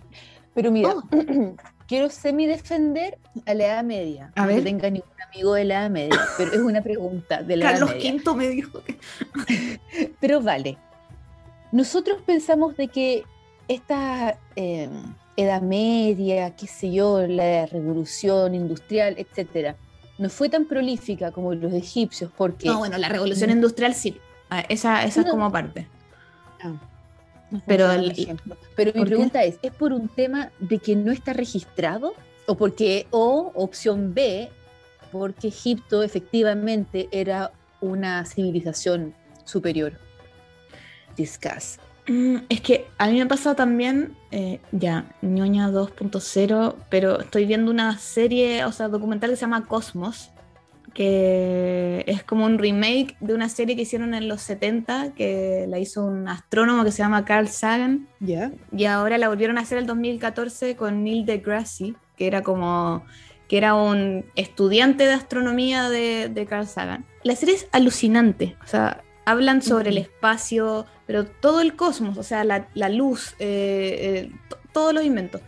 Pero 0.55 0.71
mira, 0.71 0.91
Oh. 0.95 1.03
quiero 1.89 2.11
semi-defender 2.11 3.17
a 3.47 3.55
la 3.55 3.65
Edad 3.65 3.83
Media. 3.85 4.31
A 4.35 4.43
no 4.43 4.49
ver. 4.49 4.63
tenga 4.63 4.91
ningún 4.91 5.09
amigo 5.33 5.55
de 5.55 5.65
la 5.65 5.81
Edad 5.81 5.91
Media, 5.91 6.21
pero 6.37 6.53
es 6.53 6.59
una 6.61 6.83
pregunta 6.83 7.43
de 7.43 7.57
la 7.57 7.71
Carlos 7.73 7.91
Edad 7.93 7.99
Media. 7.99 8.13
V 8.27 8.35
me 8.37 8.49
dijo 8.49 8.83
que... 8.85 8.99
Pero 10.21 10.43
vale. 10.43 10.77
Nosotros 11.73 12.19
pensamos 12.27 12.77
de 12.77 12.89
que 12.89 13.25
esta 13.69 14.39
eh, 14.57 14.91
Edad 15.39 15.63
Media, 15.63 16.55
qué 16.55 16.67
sé 16.67 16.93
yo, 16.93 17.27
la 17.27 17.65
revolución 17.65 18.55
industrial, 18.55 19.15
etcétera, 19.17 19.77
no 20.19 20.29
fue 20.29 20.51
tan 20.51 20.67
prolífica 20.67 21.33
como 21.33 21.55
los 21.55 21.73
egipcios, 21.73 22.31
porque 22.37 22.69
No, 22.69 22.81
bueno, 22.81 22.99
la 22.99 23.09
revolución 23.09 23.49
industrial 23.49 23.95
sí. 23.95 24.19
Ah, 24.53 24.61
Esa, 24.69 25.03
esa 25.05 25.23
es 25.23 25.31
como 25.31 25.51
parte. 25.51 25.87
No 26.63 27.59
fue 27.61 27.61
Pero 27.67 27.91
el-. 27.91 28.39
Pero 28.77 28.93
mi 28.95 29.05
pregunta 29.07 29.43
es, 29.45 29.59
¿es 29.63 29.73
por 29.73 29.95
un 29.95 30.09
tema 30.09 30.51
de 30.59 30.79
que 30.79 30.95
no 30.95 31.11
está 31.11 31.33
registrado? 31.33 32.13
¿O 32.47 32.55
porque, 32.57 33.07
o 33.11 33.51
opción 33.55 34.13
B, 34.13 34.51
porque 35.11 35.49
Egipto 35.49 36.03
efectivamente 36.03 37.09
era 37.13 37.51
una 37.81 38.27
civilización 38.27 39.15
superior? 39.45 39.95
Discuss. 41.17 41.79
Mm, 42.09 42.37
Es 42.51 42.61
que 42.61 42.89
a 42.99 43.07
mí 43.07 43.19
me 43.19 43.27
pasa 43.27 43.55
también, 43.55 44.15
eh, 44.33 44.61
ya, 44.73 45.07
ñoña 45.23 45.71
2.0, 45.71 46.75
pero 46.91 47.21
estoy 47.21 47.47
viendo 47.47 47.71
una 47.71 47.97
serie, 47.97 48.67
o 48.67 48.73
sea, 48.73 48.89
documental 48.89 49.31
que 49.31 49.37
se 49.37 49.43
llama 49.43 49.67
Cosmos, 49.67 50.31
que 50.95 52.05
es 52.07 52.23
como 52.23 52.45
un 52.47 52.59
remake 52.59 53.17
de 53.21 53.35
una 53.35 53.49
serie 53.49 53.77
que 53.77 53.83
hicieron 53.83 54.15
en 54.15 54.29
los 54.29 54.43
70, 54.43 55.15
que 55.15 55.67
la 55.69 55.79
hizo 55.79 56.05
un 56.05 56.29
astrónomo 56.29 56.85
que 56.85 56.93
se 56.93 56.99
llama 57.03 57.25
Carl 57.25 57.49
Sagan, 57.49 58.09
¿Ya? 58.21 58.53
y 58.77 58.85
ahora 58.85 59.19
la 59.19 59.29
volvieron 59.29 59.59
a 59.59 59.63
hacer 59.63 59.79
el 59.79 59.87
2014 59.87 60.77
con 60.77 61.05
Neil 61.05 61.25
deGrasse, 61.27 61.95
que 62.17 62.27
era 62.27 62.43
como 62.43 63.05
que 63.49 63.59
era 63.59 63.75
un 63.75 64.25
estudiante 64.35 65.05
de 65.05 65.13
astronomía 65.13 65.91
de, 65.91 66.31
de 66.33 66.47
Carl 66.47 66.67
Sagan. 66.67 67.05
La 67.23 67.37
serie 67.37 67.55
es 67.57 67.67
alucinante, 67.73 68.57
o 68.65 68.67
sea, 68.67 69.03
hablan 69.27 69.61
sobre 69.61 69.91
el 69.91 69.99
espacio, 69.99 70.87
pero 71.07 71.27
todo 71.27 71.61
el 71.61 71.77
cosmos, 71.77 72.17
o 72.17 72.23
sea, 72.23 72.45
la, 72.45 72.69
la 72.75 72.89
luz, 72.89 73.35
eh, 73.41 74.29
eh, 74.29 74.31
to- 74.49 74.59
todos 74.73 74.95
los 74.95 75.05
inventos. 75.05 75.43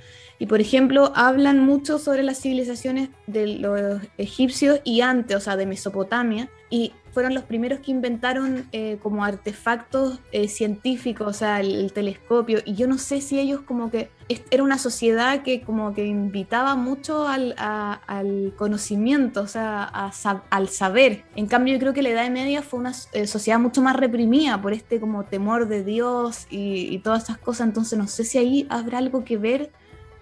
Y 0.44 0.46
por 0.46 0.60
ejemplo, 0.60 1.10
hablan 1.16 1.60
mucho 1.64 1.98
sobre 1.98 2.22
las 2.22 2.38
civilizaciones 2.38 3.08
de 3.26 3.46
los 3.46 4.02
egipcios 4.18 4.78
y 4.84 5.00
antes, 5.00 5.34
o 5.38 5.40
sea, 5.40 5.56
de 5.56 5.64
Mesopotamia, 5.64 6.50
y 6.68 6.92
fueron 7.12 7.32
los 7.32 7.44
primeros 7.44 7.78
que 7.80 7.92
inventaron 7.92 8.66
eh, 8.72 8.98
como 9.02 9.24
artefactos 9.24 10.18
eh, 10.32 10.48
científicos, 10.48 11.28
o 11.28 11.32
sea, 11.32 11.60
el, 11.60 11.74
el 11.76 11.92
telescopio, 11.94 12.58
y 12.66 12.74
yo 12.74 12.86
no 12.86 12.98
sé 12.98 13.22
si 13.22 13.40
ellos 13.40 13.62
como 13.62 13.90
que 13.90 14.10
era 14.50 14.62
una 14.62 14.76
sociedad 14.76 15.42
que 15.42 15.62
como 15.62 15.94
que 15.94 16.04
invitaba 16.04 16.74
mucho 16.76 17.26
al, 17.26 17.54
a- 17.56 17.94
al 18.06 18.52
conocimiento, 18.58 19.40
o 19.40 19.46
sea, 19.46 19.82
a 19.84 20.12
al 20.50 20.68
saber. 20.68 21.24
En 21.36 21.46
cambio, 21.46 21.72
yo 21.72 21.80
creo 21.80 21.94
que 21.94 22.02
la 22.02 22.10
Edad 22.10 22.28
Media 22.30 22.60
fue 22.60 22.80
una 22.80 22.92
eh, 23.14 23.26
sociedad 23.26 23.58
mucho 23.58 23.80
más 23.80 23.96
reprimida 23.96 24.60
por 24.60 24.74
este 24.74 25.00
como 25.00 25.24
temor 25.24 25.68
de 25.68 25.82
Dios 25.84 26.46
y, 26.50 26.94
y 26.94 26.98
todas 26.98 27.22
esas 27.24 27.38
cosas, 27.38 27.66
entonces 27.68 27.98
no 27.98 28.08
sé 28.08 28.24
si 28.24 28.36
ahí 28.36 28.66
habrá 28.68 28.98
algo 28.98 29.24
que 29.24 29.38
ver 29.38 29.70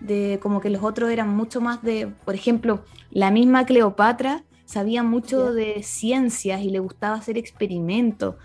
de 0.07 0.39
como 0.43 0.61
que 0.61 0.71
los 0.71 0.83
otros 0.83 1.11
eran 1.11 1.35
mucho 1.35 1.61
más 1.61 1.83
de, 1.83 2.13
por 2.25 2.35
ejemplo, 2.35 2.85
la 3.11 3.31
misma 3.31 3.65
Cleopatra 3.67 4.45
sabía 4.65 5.03
mucho 5.03 5.53
de 5.53 5.83
ciencias 5.83 6.63
y 6.63 6.71
le 6.71 6.79
gustaba 6.79 7.17
hacer 7.17 7.37
experimentos. 7.39 8.37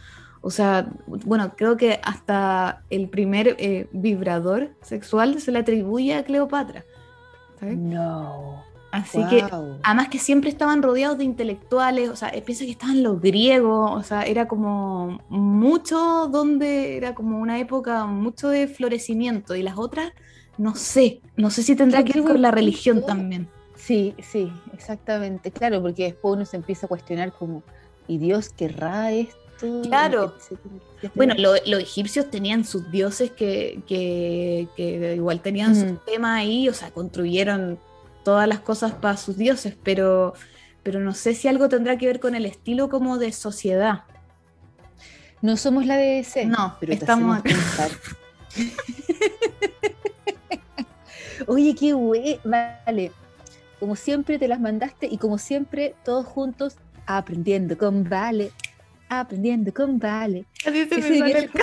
O 0.41 0.51
sea, 0.51 0.87
bueno, 1.07 1.53
creo 1.57 1.77
que 1.77 1.99
hasta 2.03 2.83
el 2.89 3.09
primer 3.09 3.55
eh, 3.59 3.87
vibrador 3.91 4.69
sexual 4.81 5.39
se 5.41 5.51
le 5.51 5.59
atribuye 5.59 6.15
a 6.15 6.23
Cleopatra. 6.23 6.83
¿sabes? 7.59 7.77
No. 7.77 8.63
Así 8.91 9.19
que, 9.29 9.43
Wow. 9.43 9.79
además 9.83 10.07
que 10.07 10.17
siempre 10.17 10.49
estaban 10.49 10.81
rodeados 10.81 11.17
de 11.17 11.25
intelectuales, 11.25 12.09
o 12.09 12.15
sea, 12.15 12.29
eh, 12.29 12.41
piensa 12.41 12.63
que 12.63 12.71
estaban 12.71 13.03
los 13.03 13.19
griegos, 13.21 13.91
o 13.91 14.03
sea, 14.03 14.23
era 14.23 14.47
como 14.47 15.19
mucho 15.27 16.27
donde 16.31 16.95
era 16.97 17.13
como 17.13 17.39
una 17.39 17.59
época 17.59 18.05
mucho 18.05 18.47
de 18.47 18.67
florecimiento 18.67 19.55
y 19.55 19.63
las 19.63 19.77
otras, 19.77 20.11
no 20.57 20.75
sé, 20.75 21.21
no 21.35 21.49
sé 21.51 21.63
si 21.63 21.75
tendrá 21.75 22.03
que 22.03 22.13
ver 22.13 22.23
con 22.23 22.41
la 22.41 22.51
religión 22.51 23.05
también. 23.05 23.47
Sí, 23.75 24.15
sí, 24.19 24.51
exactamente. 24.73 25.51
Claro, 25.51 25.81
porque 25.81 26.05
después 26.05 26.35
uno 26.35 26.45
se 26.45 26.57
empieza 26.57 26.87
a 26.87 26.89
cuestionar 26.89 27.31
como, 27.31 27.63
¿y 28.07 28.17
Dios 28.17 28.49
querrá 28.49 29.11
esto? 29.11 29.81
Claro. 29.83 30.33
Bueno, 31.15 31.33
lo- 31.37 31.55
los 31.65 31.79
egipcios 31.81 32.29
tenían 32.29 32.63
sus 32.65 32.89
dioses 32.91 33.31
que, 33.31 33.81
que- 33.87 34.67
que 34.75 35.15
igual 35.15 35.41
tenían 35.41 35.71
Ujú. 35.71 35.89
sus 35.89 36.05
temas 36.05 36.39
ahí, 36.39 36.69
o 36.69 36.73
sea, 36.73 36.91
construyeron 36.91 37.79
todas 38.23 38.47
las 38.47 38.59
cosas 38.59 38.93
para 38.93 39.15
sus 39.17 39.37
dioses, 39.37 39.75
pero, 39.83 40.33
pero 40.83 40.99
no 40.99 41.13
sé 41.13 41.33
si 41.33 41.47
algo 41.47 41.69
tendrá 41.69 41.97
que 41.97 42.07
ver 42.07 42.19
con 42.19 42.35
el 42.35 42.45
estilo 42.45 42.89
como 42.89 43.17
de 43.17 43.31
sociedad. 43.31 44.03
no 45.41 45.55
somos 45.55 45.85
la 45.85 45.97
BBC. 45.97 46.45
No, 46.47 46.75
pero 46.79 46.93
estamos. 46.93 47.41
Oye, 51.47 51.73
qué 51.75 51.93
güey. 51.93 52.39
Vale. 52.43 53.11
Como 53.79 53.95
siempre 53.95 54.37
te 54.39 54.47
las 54.47 54.59
mandaste 54.59 55.07
y 55.07 55.17
como 55.17 55.37
siempre 55.37 55.95
todos 56.03 56.25
juntos 56.25 56.75
aprendiendo 57.05 57.77
con 57.77 58.03
Vale. 58.03 58.51
Aprendiendo 59.09 59.73
con 59.73 59.97
Vale. 59.99 60.45
Así 60.65 60.85
se 60.85 60.99
Ese 60.99 61.09
me 61.09 61.19
sale 61.19 61.39
el 61.39 61.51
ser- 61.51 61.61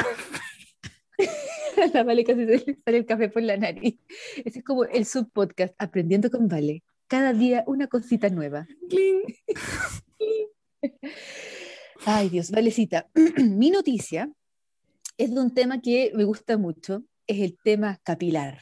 la 1.94 2.03
Vale 2.05 2.25
casi 2.25 2.47
se 2.47 2.59
le 2.66 2.79
sale 2.85 2.99
el 2.99 3.07
café 3.07 3.29
por 3.29 3.42
la 3.42 3.57
nariz. 3.57 3.97
Ese 4.44 4.61
es 4.61 4.64
como 4.64 4.85
el 4.85 5.05
subpodcast, 5.05 5.75
Aprendiendo 5.79 6.31
con 6.31 6.49
Vale. 6.49 6.83
Cada 7.07 7.33
día 7.35 7.64
una 7.66 7.87
cosita 7.87 8.29
nueva. 8.31 8.66
Ay, 12.07 12.29
Dios, 12.29 12.51
Valecita. 12.51 13.09
Mi 13.38 13.70
noticia 13.70 14.31
es 15.16 15.35
de 15.35 15.40
un 15.40 15.53
tema 15.55 15.81
que 15.81 16.12
me 16.14 16.25
gusta 16.25 16.57
mucho, 16.59 17.03
es 17.27 17.40
el 17.40 17.57
tema 17.62 17.99
capilar. 18.03 18.59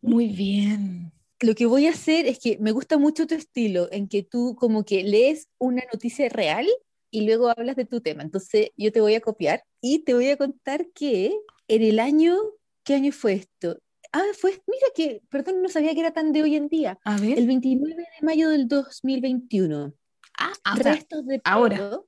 Muy 0.00 0.28
bien. 0.28 1.12
Lo 1.40 1.54
que 1.54 1.66
voy 1.66 1.86
a 1.86 1.90
hacer 1.90 2.26
es 2.26 2.38
que 2.38 2.58
me 2.58 2.72
gusta 2.72 2.98
mucho 2.98 3.26
tu 3.26 3.34
estilo, 3.34 3.88
en 3.92 4.08
que 4.08 4.22
tú 4.22 4.56
como 4.56 4.84
que 4.84 5.02
lees 5.02 5.48
una 5.58 5.82
noticia 5.92 6.28
real 6.28 6.66
y 7.10 7.26
luego 7.26 7.48
hablas 7.48 7.76
de 7.76 7.86
tu 7.86 8.00
tema. 8.00 8.22
Entonces 8.22 8.70
yo 8.76 8.92
te 8.92 9.00
voy 9.00 9.14
a 9.14 9.20
copiar 9.20 9.64
y 9.80 10.00
te 10.00 10.14
voy 10.14 10.28
a 10.28 10.36
contar 10.36 10.86
que 10.94 11.34
en 11.68 11.82
el 11.82 11.98
año, 11.98 12.36
¿qué 12.84 12.94
año 12.94 13.12
fue 13.12 13.34
esto? 13.34 13.78
Ah, 14.12 14.22
fue, 14.38 14.50
mira 14.66 14.86
que, 14.94 15.22
perdón, 15.30 15.62
no 15.62 15.68
sabía 15.68 15.94
que 15.94 16.00
era 16.00 16.12
tan 16.12 16.32
de 16.32 16.42
hoy 16.42 16.56
en 16.56 16.68
día. 16.68 16.98
A 17.04 17.16
ver. 17.16 17.38
El 17.38 17.46
29 17.46 17.94
de 17.94 18.26
mayo 18.26 18.50
del 18.50 18.66
2021. 18.66 19.94
ah, 20.38 20.52
ah, 20.64 20.74
o 20.74 20.82
sea, 20.82 20.92
restos 20.94 21.26
de 21.26 21.38
pelo. 21.38 21.56
ahora. 21.56 22.00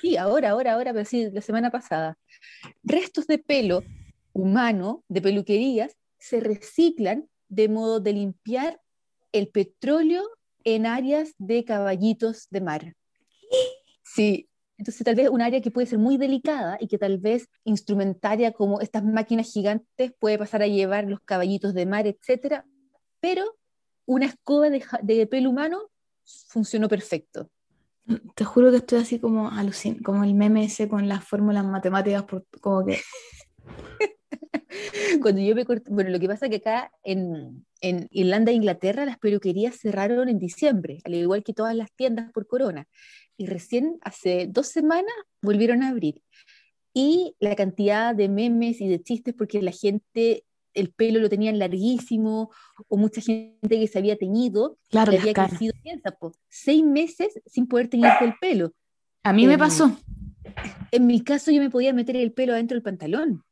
Sí, 0.00 0.16
ahora, 0.16 0.50
ahora, 0.50 0.74
ahora, 0.74 0.92
pero 0.92 1.04
sí, 1.04 1.30
la 1.30 1.40
semana 1.40 1.70
pasada. 1.70 2.18
Restos 2.82 3.26
de 3.26 3.38
pelo 3.38 3.82
humano, 4.32 5.04
de 5.08 5.22
peluquerías, 5.22 5.96
se 6.18 6.40
reciclan 6.40 7.28
de 7.48 7.68
modo 7.68 8.00
de 8.00 8.12
limpiar 8.12 8.80
el 9.32 9.48
petróleo 9.48 10.24
en 10.64 10.86
áreas 10.86 11.34
de 11.38 11.64
caballitos 11.64 12.48
de 12.50 12.60
mar. 12.60 12.96
Sí, 14.02 14.48
entonces 14.78 15.04
tal 15.04 15.14
vez 15.14 15.28
un 15.30 15.40
área 15.40 15.60
que 15.60 15.70
puede 15.70 15.86
ser 15.86 15.98
muy 15.98 16.16
delicada 16.16 16.76
y 16.80 16.88
que 16.88 16.98
tal 16.98 17.18
vez 17.18 17.48
instrumentaria 17.64 18.52
como 18.52 18.80
estas 18.80 19.04
máquinas 19.04 19.52
gigantes 19.52 20.12
puede 20.18 20.38
pasar 20.38 20.62
a 20.62 20.66
llevar 20.66 21.04
los 21.04 21.20
caballitos 21.20 21.72
de 21.72 21.86
mar, 21.86 22.06
etcétera, 22.06 22.66
pero 23.20 23.56
una 24.06 24.26
escoba 24.26 24.68
de, 24.70 25.26
pelo 25.26 25.50
humano 25.50 25.90
funcionó 26.48 26.88
perfecto. 26.88 27.48
te 28.34 28.44
juro 28.44 28.70
que 28.70 28.78
estoy 28.78 28.98
así 29.00 29.18
como 29.18 29.50
alucin 29.50 30.02
como 30.02 30.24
el 30.24 30.34
meme 30.34 30.64
ese 30.64 30.88
con 30.88 31.08
las 31.08 31.24
fórmulas 31.24 31.64
matemáticas, 31.64 32.24
por, 32.24 32.44
como 32.60 32.84
que 32.84 33.00
Cuando 35.22 35.40
yo 35.40 35.54
me 35.54 35.64
corté, 35.64 35.90
bueno, 35.90 36.10
lo 36.10 36.18
que 36.20 36.28
pasa 36.28 36.46
es 36.46 36.50
que 36.50 36.56
acá 36.56 36.92
en, 37.02 37.64
en 37.80 38.08
Irlanda 38.10 38.52
e 38.52 38.54
Inglaterra 38.54 39.04
las 39.04 39.18
peluquerías 39.18 39.76
cerraron 39.76 40.28
en 40.28 40.38
diciembre, 40.38 41.00
al 41.04 41.14
igual 41.14 41.42
que 41.42 41.52
todas 41.52 41.74
las 41.74 41.92
tiendas 41.92 42.32
por 42.32 42.46
corona. 42.46 42.86
Y 43.36 43.46
recién 43.46 43.98
hace 44.02 44.46
dos 44.48 44.68
semanas 44.68 45.14
volvieron 45.42 45.82
a 45.82 45.88
abrir. 45.88 46.22
Y 46.94 47.34
la 47.40 47.54
cantidad 47.54 48.14
de 48.14 48.28
memes 48.28 48.80
y 48.80 48.88
de 48.88 49.02
chistes, 49.02 49.34
porque 49.34 49.60
la 49.60 49.72
gente, 49.72 50.44
el 50.72 50.90
pelo 50.90 51.20
lo 51.20 51.28
tenían 51.28 51.58
larguísimo, 51.58 52.50
o 52.88 52.96
mucha 52.96 53.20
gente 53.20 53.58
que 53.68 53.86
se 53.86 53.98
había 53.98 54.16
teñido, 54.16 54.78
claro, 54.88 55.12
las 55.12 55.20
había 55.20 55.34
crecido, 55.34 55.74
piensa, 55.82 56.12
po, 56.12 56.32
seis 56.48 56.82
meses 56.82 57.40
sin 57.44 57.66
poder 57.66 57.88
teñirte 57.88 58.24
el 58.24 58.34
pelo. 58.40 58.72
A 59.22 59.32
mí 59.32 59.46
me 59.46 59.54
em, 59.54 59.58
pasó. 59.58 59.94
En 60.90 61.06
mi 61.06 61.20
caso, 61.20 61.50
yo 61.50 61.60
me 61.60 61.68
podía 61.68 61.92
meter 61.92 62.16
el 62.16 62.32
pelo 62.32 62.54
adentro 62.54 62.76
del 62.76 62.82
pantalón. 62.82 63.44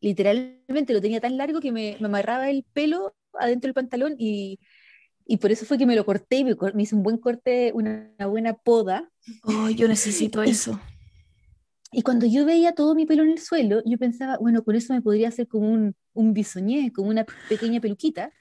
Literalmente 0.00 0.92
lo 0.92 1.00
tenía 1.00 1.20
tan 1.20 1.36
largo 1.36 1.60
que 1.60 1.72
me, 1.72 1.96
me 2.00 2.06
amarraba 2.06 2.50
el 2.50 2.64
pelo 2.72 3.14
adentro 3.32 3.68
del 3.68 3.74
pantalón 3.74 4.14
y, 4.18 4.58
y 5.26 5.36
por 5.36 5.52
eso 5.52 5.66
fue 5.66 5.78
que 5.78 5.86
me 5.86 5.94
lo 5.94 6.06
corté 6.06 6.36
y 6.38 6.44
me, 6.44 6.56
hice 6.78 6.94
un 6.94 7.02
buen 7.02 7.18
corte, 7.18 7.72
una, 7.74 8.10
una 8.18 8.26
buena 8.26 8.54
poda. 8.54 9.10
Oh, 9.44 9.68
yo 9.68 9.86
necesito 9.86 10.42
eso. 10.42 10.80
Y 11.92 12.02
cuando 12.02 12.26
yo 12.26 12.44
veía 12.44 12.74
todo 12.74 12.94
mi 12.94 13.06
pelo 13.06 13.22
en 13.22 13.30
el 13.30 13.38
suelo, 13.38 13.82
yo 13.84 13.98
pensaba, 13.98 14.38
bueno, 14.38 14.62
con 14.62 14.74
eso 14.74 14.92
me 14.94 15.02
podría 15.02 15.28
hacer 15.28 15.46
como 15.46 15.70
un, 15.70 15.94
un 16.14 16.32
bisoñé, 16.32 16.92
como 16.92 17.10
una 17.10 17.26
pequeña 17.48 17.80
peluquita. 17.80 18.32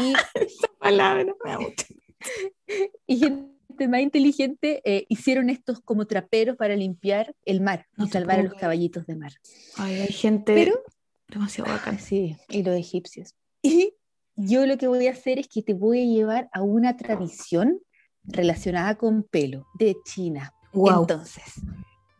Y, 0.00 0.12
Palabra, 0.78 1.24
me 1.44 1.50
da 1.50 1.58
mucho. 1.58 1.86
y 3.06 3.51
gente 3.72 3.88
más 3.88 4.00
inteligente 4.00 4.80
eh, 4.84 5.06
hicieron 5.08 5.50
estos 5.50 5.80
como 5.80 6.06
traperos 6.06 6.56
para 6.56 6.76
limpiar 6.76 7.34
el 7.44 7.60
mar 7.60 7.86
No 7.96 8.04
y 8.04 8.08
salvar 8.08 8.40
a 8.40 8.42
los 8.42 8.54
caballitos 8.54 9.06
de 9.06 9.16
mar. 9.16 9.32
Ay, 9.76 10.00
hay 10.00 10.12
gente 10.12 10.54
Pero 10.54 10.82
demasiado 11.28 11.70
bacán. 11.70 11.98
Sí, 11.98 12.36
y 12.48 12.62
los 12.62 12.76
egipcios. 12.76 13.34
Y 13.62 13.94
yo 14.36 14.66
lo 14.66 14.76
que 14.78 14.88
voy 14.88 15.06
a 15.06 15.12
hacer 15.12 15.38
es 15.38 15.48
que 15.48 15.62
te 15.62 15.74
voy 15.74 16.00
a 16.00 16.04
llevar 16.04 16.48
a 16.52 16.62
una 16.62 16.96
tradición 16.96 17.80
relacionada 18.24 18.96
con 18.96 19.22
pelo 19.24 19.66
de 19.78 19.96
China. 20.04 20.52
Wow. 20.72 21.00
Entonces, 21.02 21.44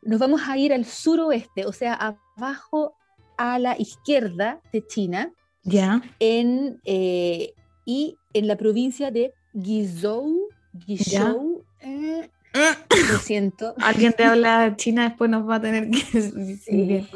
nos 0.03 0.19
vamos 0.19 0.43
a 0.47 0.57
ir 0.59 0.73
al 0.73 0.85
suroeste, 0.85 1.65
o 1.65 1.73
sea, 1.73 1.95
abajo 2.37 2.95
a 3.39 3.59
la 3.59 3.79
izquierda 3.79 4.61
de 4.73 4.87
China, 4.87 5.33
Ya. 5.65 6.03
en, 6.19 6.81
eh, 6.85 7.55
y 7.85 8.17
en 8.33 8.47
la 8.47 8.57
provincia 8.57 9.11
de 9.11 9.33
Guizhou. 9.55 10.42
Guizhou, 10.73 11.65
eh, 11.81 12.31
lo 12.55 13.19
siento. 13.19 13.75
Alguien 13.79 14.13
te 14.13 14.25
habla 14.25 14.75
china, 14.77 15.09
después 15.09 15.31
nos 15.31 15.49
va 15.49 15.57
a 15.57 15.61
tener 15.61 15.91
que 15.91 16.23
Sí, 16.59 17.07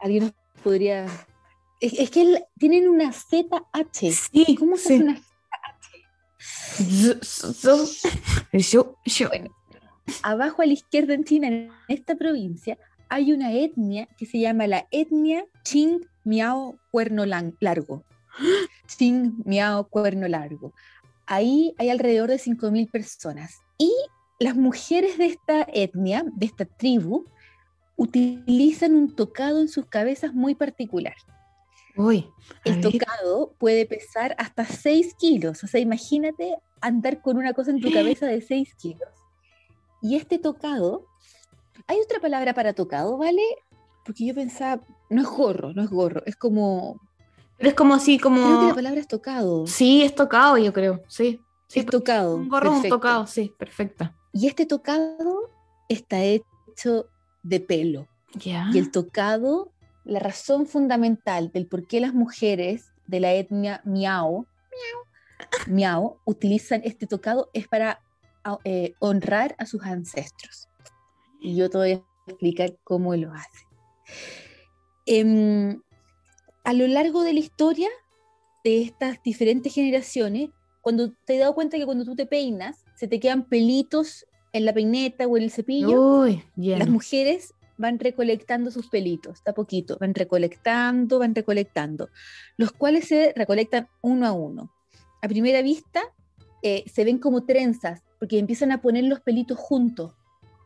alguien 0.00 0.24
nos 0.24 0.32
podría... 0.62 1.06
Es, 1.80 1.94
es 1.94 2.10
que 2.10 2.22
el- 2.22 2.44
tienen 2.58 2.88
una 2.88 3.12
ZH. 3.12 4.12
Sí, 4.12 4.56
¿Cómo 4.58 4.76
se 4.76 4.88
sí. 4.88 4.94
hace 4.94 5.02
una 5.04 5.20
Z- 6.38 7.20
zo- 7.22 7.86
Yo, 8.52 8.96
yo. 9.04 9.28
Bueno, 9.28 9.50
abajo 10.22 10.62
a 10.62 10.66
la 10.66 10.72
izquierda 10.72 11.14
en 11.14 11.24
China, 11.24 11.48
en 11.48 11.70
esta 11.88 12.14
provincia, 12.16 12.78
hay 13.08 13.32
una 13.32 13.52
etnia 13.52 14.08
que 14.16 14.26
se 14.26 14.38
llama 14.40 14.66
la 14.66 14.86
etnia 14.90 15.44
Ching 15.64 16.00
Miao 16.24 16.78
Cuerno 16.90 17.26
Largo. 17.26 18.04
Ching 18.86 19.34
Miao 19.44 19.88
Cuerno 19.88 20.26
Largo. 20.28 20.72
Ahí 21.26 21.74
hay 21.78 21.90
alrededor 21.90 22.30
de 22.30 22.38
5.000 22.38 22.90
personas. 22.90 23.60
Y 23.78 23.92
las 24.38 24.56
mujeres 24.56 25.18
de 25.18 25.26
esta 25.26 25.66
etnia, 25.72 26.24
de 26.34 26.46
esta 26.46 26.64
tribu, 26.64 27.26
utilizan 27.96 28.94
un 28.94 29.14
tocado 29.14 29.60
en 29.60 29.68
sus 29.68 29.86
cabezas 29.86 30.34
muy 30.34 30.54
particular. 30.54 31.14
Uy, 31.96 32.26
El 32.64 32.80
ver. 32.80 32.82
tocado 32.82 33.54
puede 33.58 33.86
pesar 33.86 34.34
hasta 34.38 34.64
6 34.64 35.14
kilos. 35.14 35.62
O 35.62 35.66
sea, 35.66 35.80
imagínate 35.80 36.56
andar 36.80 37.20
con 37.20 37.36
una 37.36 37.52
cosa 37.52 37.70
en 37.70 37.80
tu 37.80 37.90
cabeza 37.92 38.26
de 38.26 38.40
6 38.40 38.74
kilos. 38.74 39.08
Y 40.00 40.16
este 40.16 40.38
tocado, 40.38 41.06
¿hay 41.86 41.98
otra 42.00 42.18
palabra 42.20 42.54
para 42.54 42.72
tocado, 42.72 43.16
vale? 43.18 43.42
Porque 44.04 44.26
yo 44.26 44.34
pensaba, 44.34 44.82
no 45.10 45.22
es 45.22 45.28
gorro, 45.28 45.72
no 45.74 45.82
es 45.82 45.90
gorro, 45.90 46.22
es 46.26 46.34
como, 46.34 47.00
es 47.68 47.74
como 47.74 47.94
así, 47.94 48.18
creo 48.18 48.34
que 48.34 48.40
como. 48.40 48.68
la 48.68 48.74
palabra 48.74 49.00
es 49.00 49.08
tocado. 49.08 49.66
Sí, 49.66 50.02
es 50.02 50.14
tocado, 50.14 50.58
yo 50.58 50.72
creo. 50.72 51.02
Sí. 51.08 51.40
Sí, 51.68 51.80
es 51.80 51.86
tocado. 51.86 52.36
un 52.36 52.48
gorro, 52.48 52.72
un 52.72 52.82
tocado, 52.82 53.26
sí, 53.26 53.54
perfecta. 53.58 54.14
Y 54.32 54.46
este 54.46 54.66
tocado 54.66 55.50
está 55.88 56.22
hecho 56.22 57.06
de 57.42 57.60
pelo. 57.60 58.08
Ya. 58.34 58.68
Y 58.72 58.78
el 58.78 58.90
tocado, 58.90 59.72
la 60.04 60.18
razón 60.18 60.66
fundamental 60.66 61.50
del 61.50 61.66
por 61.66 61.86
qué 61.86 62.00
las 62.00 62.12
mujeres 62.12 62.92
de 63.06 63.20
la 63.20 63.32
etnia 63.32 63.80
miao, 63.84 64.46
miao 65.66 66.20
utilizan 66.24 66.82
este 66.84 67.06
tocado 67.06 67.50
es 67.52 67.68
para 67.68 68.02
ah, 68.44 68.58
eh, 68.64 68.94
honrar 68.98 69.54
a 69.58 69.66
sus 69.66 69.82
ancestros. 69.82 70.68
Y 71.40 71.56
yo 71.56 71.70
todavía 71.70 72.02
explicar 72.26 72.76
cómo 72.84 73.14
lo 73.16 73.32
hace. 73.32 73.66
Em, 75.06 75.80
a 76.64 76.72
lo 76.72 76.86
largo 76.86 77.22
de 77.22 77.32
la 77.32 77.40
historia 77.40 77.88
de 78.64 78.82
estas 78.82 79.22
diferentes 79.22 79.74
generaciones, 79.74 80.50
cuando 80.80 81.12
te 81.12 81.34
has 81.34 81.40
dado 81.40 81.54
cuenta 81.54 81.78
que 81.78 81.84
cuando 81.84 82.04
tú 82.04 82.14
te 82.14 82.26
peinas, 82.26 82.84
se 82.96 83.08
te 83.08 83.20
quedan 83.20 83.44
pelitos 83.44 84.26
en 84.52 84.64
la 84.64 84.72
peineta 84.72 85.26
o 85.26 85.36
en 85.36 85.44
el 85.44 85.50
cepillo, 85.50 86.20
Uy, 86.20 86.42
las 86.56 86.88
mujeres 86.88 87.54
van 87.78 87.98
recolectando 87.98 88.70
sus 88.70 88.88
pelitos, 88.88 89.38
está 89.38 89.54
poquito, 89.54 89.96
van 89.98 90.14
recolectando, 90.14 91.18
van 91.18 91.34
recolectando, 91.34 92.10
los 92.56 92.72
cuales 92.72 93.08
se 93.08 93.32
recolectan 93.34 93.88
uno 94.02 94.26
a 94.26 94.32
uno. 94.32 94.72
A 95.22 95.28
primera 95.28 95.62
vista 95.62 96.02
eh, 96.62 96.84
se 96.92 97.04
ven 97.04 97.18
como 97.18 97.44
trenzas, 97.44 98.02
porque 98.18 98.38
empiezan 98.38 98.70
a 98.72 98.80
poner 98.80 99.04
los 99.04 99.20
pelitos 99.20 99.58
juntos. 99.58 100.12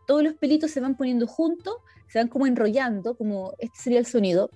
Todos 0.07 0.23
los 0.23 0.35
pelitos 0.35 0.71
se 0.71 0.81
van 0.81 0.97
poniendo 0.97 1.27
juntos, 1.27 1.75
se 2.09 2.19
van 2.19 2.29
como 2.29 2.47
enrollando, 2.47 3.17
como 3.17 3.55
este 3.59 3.79
sería 3.79 3.99
el 3.99 4.07
sonido. 4.07 4.51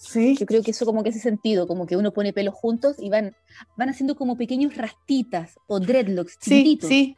Sí. 0.00 0.36
Yo 0.36 0.46
creo 0.46 0.62
que 0.62 0.70
eso 0.70 0.86
como 0.86 1.02
que 1.02 1.10
hace 1.10 1.18
sentido, 1.18 1.66
como 1.66 1.86
que 1.86 1.96
uno 1.96 2.12
pone 2.12 2.32
pelos 2.32 2.54
juntos 2.54 2.96
y 2.98 3.10
van, 3.10 3.34
van 3.76 3.88
haciendo 3.88 4.16
como 4.16 4.36
pequeños 4.36 4.76
rastitas 4.76 5.58
o 5.66 5.80
dreadlocks 5.80 6.36
Sí, 6.40 6.50
chiquititos 6.50 6.88
sí. 6.88 7.16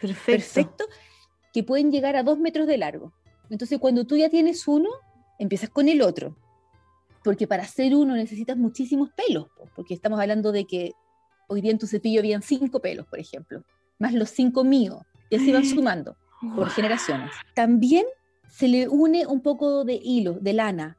Perfecto. 0.00 0.32
perfecto, 0.32 0.84
que 1.52 1.62
pueden 1.62 1.90
llegar 1.90 2.16
a 2.16 2.22
dos 2.22 2.38
metros 2.38 2.66
de 2.66 2.78
largo. 2.78 3.12
Entonces, 3.50 3.78
cuando 3.78 4.04
tú 4.04 4.16
ya 4.16 4.28
tienes 4.28 4.66
uno, 4.66 4.88
empiezas 5.38 5.70
con 5.70 5.88
el 5.88 6.02
otro. 6.02 6.36
Porque 7.22 7.46
para 7.46 7.62
hacer 7.62 7.94
uno 7.94 8.14
necesitas 8.14 8.56
muchísimos 8.56 9.10
pelos, 9.14 9.48
po, 9.56 9.68
porque 9.74 9.94
estamos 9.94 10.20
hablando 10.20 10.52
de 10.52 10.66
que 10.66 10.92
hoy 11.48 11.62
día 11.62 11.70
en 11.70 11.78
tu 11.78 11.86
cepillo 11.86 12.20
habían 12.20 12.42
cinco 12.42 12.80
pelos, 12.80 13.06
por 13.06 13.18
ejemplo, 13.18 13.64
más 13.98 14.12
los 14.12 14.30
cinco 14.30 14.62
míos, 14.62 14.98
y 15.30 15.36
así 15.36 15.52
van 15.52 15.64
sumando 15.64 16.16
por 16.54 16.68
generaciones. 16.70 17.30
También 17.54 18.04
se 18.48 18.68
le 18.68 18.88
une 18.88 19.26
un 19.26 19.40
poco 19.40 19.84
de 19.84 19.94
hilo, 20.02 20.34
de 20.40 20.52
lana, 20.52 20.96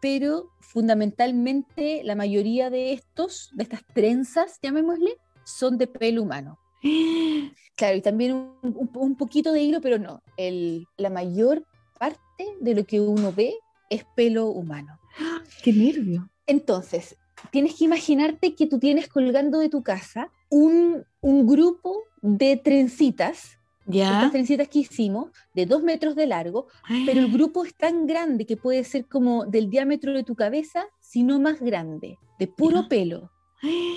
pero 0.00 0.50
fundamentalmente 0.60 2.02
la 2.04 2.14
mayoría 2.14 2.70
de 2.70 2.92
estos, 2.92 3.50
de 3.54 3.62
estas 3.64 3.84
trenzas, 3.94 4.58
llamémosle, 4.62 5.16
son 5.44 5.78
de 5.78 5.86
pelo 5.86 6.22
humano. 6.22 6.58
Claro, 7.76 7.96
y 7.96 8.02
también 8.02 8.32
un, 8.62 8.88
un- 8.94 9.16
poquito 9.16 9.52
de 9.52 9.60
hilo, 9.62 9.80
pero 9.80 9.98
no. 9.98 10.22
El, 10.36 10.86
la 10.96 11.10
mayor 11.10 11.66
parte 11.98 12.46
de 12.60 12.72
lo 12.72 12.84
que 12.84 13.00
uno 13.00 13.32
ve 13.32 13.54
es 13.90 14.04
pelo 14.14 14.46
humano. 14.46 14.96
Qué 15.64 15.72
nervio. 15.72 16.30
Entonces, 16.46 17.16
tienes 17.50 17.74
que 17.74 17.84
imaginarte 17.86 18.54
que 18.54 18.68
tú 18.68 18.78
tienes 18.78 19.08
colgando 19.08 19.58
de 19.58 19.70
tu 19.70 19.82
casa 19.82 20.30
un, 20.50 21.04
un 21.20 21.46
grupo 21.48 22.02
de 22.22 22.56
trencitas, 22.56 23.58
Ya. 23.86 24.14
estas 24.14 24.32
trencitas 24.32 24.68
que 24.68 24.78
hicimos, 24.80 25.30
de 25.54 25.66
dos 25.66 25.82
metros 25.82 26.14
de 26.16 26.26
largo, 26.26 26.68
pero 27.06 27.20
el 27.20 27.30
grupo 27.30 27.64
es 27.64 27.74
tan 27.74 28.06
grande 28.06 28.46
que 28.46 28.56
puede 28.56 28.82
ser 28.84 29.06
como 29.06 29.44
del 29.44 29.68
diámetro 29.68 30.12
de 30.12 30.24
tu 30.24 30.34
cabeza, 30.34 30.86
sino 31.00 31.38
más 31.38 31.60
grande, 31.60 32.18
de 32.38 32.46
puro 32.46 32.82
Ya. 32.82 32.88
pelo. 32.88 33.30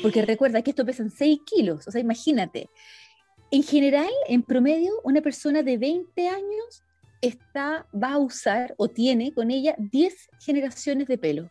Porque 0.02 0.22
recuerda 0.22 0.62
que 0.62 0.72
esto 0.72 0.86
pesan 0.86 1.10
6 1.10 1.40
kilos, 1.46 1.88
o 1.88 1.92
sea, 1.92 2.00
imagínate. 2.02 2.70
En 3.52 3.64
general, 3.64 4.10
en 4.28 4.44
promedio, 4.44 4.92
una 5.04 5.22
persona 5.22 5.64
de 5.64 5.78
20 5.78 6.28
años 6.28 6.84
está, 7.22 7.86
va 7.94 8.14
a 8.14 8.18
usar 8.18 8.76
o 8.78 8.88
tiene 8.90 9.34
con 9.34 9.52
ella 9.52 9.76
10 9.78 10.30
generaciones 10.40 11.08
de 11.08 11.18
pelo. 11.18 11.50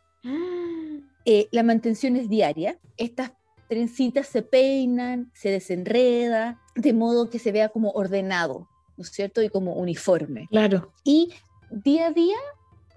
Eh, 1.25 1.49
la 1.51 1.63
mantención 1.63 2.17
es 2.17 2.29
diaria. 2.29 2.79
Estas 2.97 3.33
trencitas 3.69 4.27
se 4.27 4.43
peinan, 4.43 5.31
se 5.35 5.51
desenreda, 5.51 6.61
de 6.75 6.93
modo 6.93 7.31
que 7.31 7.39
se 7.39 7.53
vea 7.53 7.69
como 7.69 7.91
ordenado, 7.91 8.69
¿no 8.97 9.03
es 9.03 9.11
cierto? 9.11 9.43
Y 9.43 9.49
como 9.49 9.75
uniforme. 9.75 10.47
Claro. 10.51 10.93
Y 11.05 11.31
día 11.71 12.07
a 12.09 12.11
día 12.13 12.37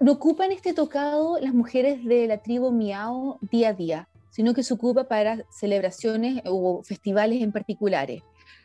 no 0.00 0.12
ocupan 0.12 0.52
este 0.52 0.72
tocado 0.72 1.38
las 1.40 1.52
mujeres 1.54 2.04
de 2.04 2.26
la 2.26 2.38
tribu 2.38 2.70
Miao 2.72 3.38
día 3.50 3.70
a 3.70 3.72
día, 3.74 4.08
sino 4.30 4.54
que 4.54 4.62
se 4.62 4.72
ocupa 4.74 5.04
para 5.08 5.44
celebraciones 5.50 6.40
o 6.46 6.82
festivales 6.82 7.42
en 7.42 7.52
particulares. 7.52 8.22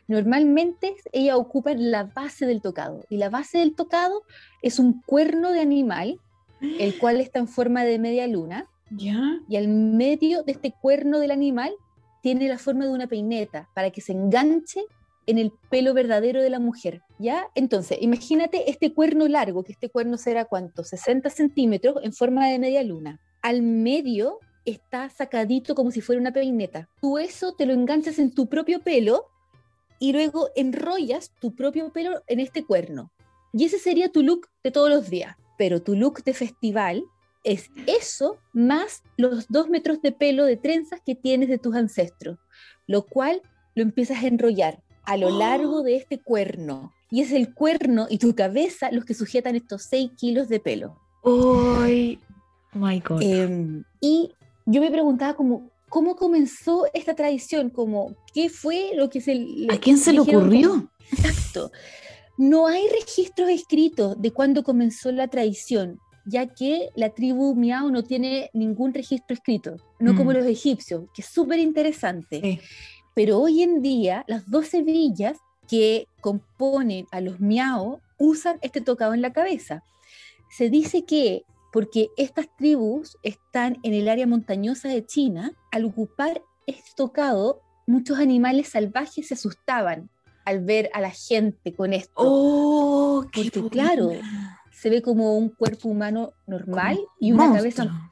Normalmente 0.08 0.94
ellas 1.12 1.36
ocupan 1.36 1.90
la 1.90 2.04
base 2.04 2.46
del 2.46 2.62
tocado 2.62 3.04
y 3.10 3.16
la 3.16 3.28
base 3.28 3.58
del 3.58 3.74
tocado 3.74 4.22
es 4.62 4.78
un 4.78 5.02
cuerno 5.02 5.50
de 5.50 5.60
animal, 5.60 6.20
el 6.60 6.96
cual 6.98 7.20
está 7.20 7.40
en 7.40 7.48
forma 7.48 7.84
de 7.84 7.98
media 7.98 8.26
luna 8.28 8.66
Ya. 8.90 9.40
y 9.48 9.56
al 9.56 9.66
medio 9.68 10.44
de 10.44 10.52
este 10.52 10.72
cuerno 10.80 11.18
del 11.18 11.32
animal 11.32 11.72
tiene 12.26 12.48
la 12.48 12.58
forma 12.58 12.86
de 12.86 12.90
una 12.90 13.06
peineta 13.06 13.68
para 13.72 13.92
que 13.92 14.00
se 14.00 14.10
enganche 14.10 14.84
en 15.26 15.38
el 15.38 15.52
pelo 15.70 15.94
verdadero 15.94 16.42
de 16.42 16.50
la 16.50 16.58
mujer, 16.58 17.02
¿ya? 17.20 17.46
Entonces, 17.54 17.98
imagínate 18.00 18.68
este 18.68 18.92
cuerno 18.92 19.28
largo, 19.28 19.62
que 19.62 19.70
este 19.70 19.90
cuerno 19.90 20.16
será 20.18 20.44
cuánto, 20.44 20.82
60 20.82 21.30
centímetros 21.30 21.98
en 22.02 22.12
forma 22.12 22.48
de 22.48 22.58
media 22.58 22.82
luna. 22.82 23.20
Al 23.42 23.62
medio 23.62 24.40
está 24.64 25.08
sacadito 25.08 25.76
como 25.76 25.92
si 25.92 26.00
fuera 26.00 26.20
una 26.20 26.32
peineta. 26.32 26.88
Tú 27.00 27.16
eso 27.16 27.54
te 27.54 27.64
lo 27.64 27.72
enganchas 27.72 28.18
en 28.18 28.34
tu 28.34 28.48
propio 28.48 28.80
pelo 28.80 29.26
y 30.00 30.10
luego 30.10 30.48
enrollas 30.56 31.30
tu 31.40 31.54
propio 31.54 31.92
pelo 31.92 32.24
en 32.26 32.40
este 32.40 32.64
cuerno. 32.64 33.12
Y 33.52 33.66
ese 33.66 33.78
sería 33.78 34.10
tu 34.10 34.24
look 34.24 34.48
de 34.64 34.72
todos 34.72 34.90
los 34.90 35.08
días. 35.08 35.36
Pero 35.58 35.80
tu 35.80 35.94
look 35.94 36.24
de 36.24 36.34
festival 36.34 37.04
es 37.46 37.70
eso 37.86 38.38
más 38.52 39.02
los 39.16 39.46
dos 39.48 39.68
metros 39.70 40.02
de 40.02 40.12
pelo 40.12 40.44
de 40.44 40.56
trenzas 40.56 41.00
que 41.00 41.14
tienes 41.14 41.48
de 41.48 41.58
tus 41.58 41.74
ancestros, 41.74 42.38
lo 42.86 43.06
cual 43.06 43.40
lo 43.74 43.82
empiezas 43.82 44.22
a 44.22 44.26
enrollar 44.26 44.82
a 45.04 45.16
lo 45.16 45.30
largo 45.38 45.82
de 45.82 45.96
este 45.96 46.18
cuerno. 46.20 46.92
Y 47.10 47.22
es 47.22 47.30
el 47.30 47.54
cuerno 47.54 48.08
y 48.10 48.18
tu 48.18 48.34
cabeza 48.34 48.90
los 48.90 49.04
que 49.04 49.14
sujetan 49.14 49.54
estos 49.54 49.82
6 49.84 50.10
kilos 50.18 50.48
de 50.48 50.58
pelo. 50.58 50.98
Uy. 51.22 52.18
My 52.74 53.00
God. 53.00 53.22
Em, 53.22 53.84
y 54.00 54.32
yo 54.66 54.80
me 54.80 54.90
preguntaba 54.90 55.34
como, 55.34 55.70
¿cómo 55.88 56.16
comenzó 56.16 56.86
esta 56.92 57.14
tradición? 57.14 57.70
Como, 57.70 58.16
¿Qué 58.34 58.48
fue 58.50 58.90
lo 58.96 59.08
que 59.08 59.20
se 59.20 59.34
le 59.36 59.72
¿A 59.72 59.78
quién 59.78 59.98
se 59.98 60.12
le 60.12 60.18
como- 60.18 60.38
ocurrió? 60.38 60.90
Exacto. 61.12 61.70
No 62.36 62.66
hay 62.66 62.82
registros 62.88 63.48
escritos 63.48 64.20
de 64.20 64.30
cuándo 64.32 64.62
comenzó 64.62 65.10
la 65.12 65.28
tradición, 65.28 65.98
ya 66.26 66.46
que 66.46 66.90
la 66.96 67.10
tribu 67.10 67.54
Miao 67.54 67.90
no 67.90 68.02
tiene 68.02 68.50
ningún 68.52 68.92
registro 68.92 69.34
escrito, 69.34 69.76
no 69.98 70.14
como 70.16 70.30
Mm. 70.30 70.34
los 70.34 70.46
egipcios, 70.46 71.04
que 71.14 71.22
es 71.22 71.28
súper 71.28 71.58
interesante. 71.58 72.40
Sí. 72.40 72.60
Pero 73.14 73.38
hoy 73.38 73.62
en 73.62 73.80
día, 73.80 74.24
las 74.26 74.50
12 74.50 74.82
villas 74.82 75.38
que 75.68 76.06
componen 76.20 77.06
a 77.10 77.20
los 77.20 77.40
Miao 77.40 78.00
usan 78.18 78.58
este 78.62 78.80
tocado 78.80 79.14
en 79.14 79.22
la 79.22 79.32
cabeza. 79.32 79.82
Se 80.50 80.68
dice 80.70 81.04
que 81.04 81.44
porque 81.72 82.08
estas 82.16 82.46
tribus 82.56 83.16
están 83.22 83.78
en 83.82 83.92
el 83.94 84.08
área 84.08 84.26
montañosa 84.26 84.88
de 84.88 85.04
China, 85.04 85.52
al 85.72 85.84
ocupar 85.84 86.42
este 86.66 86.90
tocado, 86.96 87.60
muchos 87.86 88.18
animales 88.18 88.68
salvajes 88.70 89.28
se 89.28 89.34
asustaban 89.34 90.08
al 90.44 90.64
ver 90.64 90.90
a 90.94 91.00
la 91.00 91.10
gente 91.10 91.74
con 91.74 91.92
esto. 91.92 92.12
Oh, 92.16 93.26
qué 93.32 93.50
Porque, 93.52 93.68
claro. 93.70 94.10
Se 94.86 94.90
ve 94.90 95.02
como 95.02 95.36
un 95.36 95.48
cuerpo 95.48 95.88
humano 95.88 96.32
normal 96.46 96.94
Como 96.94 97.08
y 97.18 97.32
una 97.32 97.48
monstruo. 97.48 97.58
cabeza 97.58 98.10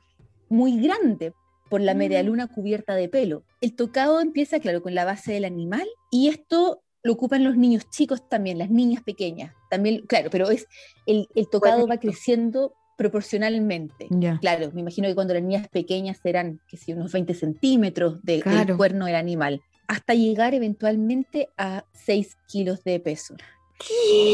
muy 0.48 0.80
grande 0.80 1.32
por 1.70 1.80
la 1.80 1.94
media 1.94 2.20
Mm. 2.20 2.26
luna 2.26 2.46
cubierta 2.48 2.96
de 2.96 3.08
pelo. 3.08 3.44
El 3.60 3.76
tocado 3.76 4.20
empieza, 4.20 4.58
claro, 4.58 4.82
con 4.82 4.92
la 4.92 5.04
base 5.04 5.30
del 5.34 5.44
animal 5.44 5.87
y 6.10 6.30
esto 6.30 6.82
lo 7.04 7.12
ocupan 7.12 7.44
los 7.44 7.56
niños 7.56 7.88
chicos 7.90 8.28
también, 8.28 8.58
las 8.58 8.70
niñas 8.70 9.04
pequeñas. 9.04 9.54
También, 9.70 10.04
claro, 10.08 10.30
pero 10.32 10.50
es 10.50 10.66
el, 11.06 11.28
el 11.37 11.48
tocado 11.48 11.87
va 11.87 11.98
creciendo 11.98 12.72
proporcionalmente. 12.98 14.08
Ya. 14.10 14.40
Claro, 14.40 14.72
me 14.74 14.80
imagino 14.80 15.06
que 15.06 15.14
cuando 15.14 15.32
las 15.34 15.44
niñas 15.44 15.68
pequeñas 15.68 16.18
serán, 16.24 16.58
que 16.68 16.76
sé, 16.76 16.92
unos 16.94 17.12
20 17.12 17.34
centímetros 17.34 18.20
de- 18.24 18.40
Claro. 18.40 18.64
del 18.66 18.76
cuerno 18.76 19.06
del 19.06 19.14
animal, 19.14 19.62
hasta 19.87 20.14
llegar 20.14 20.54
eventualmente 20.54 21.50
a 21.56 21.84
6 21.92 22.37
kilos 22.48 22.82
de 22.82 22.98
peso. 22.98 23.37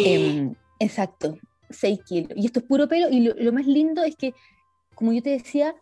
Em, 0.07 0.55
exacto, 0.79 1.37
6 1.71 2.01
kilos. 2.05 2.33
Y 2.37 2.47
esto 2.47 2.61
es 2.61 2.67
puro 2.67 2.89
pelo. 2.89 3.09
Y 3.09 3.21
lo, 3.21 3.35
lo 3.35 3.53
más 3.53 3.67
lindo 3.67 4.03
es 4.05 4.17
que, 4.17 4.35
como 4.95 5.13
yo 5.13 5.23
te 5.23 5.31
decía, 5.31 5.75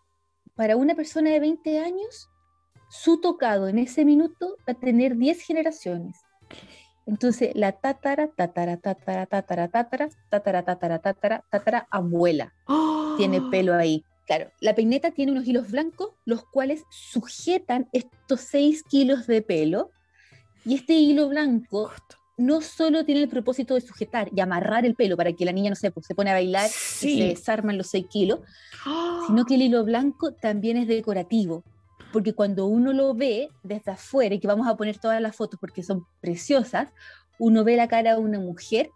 para 0.54 0.76
una 0.76 0.94
persona 0.94 1.30
de 1.30 1.40
20 1.40 1.78
años, 1.78 2.28
su 2.90 3.20
tocado 3.20 3.68
en 3.68 3.78
ese 3.78 4.04
minuto 4.04 4.56
va 4.68 4.72
a 4.72 4.74
tener 4.74 5.16
10 5.16 5.42
generaciones. 5.42 6.16
Entonces, 7.06 7.52
la 7.54 7.72
tatara, 7.72 8.28
tatara, 8.28 8.76
tatara, 8.76 9.26
tatara, 9.26 9.68
tatara, 9.68 10.10
tatara, 10.30 10.62
tatara, 10.62 10.98
tatara, 10.98 11.44
tatara, 11.50 11.88
abuela 11.90 12.52
tiene 13.16 13.38
Oh. 13.38 13.50
pelo 13.50 13.74
ahí. 13.74 14.04
Claro, 14.26 14.50
la 14.60 14.74
peineta 14.74 15.10
tiene 15.10 15.32
unos 15.32 15.46
hilos 15.46 15.70
blancos, 15.70 16.10
los 16.26 16.44
cuales 16.44 16.84
sujetan 16.90 17.88
estos 17.92 18.40
6 18.42 18.82
kilos 18.82 19.26
de 19.26 19.40
pelo. 19.40 19.90
Y 20.66 20.74
este 20.74 20.92
hilo 20.94 21.28
blanco 21.30 21.90
no 22.38 22.60
solo 22.60 23.04
tiene 23.04 23.22
el 23.22 23.28
propósito 23.28 23.74
de 23.74 23.80
sujetar 23.82 24.30
y 24.34 24.40
amarrar 24.40 24.86
el 24.86 24.94
pelo 24.94 25.16
para 25.16 25.32
que 25.32 25.44
la 25.44 25.52
niña, 25.52 25.70
no 25.70 25.76
sé, 25.76 25.90
pues, 25.90 26.06
se 26.06 26.14
pone 26.14 26.30
a 26.30 26.34
bailar 26.34 26.66
y 26.66 27.18
se 27.18 27.24
desarman 27.24 27.76
los 27.76 27.88
6 27.88 28.06
kilos, 28.08 28.40
sino 29.26 29.44
que 29.44 29.56
el 29.56 29.62
hilo 29.62 29.84
blanco 29.84 30.32
también 30.32 30.76
es 30.76 30.88
decorativo. 30.88 31.64
Porque 32.12 32.32
cuando 32.32 32.66
uno 32.66 32.94
lo 32.94 33.12
ve 33.12 33.50
desde 33.62 33.90
afuera, 33.90 34.34
y 34.34 34.40
que 34.40 34.46
vamos 34.46 34.66
a 34.66 34.76
poner 34.76 34.98
todas 34.98 35.20
las 35.20 35.36
fotos 35.36 35.60
porque 35.60 35.82
son 35.82 36.06
preciosas, 36.22 36.88
uno 37.38 37.64
ve 37.64 37.76
la 37.76 37.88
cara 37.88 38.14
de 38.14 38.20
una 38.20 38.40
mujer 38.40 38.88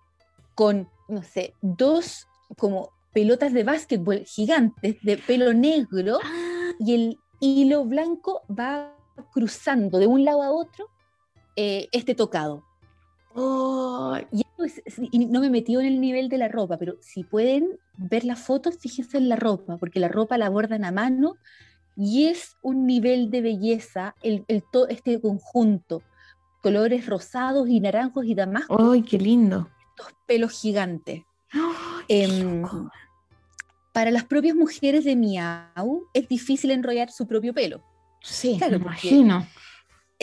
con 0.54 0.88
no 1.12 1.22
sé, 1.22 1.54
dos 1.60 2.26
como 2.56 2.90
pelotas 3.12 3.52
de 3.52 3.64
básquetbol 3.64 4.24
gigantes 4.24 4.96
de 5.02 5.18
pelo 5.18 5.52
negro 5.52 6.18
Ah, 6.22 6.72
y 6.78 6.94
el 6.94 7.18
hilo 7.40 7.84
blanco 7.84 8.42
va 8.48 8.96
cruzando 9.32 9.98
de 9.98 10.06
un 10.06 10.24
lado 10.24 10.42
a 10.42 10.50
otro 10.50 10.88
eh, 11.56 11.88
este 11.92 12.14
tocado. 12.14 12.64
Oh, 14.10 14.18
Y, 14.32 14.42
es- 14.64 14.82
no 15.30 15.40
me 15.40 15.50
metió 15.50 15.80
en 15.80 15.86
el 15.86 16.00
nivel 16.00 16.28
de 16.28 16.38
la 16.38 16.48
ropa, 16.48 16.76
pero 16.78 16.94
si 17.00 17.24
pueden 17.24 17.68
ver 17.96 18.24
las 18.24 18.40
fotos, 18.40 18.76
fíjense 18.78 19.18
en 19.18 19.28
la 19.28 19.36
ropa, 19.36 19.76
porque 19.78 20.00
la 20.00 20.08
ropa 20.08 20.38
la 20.38 20.48
bordan 20.50 20.84
a 20.84 20.92
mano 20.92 21.34
y 21.96 22.26
es 22.26 22.56
un 22.62 22.86
nivel 22.86 23.30
de 23.30 23.40
belleza 23.42 24.14
el, 24.22 24.44
el 24.48 24.62
to- 24.72 24.88
este 24.88 25.20
conjunto. 25.20 26.02
Colores 26.62 27.06
rosados 27.06 27.68
y 27.68 27.80
naranjos 27.80 28.24
y 28.24 28.34
damascos, 28.34 28.78
¡Ay, 28.92 29.02
qué 29.02 29.18
lindo! 29.18 29.68
estos 29.96 30.14
pelos 30.26 30.52
gigantes. 30.52 31.22
¡Ay, 31.50 32.04
qué 32.08 32.24
Em, 32.24 32.62
para 33.92 34.10
las 34.10 34.24
propias 34.24 34.54
mujeres 34.56 35.04
de 35.04 35.16
Miau 35.16 36.04
es 36.14 36.28
difícil 36.28 36.70
enrollar 36.70 37.10
su 37.10 37.26
propio 37.26 37.52
pelo. 37.52 37.82
Sí, 38.22 38.56
claro, 38.58 38.78
me 38.78 38.84
porque- 38.84 39.08
imagino. 39.08 39.46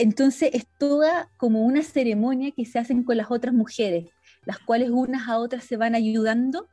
Entonces 0.00 0.50
es 0.54 0.66
toda 0.78 1.30
como 1.36 1.62
una 1.62 1.82
ceremonia 1.82 2.52
que 2.52 2.64
se 2.64 2.78
hacen 2.78 3.04
con 3.04 3.18
las 3.18 3.30
otras 3.30 3.52
mujeres, 3.52 4.06
las 4.46 4.58
cuales 4.58 4.88
unas 4.88 5.28
a 5.28 5.38
otras 5.38 5.64
se 5.64 5.76
van 5.76 5.94
ayudando 5.94 6.66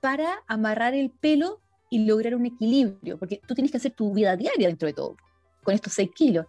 para 0.00 0.44
amarrar 0.46 0.94
el 0.94 1.10
pelo 1.10 1.60
y 1.90 2.04
lograr 2.04 2.36
un 2.36 2.46
equilibrio, 2.46 3.18
porque 3.18 3.40
tú 3.44 3.54
tienes 3.54 3.72
que 3.72 3.78
hacer 3.78 3.90
tu 3.92 4.14
vida 4.14 4.36
diaria 4.36 4.68
dentro 4.68 4.86
de 4.86 4.92
todo, 4.92 5.16
con 5.64 5.74
estos 5.74 5.92
6 5.94 6.10
kilos. 6.14 6.46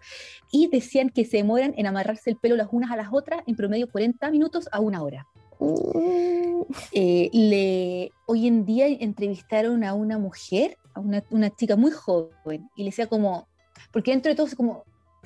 Y 0.52 0.68
decían 0.68 1.10
que 1.10 1.26
se 1.26 1.38
demoran 1.38 1.74
en 1.78 1.88
amarrarse 1.88 2.30
el 2.30 2.38
pelo 2.38 2.56
las 2.56 2.68
unas 2.72 2.92
a 2.92 2.96
las 2.96 3.08
otras 3.12 3.42
en 3.48 3.56
promedio 3.56 3.90
40 3.90 4.30
minutos 4.30 4.70
a 4.72 4.80
una 4.80 5.02
hora. 5.02 5.26
Uh, 5.58 6.64
Eh, 6.92 7.32
le, 7.34 8.12
hoy 8.28 8.46
en 8.46 8.66
día 8.66 8.86
entrevistaron 8.88 9.84
a 9.84 9.96
una 9.96 10.20
mujer, 10.20 10.78
a 10.94 11.00
una, 11.00 11.24
una 11.32 11.50
chica 11.50 11.76
muy 11.76 11.90
joven, 11.90 12.70
y 12.76 12.84
le 12.84 12.90
decía 12.90 13.08
como, 13.08 13.48
porque 13.92 14.12
dentro 14.12 14.30
de 14.30 14.36
todo 14.36 14.46
es 14.46 14.56
como, 14.56 14.86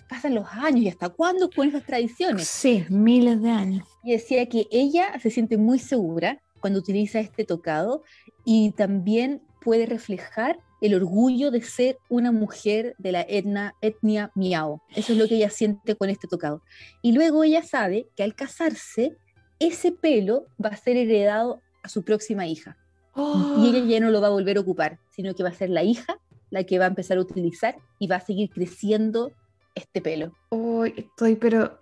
pasan 0.10 0.36
los 0.36 0.48
años 0.50 0.82
y 0.82 0.90
hasta 0.90 1.10
cuándo 1.10 1.50
con 1.50 1.68
esas 1.68 1.86
tradiciones. 1.86 2.48
sí, 2.48 2.86
miles 2.90 3.42
de 3.42 3.50
años. 3.50 3.88
Y 4.04 4.12
decía 4.12 4.48
que 4.48 4.68
ella 4.72 5.20
se 5.20 5.30
siente 5.30 5.58
muy 5.58 5.80
segura 5.80 6.42
cuando 6.60 6.80
utiliza 6.80 7.20
este 7.20 7.46
tocado 7.46 8.04
y 8.46 8.72
también 8.72 9.42
puede 9.62 9.86
reflejar 9.86 10.60
el 10.82 10.96
orgullo 10.96 11.50
de 11.50 11.62
ser 11.62 11.98
una 12.10 12.32
mujer 12.32 12.96
de 12.98 13.14
la 13.14 13.22
etna, 13.22 13.74
etnia 13.82 14.32
miao. 14.36 14.82
Eso 14.94 15.14
es 15.14 15.20
lo 15.20 15.28
que 15.28 15.36
ella 15.36 15.50
siente 15.50 15.96
con 15.96 16.10
este 16.10 16.28
tocado. 16.28 16.62
Y 17.02 17.14
luego 17.14 17.44
ella 17.44 17.64
sabe 17.64 18.08
que 18.16 18.24
al 18.24 18.36
casarse, 18.36 19.16
ese 19.60 19.94
pelo 19.94 20.48
va 20.64 20.70
a 20.70 20.78
ser 20.78 20.98
heredado 20.98 21.62
a 21.84 21.90
su 21.90 22.04
próxima 22.04 22.48
hija. 22.48 22.78
Y 23.16 23.70
ella 23.70 23.86
ya 23.86 24.00
no 24.00 24.10
lo 24.10 24.22
va 24.22 24.28
a 24.28 24.32
volver 24.32 24.58
a 24.58 24.62
ocupar, 24.62 25.00
sino 25.12 25.34
que 25.36 25.44
va 25.44 25.50
a 25.50 25.54
ser 25.54 25.70
la 25.70 25.84
hija 25.84 26.20
la 26.54 26.64
que 26.66 26.78
va 26.78 26.86
a 26.86 26.90
empezar 26.90 27.18
a 27.18 27.22
utilizar 27.22 27.76
y 27.98 28.06
va 28.06 28.18
a 28.18 28.20
seguir 28.20 28.52
creciendo 28.52 29.32
este 29.76 30.02
pelo. 30.02 30.32
Uy, 30.50 30.94
estoy, 30.98 31.36
pero. 31.36 31.80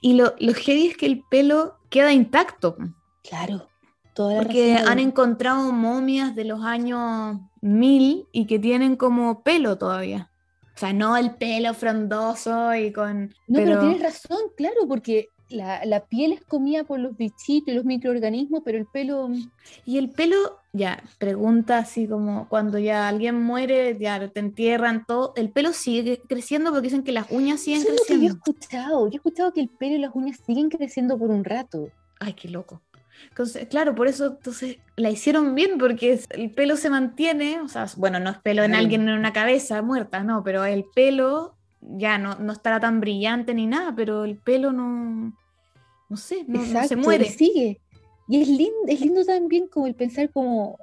Y 0.00 0.14
lo, 0.14 0.34
lo 0.38 0.54
heavy 0.54 0.88
es 0.88 0.96
que 0.96 1.06
el 1.06 1.22
pelo 1.30 1.76
queda 1.90 2.12
intacto. 2.12 2.76
Claro. 3.22 3.68
Toda 4.14 4.34
la 4.34 4.42
Porque 4.42 4.74
han 4.74 4.98
encontrado 4.98 5.72
momias 5.72 6.34
de 6.34 6.44
los 6.44 6.62
años 6.62 7.38
1000 7.62 8.26
y 8.30 8.46
que 8.46 8.58
tienen 8.58 8.96
como 8.96 9.42
pelo 9.42 9.78
todavía. 9.78 10.30
O 10.74 10.78
sea, 10.78 10.92
no 10.92 11.16
el 11.16 11.34
pelo 11.36 11.72
frondoso 11.74 12.74
y 12.74 12.92
con. 12.92 13.28
No, 13.46 13.58
pero, 13.58 13.66
pero- 13.66 13.80
tienes 13.80 14.02
razón, 14.02 14.38
claro, 14.56 14.86
porque 14.88 15.28
la, 15.48 15.84
la 15.84 16.06
piel 16.06 16.32
es 16.32 16.44
comida 16.44 16.84
por 16.84 16.98
los 16.98 17.16
bichitos 17.16 17.72
y 17.72 17.76
los 17.76 17.84
microorganismos, 17.84 18.62
pero 18.64 18.78
el 18.78 18.86
pelo, 18.86 19.28
Y 19.84 19.98
el 19.98 20.10
pelo, 20.10 20.58
ya, 20.72 21.02
pregunta 21.18 21.78
así 21.78 22.08
como 22.08 22.48
cuando 22.48 22.78
ya 22.78 23.06
alguien 23.08 23.42
muere, 23.42 23.98
ya 23.98 24.26
te 24.28 24.40
entierran 24.40 25.04
todo, 25.06 25.34
el 25.36 25.50
pelo 25.50 25.72
sigue 25.72 26.22
creciendo 26.26 26.70
porque 26.70 26.88
dicen 26.88 27.02
que 27.02 27.12
las 27.12 27.30
uñas 27.30 27.60
siguen 27.60 27.82
eso 27.82 27.92
es 27.92 28.00
lo 28.00 28.04
que 28.06 28.14
yo 28.14 28.14
he 28.14 28.18
creciendo. 28.30 28.38
escuchado. 28.38 29.06
Yo 29.08 29.12
he 29.12 29.16
escuchado 29.16 29.52
que 29.52 29.60
el 29.60 29.68
pelo 29.68 29.96
y 29.96 29.98
las 29.98 30.14
uñas 30.14 30.38
siguen 30.46 30.70
creciendo 30.70 31.18
por 31.18 31.30
un 31.30 31.44
rato. 31.44 31.88
Ay, 32.20 32.32
qué 32.32 32.48
loco. 32.48 32.80
Entonces, 33.28 33.68
claro, 33.68 33.94
por 33.94 34.08
eso 34.08 34.26
entonces 34.38 34.78
la 34.96 35.10
hicieron 35.10 35.54
bien 35.54 35.76
porque 35.78 36.18
el 36.30 36.50
pelo 36.52 36.76
se 36.76 36.88
mantiene, 36.88 37.60
o 37.60 37.68
sea, 37.68 37.86
bueno, 37.96 38.18
no 38.18 38.30
es 38.30 38.38
pelo 38.38 38.62
en 38.62 38.74
alguien 38.74 39.06
en 39.08 39.18
una 39.18 39.32
cabeza 39.32 39.82
muerta, 39.82 40.24
no, 40.24 40.42
pero 40.42 40.64
el 40.64 40.86
pelo 40.94 41.54
ya 41.82 42.16
no, 42.16 42.36
no 42.36 42.52
estará 42.52 42.80
tan 42.80 43.00
brillante 43.00 43.52
ni 43.52 43.66
nada, 43.66 43.94
pero 43.94 44.24
el 44.24 44.38
pelo 44.38 44.72
no, 44.72 45.36
no 46.08 46.16
sé, 46.16 46.44
no, 46.48 46.60
no 46.60 46.64
se 46.64 46.70
Exacto, 46.72 46.96
muere. 46.96 47.26
sigue. 47.26 47.81
Y 48.32 48.40
es 48.40 48.48
lindo, 48.48 48.72
es 48.88 48.98
lindo 49.02 49.22
también 49.26 49.68
como 49.68 49.86
el 49.86 49.94
pensar 49.94 50.30
como 50.30 50.78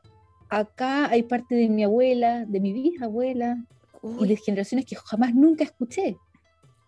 acá 0.49 1.09
hay 1.09 1.23
parte 1.23 1.55
de 1.55 1.67
mi 1.67 1.83
abuela, 1.83 2.45
de 2.45 2.59
mi 2.59 2.73
bisabuela 2.73 3.65
y 4.03 4.07
Uy, 4.07 4.27
de 4.27 4.37
generaciones 4.37 4.85
que 4.85 4.95
jamás 4.95 5.33
nunca 5.33 5.63
escuché. 5.63 6.15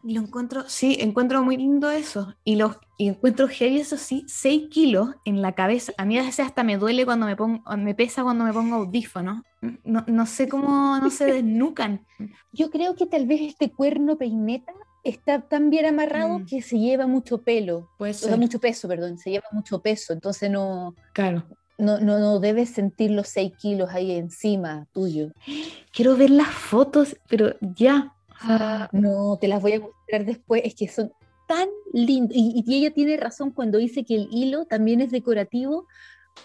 Y 0.04 0.14
lo 0.14 0.22
encuentro, 0.22 0.70
sí, 0.70 0.98
encuentro 1.00 1.44
muy 1.44 1.58
lindo 1.58 1.90
eso. 1.90 2.36
Y, 2.44 2.58
lo, 2.58 2.80
y 3.00 3.08
encuentro 3.08 3.48
heavy 3.48 3.80
eso 3.80 3.98
sí, 3.98 4.24
6 4.28 4.70
kilos 4.70 5.16
en 5.26 5.42
la 5.42 5.54
cabeza. 5.54 5.94
A 5.98 6.06
mí 6.06 6.20
a 6.20 6.22
veces 6.22 6.46
hasta 6.46 6.64
me 6.64 6.78
duele 6.78 7.06
cuando 7.06 7.26
me 7.26 7.36
pongo, 7.36 7.64
me 7.78 7.96
pesa 7.96 8.22
cuando 8.22 8.44
me 8.44 8.54
pongo 8.54 8.76
audífonos. 8.76 9.42
No, 9.84 10.04
no 10.06 10.26
sé 10.28 10.48
cómo 10.48 11.00
no 11.00 11.10
se 11.10 11.26
desnucan. 11.26 12.06
Yo 12.54 12.70
creo 12.70 12.96
que 12.96 13.08
tal 13.08 13.26
vez 13.26 13.42
este 13.42 13.72
cuerno 13.72 14.16
peineta 14.16 14.74
está 15.04 15.42
tan 15.42 15.70
bien 15.70 15.86
amarrado 15.86 16.40
Mm. 16.40 16.46
que 16.46 16.62
se 16.62 16.78
lleva 16.80 17.08
mucho 17.08 17.42
pelo. 17.44 17.90
Puede 17.98 18.12
O 18.12 18.16
sea, 18.16 18.38
mucho 18.38 18.60
peso, 18.60 18.88
perdón, 18.88 19.18
se 19.18 19.32
lleva 19.32 19.46
mucho 19.52 19.82
peso, 19.82 20.14
entonces 20.14 20.50
no, 20.50 20.96
Claro. 21.14 21.44
no, 21.78 22.00
no, 22.00 22.20
no 22.20 22.40
debes 22.40 22.70
sentir 22.70 23.12
los 23.12 23.28
6 23.28 23.54
kilos 23.58 23.90
ahí 23.92 24.12
encima 24.12 24.88
tuyo. 24.94 25.32
Quiero 25.94 26.16
ver 26.16 26.30
las 26.30 26.50
fotos, 26.50 27.16
pero 27.28 27.56
ya. 27.62 28.14
Sea, 28.42 28.90
No, 28.92 29.38
te 29.40 29.48
las 29.48 29.62
voy 29.62 29.74
a 29.74 29.80
mostrar 29.80 30.26
después, 30.26 30.62
es 30.66 30.76
que 30.76 30.88
son 30.88 31.12
tan 31.48 31.68
lindos. 31.94 32.36
Y, 32.36 32.64
y 32.66 32.76
ella 32.76 32.92
tiene 32.94 33.18
razón 33.18 33.52
cuando 33.52 33.78
dice 33.78 34.04
que 34.06 34.16
el 34.16 34.28
hilo 34.32 34.66
también 34.66 35.02
es 35.02 35.12
decorativo, 35.12 35.86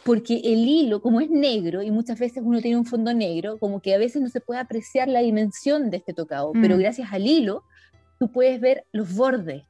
porque 0.04 0.34
el 0.44 0.66
hilo, 0.68 1.00
como 1.00 1.20
es 1.20 1.30
negro, 1.30 1.82
y 1.82 1.90
muchas 1.90 2.18
veces 2.18 2.42
uno 2.44 2.60
tiene 2.60 2.76
un 2.76 2.84
fondo 2.84 3.12
negro, 3.14 3.58
como 3.58 3.80
que 3.80 3.94
a 3.94 3.98
veces 3.98 4.20
no 4.22 4.28
se 4.28 4.40
puede 4.40 4.60
apreciar 4.60 5.08
la 5.08 5.20
dimensión 5.20 5.90
de 5.90 5.96
este 5.98 6.12
tocado, 6.14 6.52
pero 6.60 6.76
Mm. 6.76 6.78
gracias 6.80 7.12
al 7.12 7.26
hilo, 7.26 7.64
tú 8.18 8.30
puedes 8.30 8.60
ver 8.60 8.86
los 8.92 9.14
bordes 9.14 9.62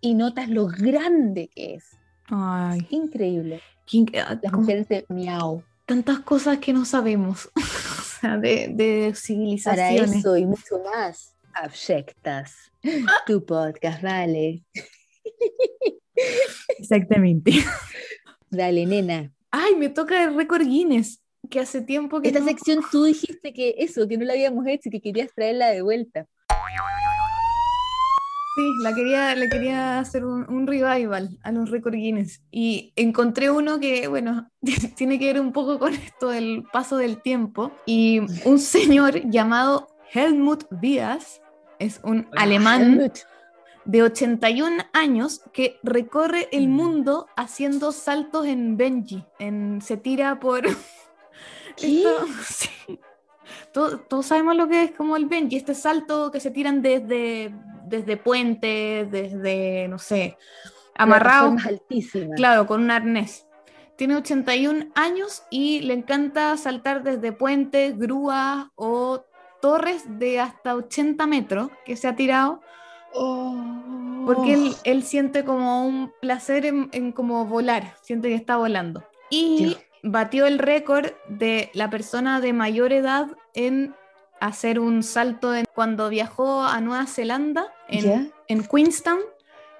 y 0.00 0.14
notas 0.14 0.48
lo 0.48 0.66
grande 0.66 1.48
que 1.54 1.74
es. 1.74 1.84
ay, 2.26 2.86
Increíble. 2.90 3.60
¿quién- 3.86 4.06
ah, 4.16 4.38
Las 4.42 4.52
mujeres 4.52 4.88
de 4.88 5.04
miau. 5.08 5.62
tantas 5.86 6.20
cosas 6.20 6.58
que 6.58 6.72
no 6.72 6.84
sabemos. 6.84 7.50
o 7.56 8.02
sea, 8.20 8.36
de, 8.38 8.68
de 8.72 9.06
Para 9.10 9.14
civilizaciones. 9.16 10.16
eso 10.16 10.36
y 10.36 10.46
mucho 10.46 10.78
más. 10.84 11.34
Abyectas. 11.54 12.54
Tu 13.26 13.44
podcast, 13.44 14.02
vale. 14.02 14.64
Exactamente. 16.78 17.52
Dale, 18.50 18.86
nena. 18.86 19.32
Ay, 19.50 19.74
me 19.76 19.88
toca 19.88 20.22
el 20.24 20.34
récord 20.36 20.62
Guinness, 20.66 21.20
que 21.50 21.60
hace 21.60 21.80
tiempo 21.80 22.20
que 22.20 22.28
Esta 22.28 22.40
no- 22.40 22.46
sección 22.46 22.80
tú 22.90 23.04
dijiste 23.04 23.52
que 23.52 23.74
eso, 23.78 24.06
que 24.08 24.16
no 24.18 24.24
la 24.24 24.34
habíamos 24.34 24.66
hecho 24.66 24.88
y 24.88 24.92
que 24.92 25.00
querías 25.00 25.30
traerla 25.34 25.68
de 25.68 25.82
vuelta. 25.82 26.26
Sí, 28.56 28.72
la 28.82 28.94
quería, 28.94 29.34
le 29.34 29.48
quería 29.50 29.98
hacer 29.98 30.24
un, 30.24 30.48
un 30.48 30.66
revival 30.66 31.38
a 31.42 31.52
los 31.52 31.70
récord 31.70 31.94
Guinness. 31.94 32.40
Y 32.50 32.92
encontré 32.96 33.50
uno 33.50 33.78
que, 33.78 34.08
bueno, 34.08 34.50
tiene 34.96 35.18
que 35.18 35.26
ver 35.26 35.40
un 35.40 35.52
poco 35.52 35.78
con 35.78 35.92
esto 35.92 36.28
del 36.28 36.64
paso 36.72 36.96
del 36.96 37.20
tiempo. 37.20 37.70
Y 37.84 38.20
un 38.46 38.58
señor 38.58 39.28
llamado 39.30 39.88
Helmut 40.12 40.64
Diaz, 40.70 41.42
es 41.78 42.00
un 42.02 42.26
alemán 42.34 42.94
Helmut. 42.94 43.18
de 43.84 44.02
81 44.04 44.84
años 44.94 45.42
que 45.52 45.78
recorre 45.82 46.48
el 46.50 46.68
Mm. 46.68 46.72
mundo 46.72 47.26
haciendo 47.36 47.92
saltos 47.92 48.46
en 48.46 48.78
Benji. 48.78 49.22
En, 49.38 49.82
se 49.82 49.98
tira 49.98 50.40
por... 50.40 50.62
¿Qué? 51.76 51.98
Esto- 51.98 52.26
sí. 52.48 52.98
Todos, 53.72 54.06
todos 54.08 54.26
sabemos 54.26 54.56
lo 54.56 54.68
que 54.68 54.84
es 54.84 54.90
como 54.92 55.16
el 55.16 55.26
Benji, 55.26 55.56
este 55.56 55.74
salto 55.74 56.30
que 56.30 56.40
se 56.40 56.50
tiran 56.50 56.82
desde, 56.82 57.54
desde 57.84 58.16
puentes, 58.16 59.10
desde, 59.10 59.88
no 59.88 59.98
sé, 59.98 60.36
amarrado, 60.94 61.50
Plataformas 61.50 61.66
altísimas. 61.66 62.36
claro, 62.36 62.66
con 62.66 62.82
un 62.82 62.90
arnés. 62.90 63.46
Tiene 63.96 64.16
81 64.16 64.88
años 64.94 65.42
y 65.50 65.80
le 65.80 65.94
encanta 65.94 66.56
saltar 66.56 67.02
desde 67.02 67.32
puentes, 67.32 67.98
grúas 67.98 68.66
o 68.74 69.24
torres 69.62 70.04
de 70.18 70.38
hasta 70.38 70.74
80 70.74 71.26
metros 71.26 71.70
que 71.84 71.96
se 71.96 72.06
ha 72.08 72.14
tirado 72.14 72.60
porque 74.26 74.54
él, 74.54 74.72
Oh. 74.74 74.80
él 74.84 75.02
siente 75.02 75.44
como 75.44 75.86
un 75.86 76.12
placer 76.20 76.66
en, 76.66 76.88
en 76.92 77.12
como 77.12 77.46
volar, 77.46 77.94
siente 78.02 78.28
que 78.28 78.34
está 78.34 78.56
volando. 78.56 79.04
Y 79.30 79.56
Dios. 79.64 79.78
Batió 80.02 80.46
el 80.46 80.58
récord 80.58 81.06
de 81.28 81.70
la 81.74 81.90
persona 81.90 82.40
de 82.40 82.52
mayor 82.52 82.92
edad 82.92 83.28
en 83.54 83.94
hacer 84.40 84.78
un 84.78 85.02
salto 85.02 85.54
en- 85.54 85.64
cuando 85.74 86.08
viajó 86.08 86.62
a 86.62 86.80
Nueva 86.80 87.06
Zelanda, 87.06 87.72
en, 87.88 88.30
Queenstown. 88.70 89.20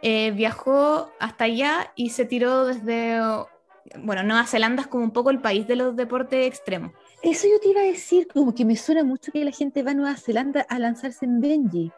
eh, 0.03 0.31
viajó 0.33 1.11
hasta 1.19 1.45
allá 1.45 1.93
y 1.95 2.11
se 2.11 2.25
tiró 2.27 2.67
desde 2.67 3.19
bueno, 3.99 4.23
Nueva 4.25 4.45
Zelanda 4.47 4.83
es 4.83 4.89
como 4.89 5.05
un 5.05 5.11
poco 5.12 5.31
el 5.31 5.41
país 5.41 5.67
de 5.67 5.77
los 5.77 5.95
deportes 5.97 6.47
extremos. 6.47 6.93
Eso 7.23 7.47
yo 7.49 7.61
te 7.61 7.69
iba 7.69 7.81
a 7.81 7.85
decir, 7.85 8.27
como 8.33 8.55
que 8.55 8.64
me 8.64 8.77
suena 8.77 9.05
mucho 9.05 9.31
que 9.33 9.45
la 9.45 9.53
gente 9.53 9.83
va 9.83 9.93
a 9.93 9.95
Nueva 9.95 10.17
Zelanda 10.17 10.67
a 10.69 10.79
lanzarse 10.79 11.25
en 11.25 11.41
Benji. 11.41 11.93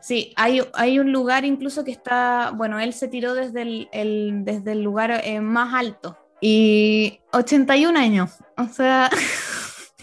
Sí, 0.00 0.32
hay, 0.36 0.60
hay 0.74 0.98
un 0.98 1.12
lugar 1.12 1.44
incluso 1.44 1.84
que 1.84 1.90
está, 1.90 2.52
bueno, 2.54 2.78
él 2.78 2.92
se 2.92 3.08
tiró 3.08 3.34
desde 3.34 3.62
el, 3.62 3.88
el- 3.92 4.44
desde 4.44 4.72
el 4.72 4.82
lugar 4.82 5.10
eh, 5.24 5.40
más 5.40 5.74
alto 5.74 6.16
y 6.40 7.20
81 7.32 7.98
años, 7.98 8.30
o 8.56 8.66
sea, 8.68 9.10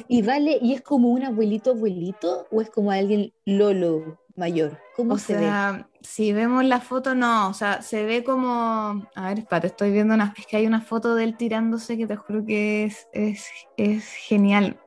Y 0.07 0.21
vale, 0.21 0.57
¿y 0.61 0.73
es 0.73 0.81
como 0.81 1.09
un 1.09 1.23
abuelito 1.23 1.71
abuelito 1.71 2.47
o 2.51 2.61
es 2.61 2.69
como 2.69 2.91
alguien 2.91 3.33
Lolo 3.45 4.19
mayor? 4.35 4.79
¿Cómo 4.95 5.15
o 5.15 5.17
se 5.17 5.37
sea, 5.37 5.87
si 6.01 6.33
vemos 6.33 6.65
la 6.65 6.81
foto, 6.81 7.13
no, 7.13 7.49
o 7.49 7.53
sea, 7.53 7.81
se 7.81 8.03
ve 8.03 8.23
como, 8.23 9.07
a 9.15 9.27
ver, 9.27 9.39
espérate, 9.39 9.67
estoy 9.67 9.91
viendo 9.91 10.15
una, 10.15 10.33
es 10.37 10.47
que 10.47 10.57
hay 10.57 10.65
una 10.65 10.81
foto 10.81 11.15
de 11.15 11.23
él 11.23 11.37
tirándose 11.37 11.97
que 11.97 12.07
te 12.07 12.15
juro 12.15 12.43
que 12.45 12.85
es, 12.85 13.07
es, 13.13 13.45
es 13.77 14.05
genial. 14.05 14.79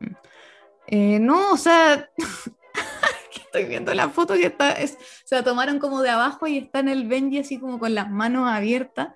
Eh, 0.89 1.19
no, 1.21 1.53
o 1.53 1.57
sea, 1.57 2.11
que 3.33 3.41
estoy 3.41 3.65
viendo 3.65 3.95
la 3.95 4.09
foto 4.09 4.35
que 4.35 4.47
está, 4.47 4.73
es, 4.73 4.99
se 5.25 5.37
la 5.37 5.45
tomaron 5.45 5.79
como 5.79 6.03
de 6.03 6.11
abajo 6.11 6.49
y 6.49 6.59
está 6.59 6.81
en 6.81 6.89
el 6.89 7.07
Benji 7.07 7.39
así 7.39 7.59
como 7.59 7.79
con 7.79 7.95
las 7.95 8.11
manos 8.11 8.49
abiertas. 8.51 9.11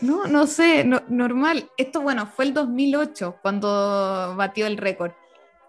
No, 0.00 0.26
no 0.26 0.46
sé, 0.46 0.84
no- 0.84 1.02
normal. 1.08 1.68
Esto, 1.76 2.00
bueno, 2.02 2.26
fue 2.26 2.44
el 2.46 2.54
2008 2.54 3.36
cuando 3.42 4.34
batió 4.36 4.66
el 4.66 4.76
récord, 4.76 5.12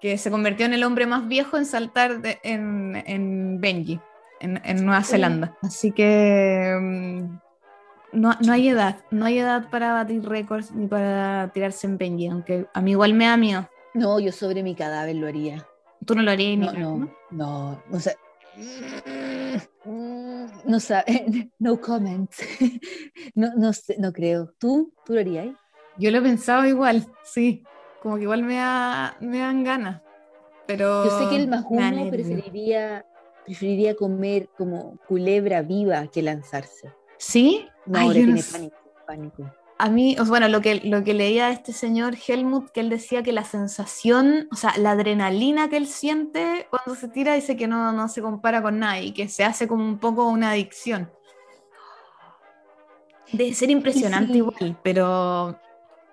que 0.01 0.17
se 0.17 0.29
convirtió 0.31 0.65
en 0.65 0.73
el 0.73 0.83
hombre 0.83 1.05
más 1.07 1.27
viejo 1.27 1.57
en 1.57 1.65
saltar 1.65 2.21
de- 2.21 2.39
en, 2.43 3.01
en 3.05 3.61
Benji, 3.61 3.99
en, 4.39 4.61
en 4.65 4.85
Nueva 4.85 5.03
Zelanda. 5.03 5.55
Así 5.61 5.91
que 5.91 6.75
mm, 6.79 7.39
no, 8.19 8.35
no 8.45 8.51
hay 8.53 8.67
edad, 8.69 8.97
no 9.11 9.25
hay 9.25 9.39
edad 9.39 9.69
para 9.69 9.93
batir 9.93 10.27
récords 10.27 10.71
ni 10.71 10.87
para 10.87 11.49
tirarse 11.53 11.87
en 11.87 11.97
Benji, 11.97 12.27
aunque 12.27 12.65
a 12.73 12.81
mí 12.81 12.91
igual 12.91 13.13
me 13.13 13.25
da 13.27 13.37
miedo. 13.37 13.69
No, 13.93 14.19
yo 14.19 14.31
sobre 14.31 14.63
mi 14.63 14.75
cadáver 14.75 15.15
lo 15.15 15.27
haría. 15.27 15.65
Tú 16.05 16.15
no 16.15 16.21
lo 16.23 16.31
harías 16.31 16.57
ni 16.57 16.65
No, 16.65 16.71
cagando. 16.73 17.05
no, 17.31 17.81
no, 17.89 17.95
o 17.95 17.99
sea, 17.99 18.13
no 20.65 20.79
sabe, 20.79 21.05
no 21.59 21.79
comments. 21.79 22.37
No, 23.35 23.53
no 23.55 23.71
sé, 23.71 23.95
no 23.99 24.11
creo. 24.11 24.53
¿Tú? 24.59 24.93
¿Tú 25.05 25.13
lo 25.13 25.19
harías? 25.19 25.47
Yo 25.97 26.11
lo 26.11 26.17
he 26.17 26.21
pensado 26.21 26.65
igual, 26.65 27.05
sí, 27.23 27.63
como 28.01 28.15
que 28.17 28.23
igual 28.23 28.43
me, 28.43 28.55
da- 28.55 29.15
me 29.21 29.39
dan 29.39 29.63
ganas. 29.63 30.01
Pero 30.67 31.03
Yo 31.05 31.11
sé 31.11 31.29
que 31.29 31.35
el 31.43 31.47
más 31.47 31.63
me 31.69 31.77
da 31.77 31.91
uno 31.91 32.03
nervio. 32.03 32.11
preferiría, 32.11 33.05
preferiría 33.45 33.95
comer 33.95 34.49
como 34.57 34.97
culebra 35.07 35.61
viva 35.61 36.07
que 36.07 36.21
lanzarse. 36.21 36.91
¿Sí? 37.17 37.67
No, 37.85 37.99
Ay, 37.99 38.07
ahora 38.07 38.19
yo 38.19 38.25
tiene 38.25 38.43
pánico, 38.51 38.75
pánico. 39.05 39.60
A 39.83 39.89
mí, 39.89 40.15
bueno, 40.27 40.47
lo 40.47 40.61
que, 40.61 40.75
lo 40.83 41.03
que 41.03 41.15
leía 41.15 41.47
de 41.47 41.53
este 41.53 41.73
señor 41.73 42.13
Helmut, 42.27 42.69
que 42.69 42.81
él 42.81 42.89
decía 42.91 43.23
que 43.23 43.31
la 43.31 43.43
sensación, 43.43 44.47
o 44.51 44.55
sea, 44.55 44.73
la 44.77 44.91
adrenalina 44.91 45.69
que 45.69 45.77
él 45.77 45.87
siente 45.87 46.67
cuando 46.69 46.93
se 46.93 47.07
tira, 47.07 47.33
dice 47.33 47.57
que 47.57 47.67
no, 47.67 47.91
no 47.91 48.07
se 48.07 48.21
compara 48.21 48.61
con 48.61 48.77
nada 48.77 48.99
y 48.99 49.11
que 49.11 49.27
se 49.27 49.43
hace 49.43 49.67
como 49.67 49.83
un 49.83 49.97
poco 49.97 50.27
una 50.27 50.51
adicción. 50.51 51.09
Debe 53.31 53.53
ser 53.55 53.71
impresionante 53.71 54.33
igual, 54.37 54.77
pero 54.83 55.59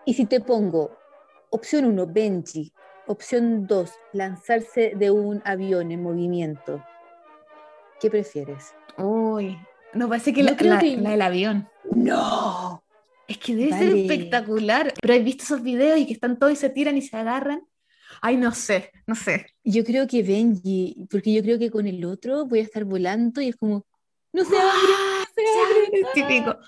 Y 0.06 0.14
si 0.14 0.24
te 0.24 0.40
pongo 0.40 0.96
opción 1.50 1.84
1, 1.84 2.06
Benji, 2.06 2.72
opción 3.06 3.66
2, 3.66 3.92
lanzarse 4.14 4.92
de 4.96 5.10
un 5.10 5.42
avión 5.44 5.90
en 5.92 6.02
movimiento, 6.02 6.82
¿qué 8.00 8.08
prefieres? 8.10 8.74
uy, 8.96 9.58
no 9.92 10.08
parece 10.08 10.32
que 10.32 10.40
Yo 10.42 10.50
la, 10.52 10.56
creo 10.56 10.74
la- 10.74 10.80
que- 10.80 10.96
la 10.96 11.10
del 11.10 11.22
avión. 11.22 11.68
No. 11.92 12.82
Es 13.28 13.38
que 13.38 13.54
debe 13.54 13.72
ser 13.72 13.94
espectacular. 13.94 14.92
Pero 15.00 15.14
¿has 15.14 15.22
visto 15.22 15.44
esos 15.44 15.62
videos 15.62 15.98
y 15.98 16.06
que 16.06 16.14
están 16.14 16.38
todos 16.38 16.52
y 16.52 16.56
se 16.56 16.70
tiran 16.70 16.96
y 16.96 17.02
se 17.02 17.16
agarran? 17.16 17.62
Ay, 18.22 18.36
no 18.36 18.52
sé, 18.52 18.90
no 19.06 19.14
sé. 19.14 19.46
Yo 19.62 19.84
creo 19.84 20.06
que 20.08 20.22
Benji, 20.22 21.06
porque 21.10 21.32
yo 21.32 21.42
creo 21.42 21.58
que 21.58 21.70
con 21.70 21.86
el 21.86 22.04
otro 22.04 22.46
voy 22.46 22.60
a 22.60 22.62
estar 22.62 22.84
volando 22.84 23.40
y 23.40 23.48
es 23.48 23.56
como, 23.56 23.86
no 24.32 24.44
se 24.44 24.56
abre, 24.56 24.66
no 24.66 25.26
se 25.34 25.42
abre. 25.42 26.00
Es 26.00 26.12
típico. 26.14 26.58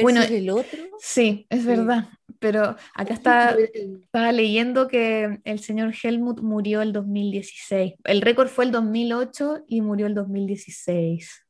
Bueno, 0.00 0.22
el 0.22 0.48
otro. 0.50 0.82
Sí, 0.98 1.46
es 1.50 1.60
Sí. 1.60 1.66
verdad. 1.66 2.08
Pero 2.38 2.74
acá 2.94 3.14
está, 3.14 3.54
estaba 3.54 4.32
leyendo 4.32 4.88
que 4.88 5.40
el 5.44 5.60
señor 5.60 5.94
Helmut 6.02 6.40
murió 6.40 6.82
el 6.82 6.92
2016. 6.92 7.92
El 8.02 8.20
récord 8.22 8.48
fue 8.48 8.64
el 8.64 8.72
2008 8.72 9.64
y 9.68 9.82
murió 9.82 10.06
el 10.06 10.14
2016. 10.14 11.44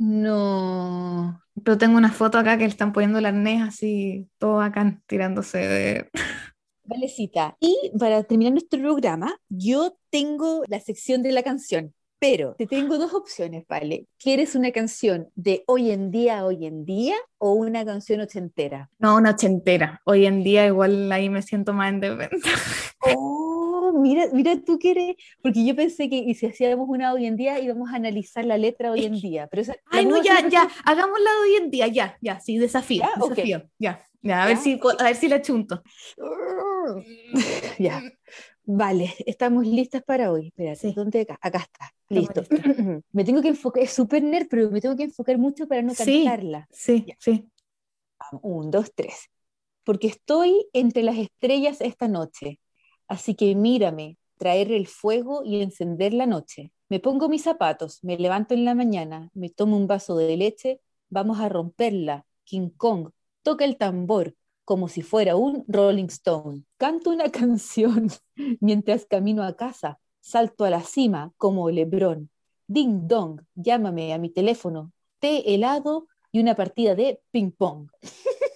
No. 0.00 1.42
Pero 1.62 1.76
tengo 1.76 1.98
una 1.98 2.10
foto 2.10 2.38
acá 2.38 2.56
que 2.56 2.64
le 2.64 2.70
están 2.70 2.94
poniendo 2.94 3.18
el 3.18 3.26
arnés 3.26 3.60
así, 3.60 4.26
todo 4.38 4.56
bacán, 4.56 5.02
tirándose 5.06 5.58
de... 5.58 6.10
Valecita. 6.84 7.54
Y 7.60 7.92
para 7.98 8.24
terminar 8.24 8.52
nuestro 8.54 8.80
programa, 8.80 9.38
yo 9.50 9.98
tengo 10.08 10.62
la 10.68 10.80
sección 10.80 11.22
de 11.22 11.32
la 11.32 11.42
canción, 11.42 11.94
pero 12.18 12.54
te 12.54 12.66
tengo 12.66 12.96
dos 12.96 13.12
opciones, 13.12 13.66
¿vale? 13.68 14.06
¿Quieres 14.18 14.54
una 14.54 14.72
canción 14.72 15.28
de 15.34 15.64
hoy 15.66 15.90
en 15.90 16.10
día, 16.10 16.46
hoy 16.46 16.64
en 16.64 16.86
día, 16.86 17.16
o 17.36 17.52
una 17.52 17.84
canción 17.84 18.22
ochentera? 18.22 18.88
No, 18.98 19.16
una 19.16 19.32
ochentera. 19.32 20.00
Hoy 20.04 20.24
en 20.24 20.42
día 20.42 20.66
igual 20.66 21.12
ahí 21.12 21.28
me 21.28 21.42
siento 21.42 21.74
más 21.74 21.92
en 21.92 22.00
desventaja. 22.00 22.94
Oh, 23.16 23.59
mira, 24.00 24.26
mira 24.32 24.56
tú 24.64 24.78
que 24.78 24.90
eres, 24.92 25.16
porque 25.42 25.64
yo 25.64 25.74
pensé 25.76 26.08
que 26.08 26.16
y 26.16 26.34
si 26.34 26.46
hacíamos 26.46 26.88
una 26.88 27.12
hoy 27.12 27.26
en 27.26 27.36
día 27.36 27.58
íbamos 27.60 27.90
a 27.90 27.96
analizar 27.96 28.44
la 28.44 28.58
letra 28.58 28.90
hoy 28.92 29.04
en 29.04 29.14
día, 29.20 29.46
pero 29.48 29.62
esa, 29.62 29.76
Ay, 29.86 30.06
no, 30.06 30.22
ya, 30.22 30.40
ya, 30.48 30.62
después. 30.64 30.82
hagámosla 30.84 31.30
hoy 31.42 31.54
en 31.56 31.70
día, 31.70 31.86
ya, 31.88 32.16
ya, 32.20 32.40
sí, 32.40 32.58
desafío, 32.58 33.02
Ya, 33.02 33.10
desafío, 33.28 33.62
ya, 33.78 34.06
ya, 34.22 34.42
a 34.42 34.46
ver 34.46 34.56
Ya, 34.56 34.62
si, 34.62 34.80
a 34.98 35.04
ver 35.04 35.16
si 35.16 35.28
la 35.28 35.40
chunto. 35.42 35.82
Ya. 37.78 38.02
Vale, 38.64 39.12
estamos 39.26 39.66
listas 39.66 40.02
para 40.02 40.30
hoy. 40.30 40.48
Espérate, 40.48 40.76
Sí. 40.76 40.92
¿dónde 40.94 41.20
acá? 41.22 41.38
Acá 41.40 41.58
está. 41.58 41.92
Listo. 42.08 42.42
me 43.12 43.24
tengo 43.24 43.42
que 43.42 43.48
enfocar, 43.48 43.82
es 43.82 43.90
súper 43.92 44.22
nerd, 44.22 44.46
pero 44.48 44.70
me 44.70 44.80
tengo 44.80 44.96
que 44.96 45.04
enfocar 45.04 45.38
mucho 45.38 45.66
para 45.66 45.82
no 45.82 45.94
Sí. 45.94 46.24
cantarla. 46.24 46.68
Sí, 46.70 47.06
sí. 47.18 47.48
Vamos, 48.18 48.40
un, 48.44 48.70
dos, 48.70 48.92
tres. 48.94 49.28
Porque 49.82 50.06
estoy 50.08 50.66
entre 50.72 51.02
las 51.02 51.16
estrellas 51.16 51.80
esta 51.80 52.06
noche. 52.06 52.60
Así 53.10 53.34
que 53.34 53.56
mírame, 53.56 54.18
traer 54.38 54.70
el 54.70 54.86
fuego 54.86 55.42
y 55.44 55.60
encender 55.60 56.14
la 56.14 56.26
noche. 56.26 56.70
Me 56.88 57.00
pongo 57.00 57.28
mis 57.28 57.42
zapatos, 57.42 57.98
me 58.04 58.16
levanto 58.16 58.54
en 58.54 58.64
la 58.64 58.76
mañana, 58.76 59.30
me 59.34 59.50
tomo 59.50 59.76
un 59.76 59.88
vaso 59.88 60.16
de 60.16 60.36
leche, 60.36 60.80
vamos 61.08 61.40
a 61.40 61.48
romperla. 61.48 62.24
King 62.44 62.70
Kong 62.76 63.10
toca 63.42 63.64
el 63.64 63.78
tambor 63.78 64.36
como 64.64 64.86
si 64.86 65.02
fuera 65.02 65.34
un 65.34 65.64
Rolling 65.66 66.06
Stone. 66.06 66.62
Canto 66.76 67.10
una 67.10 67.30
canción 67.32 68.10
mientras 68.60 69.06
camino 69.06 69.42
a 69.42 69.56
casa. 69.56 69.98
Salto 70.20 70.64
a 70.64 70.70
la 70.70 70.82
cima 70.82 71.32
como 71.36 71.68
Lebrón. 71.68 72.30
Ding 72.68 73.08
dong, 73.08 73.40
llámame 73.56 74.14
a 74.14 74.18
mi 74.18 74.30
teléfono. 74.30 74.92
Té 75.18 75.52
helado 75.52 76.06
y 76.30 76.38
una 76.38 76.54
partida 76.54 76.94
de 76.94 77.20
ping 77.32 77.50
pong. 77.50 77.88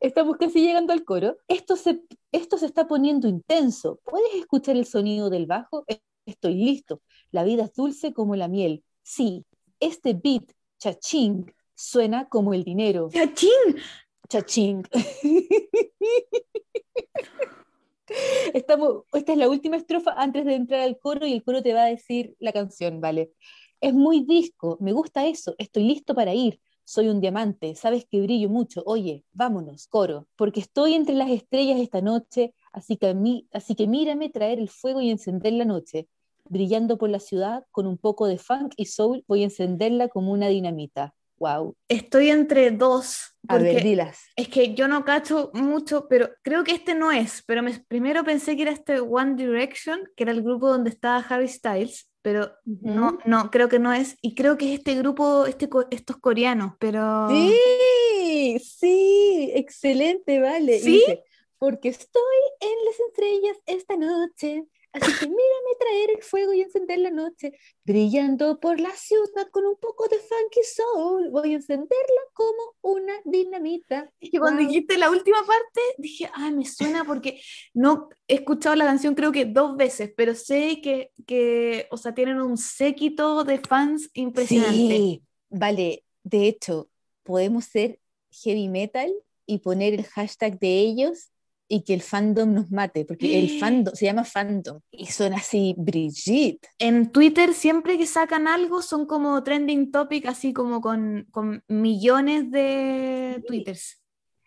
Estamos 0.00 0.36
casi 0.36 0.60
llegando 0.60 0.92
al 0.92 1.04
coro. 1.04 1.36
Esto 1.48 1.76
se, 1.76 2.02
esto 2.32 2.58
se 2.58 2.66
está 2.66 2.86
poniendo 2.86 3.28
intenso. 3.28 4.00
¿Puedes 4.04 4.34
escuchar 4.34 4.76
el 4.76 4.86
sonido 4.86 5.30
del 5.30 5.46
bajo? 5.46 5.84
Estoy 6.26 6.54
listo. 6.54 7.02
La 7.30 7.44
vida 7.44 7.64
es 7.64 7.74
dulce 7.74 8.12
como 8.12 8.36
la 8.36 8.48
miel. 8.48 8.84
Sí, 9.02 9.44
este 9.78 10.14
beat, 10.14 10.52
chaching, 10.78 11.44
suena 11.74 12.28
como 12.28 12.54
el 12.54 12.64
dinero. 12.64 13.08
¡Chachín! 13.12 13.76
Chaching. 14.28 14.82
Estamos, 18.54 19.04
esta 19.12 19.32
es 19.32 19.38
la 19.38 19.48
última 19.48 19.76
estrofa 19.76 20.12
antes 20.16 20.44
de 20.44 20.54
entrar 20.54 20.80
al 20.80 20.98
coro 20.98 21.26
y 21.26 21.32
el 21.32 21.44
coro 21.44 21.62
te 21.62 21.72
va 21.72 21.84
a 21.84 21.86
decir 21.86 22.34
la 22.38 22.52
canción, 22.52 23.00
¿vale? 23.00 23.32
Es 23.80 23.94
muy 23.94 24.24
disco, 24.24 24.76
me 24.80 24.92
gusta 24.92 25.26
eso, 25.26 25.54
estoy 25.58 25.84
listo 25.84 26.14
para 26.14 26.34
ir. 26.34 26.60
Soy 26.92 27.08
un 27.08 27.20
diamante, 27.20 27.76
sabes 27.76 28.04
que 28.10 28.20
brillo 28.20 28.48
mucho. 28.48 28.82
Oye, 28.84 29.24
vámonos, 29.32 29.86
coro, 29.86 30.26
porque 30.34 30.58
estoy 30.58 30.94
entre 30.94 31.14
las 31.14 31.30
estrellas 31.30 31.78
esta 31.78 32.00
noche, 32.00 32.52
así 32.72 32.96
que, 32.96 33.06
a 33.10 33.14
mí, 33.14 33.46
así 33.52 33.76
que 33.76 33.86
mírame 33.86 34.28
traer 34.28 34.58
el 34.58 34.68
fuego 34.68 35.00
y 35.00 35.08
encender 35.08 35.52
la 35.52 35.64
noche. 35.64 36.08
Brillando 36.48 36.98
por 36.98 37.08
la 37.08 37.20
ciudad 37.20 37.64
con 37.70 37.86
un 37.86 37.96
poco 37.96 38.26
de 38.26 38.38
funk 38.38 38.72
y 38.76 38.86
soul, 38.86 39.22
voy 39.28 39.42
a 39.42 39.44
encenderla 39.44 40.08
como 40.08 40.32
una 40.32 40.48
dinamita. 40.48 41.14
Wow. 41.38 41.76
Estoy 41.86 42.30
entre 42.30 42.72
dos. 42.72 43.36
A 43.46 43.58
ver, 43.58 43.84
dilas. 43.84 44.18
Es 44.34 44.48
que 44.48 44.74
yo 44.74 44.88
no 44.88 45.04
cacho 45.04 45.52
mucho, 45.54 46.08
pero 46.08 46.30
creo 46.42 46.64
que 46.64 46.72
este 46.72 46.96
no 46.96 47.12
es. 47.12 47.44
Pero 47.46 47.62
me- 47.62 47.84
primero 47.86 48.24
pensé 48.24 48.56
que 48.56 48.62
era 48.62 48.72
este 48.72 48.98
One 48.98 49.36
Direction, 49.36 50.00
que 50.16 50.24
era 50.24 50.32
el 50.32 50.42
grupo 50.42 50.68
donde 50.68 50.90
estaba 50.90 51.18
Harry 51.18 51.46
Styles, 51.46 52.09
pero 52.22 52.52
no, 52.64 53.18
no, 53.24 53.50
creo 53.50 53.68
que 53.68 53.78
no 53.78 53.92
es. 53.92 54.16
Y 54.20 54.34
creo 54.34 54.56
que 54.58 54.72
es 54.72 54.78
este 54.78 54.94
grupo, 54.94 55.46
este, 55.46 55.68
estos 55.90 56.16
coreanos, 56.18 56.74
pero... 56.78 57.28
Sí, 57.30 58.58
sí, 58.58 59.50
excelente, 59.54 60.40
vale. 60.40 60.78
¿Sí? 60.78 60.92
dice, 60.92 61.24
porque 61.58 61.88
estoy 61.88 62.38
en 62.60 62.84
las 62.86 63.00
estrellas 63.08 63.56
esta 63.66 63.96
noche, 63.96 64.66
así 64.92 65.14
que 65.16 65.26
mírame 65.26 65.76
traer 65.78 66.10
el 66.16 66.22
fuego 66.22 66.52
y 66.52 66.62
encender 66.62 66.98
la 66.98 67.10
noche, 67.10 67.52
brillando 67.84 68.58
por 68.60 68.80
la 68.80 68.90
ciudad 68.90 69.48
con 69.50 69.64
un 69.66 69.76
poco 69.76 70.08
de 70.08 70.18
funky 70.18 70.60
soul, 70.64 71.30
voy 71.30 71.52
a 71.52 71.56
encenderla 71.56 72.20
como 72.32 72.74
una 72.82 73.14
dinamita. 73.24 74.10
que 74.20 74.38
cuando 74.38 74.60
Wow. 74.62 74.68
dijiste 74.68 74.98
la 74.98 75.10
última 75.10 75.38
parte, 75.46 75.80
dije, 75.98 76.30
ay, 76.34 76.52
me 76.52 76.64
suena 76.64 77.04
porque 77.04 77.40
no 77.74 78.08
he 78.28 78.34
escuchado 78.36 78.76
la 78.76 78.84
canción 78.84 79.14
creo 79.14 79.32
que 79.32 79.44
dos 79.44 79.76
veces, 79.76 80.12
pero 80.16 80.34
sé 80.34 80.80
que, 80.82 81.12
que 81.26 81.86
o 81.90 81.96
sea, 81.96 82.14
tienen 82.14 82.40
un 82.40 82.56
séquito 82.56 83.44
de 83.44 83.58
fans 83.58 84.10
impresionante. 84.14 84.96
Sí, 84.96 85.22
vale. 85.48 86.04
De 86.22 86.46
hecho, 86.48 86.88
podemos 87.22 87.64
ser 87.64 87.98
heavy 88.30 88.68
metal 88.68 89.12
y 89.46 89.58
poner 89.58 89.94
el 89.94 90.04
hashtag 90.04 90.58
de 90.58 90.78
ellos 90.80 91.30
y 91.72 91.84
que 91.84 91.94
el 91.94 92.02
fandom 92.02 92.52
nos 92.52 92.70
mate, 92.70 93.04
porque 93.04 93.38
el 93.38 93.48
fandom 93.60 93.94
se 93.94 94.04
llama 94.06 94.24
fandom 94.24 94.80
y 94.90 95.06
son 95.06 95.32
así, 95.34 95.74
Brigitte. 95.78 96.66
En 96.78 97.12
Twitter, 97.12 97.54
siempre 97.54 97.96
que 97.96 98.06
sacan 98.06 98.48
algo, 98.48 98.82
son 98.82 99.06
como 99.06 99.42
trending 99.44 99.92
topic, 99.92 100.26
así 100.26 100.52
como 100.52 100.80
con, 100.80 101.26
con 101.30 101.62
millones 101.68 102.50
de 102.50 103.36
Sí. 103.36 103.46
twitters. 103.46 104.02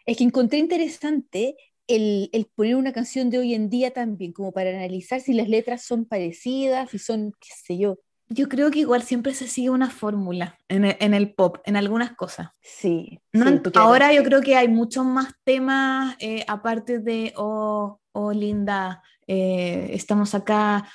Es 0.05 0.17
que 0.17 0.26
encontré 0.26 0.59
interesante 0.59 1.55
el, 1.88 2.30
el 2.34 2.45
poner 2.53 2.76
una 2.76 2.91
canción 2.91 3.30
de 3.30 3.39
hoy 3.39 3.53
en 3.53 3.69
día 3.69 3.91
también, 3.91 4.34
como 4.34 4.51
para 4.51 4.69
analizar 4.71 5.21
si 5.21 5.34
las 5.34 5.47
letras 5.47 5.84
son 5.84 6.05
parecidas, 6.05 6.89
si 6.91 6.99
son, 6.99 7.32
qué 7.39 7.49
sé 7.65 7.78
yo. 7.78 7.99
Yo 8.30 8.49
creo 8.49 8.71
que 8.71 8.80
igual 8.80 9.03
siempre 9.03 9.34
se 9.34 9.47
sigue 9.47 9.69
una 9.69 9.89
fórmula 9.89 10.57
en 10.67 10.86
el, 10.86 10.97
en 10.99 11.13
el 11.13 11.34
pop, 11.34 11.57
en 11.65 11.76
algunas 11.76 12.13
cosas. 12.13 12.49
Sí. 12.61 13.19
No, 13.32 13.61
ahora 13.76 14.13
yo 14.13 14.24
creo 14.24 14.41
que 14.41 14.55
hay 14.55 14.67
muchos 14.67 15.05
más 15.05 15.34
temas, 15.43 16.15
eh, 16.19 16.43
aparte 16.47 16.99
de, 16.99 17.34
oh, 17.36 17.99
oh, 18.13 18.32
linda, 18.32 19.03
eh, 19.28 19.89
estamos 19.91 20.34
acá, 20.34 20.89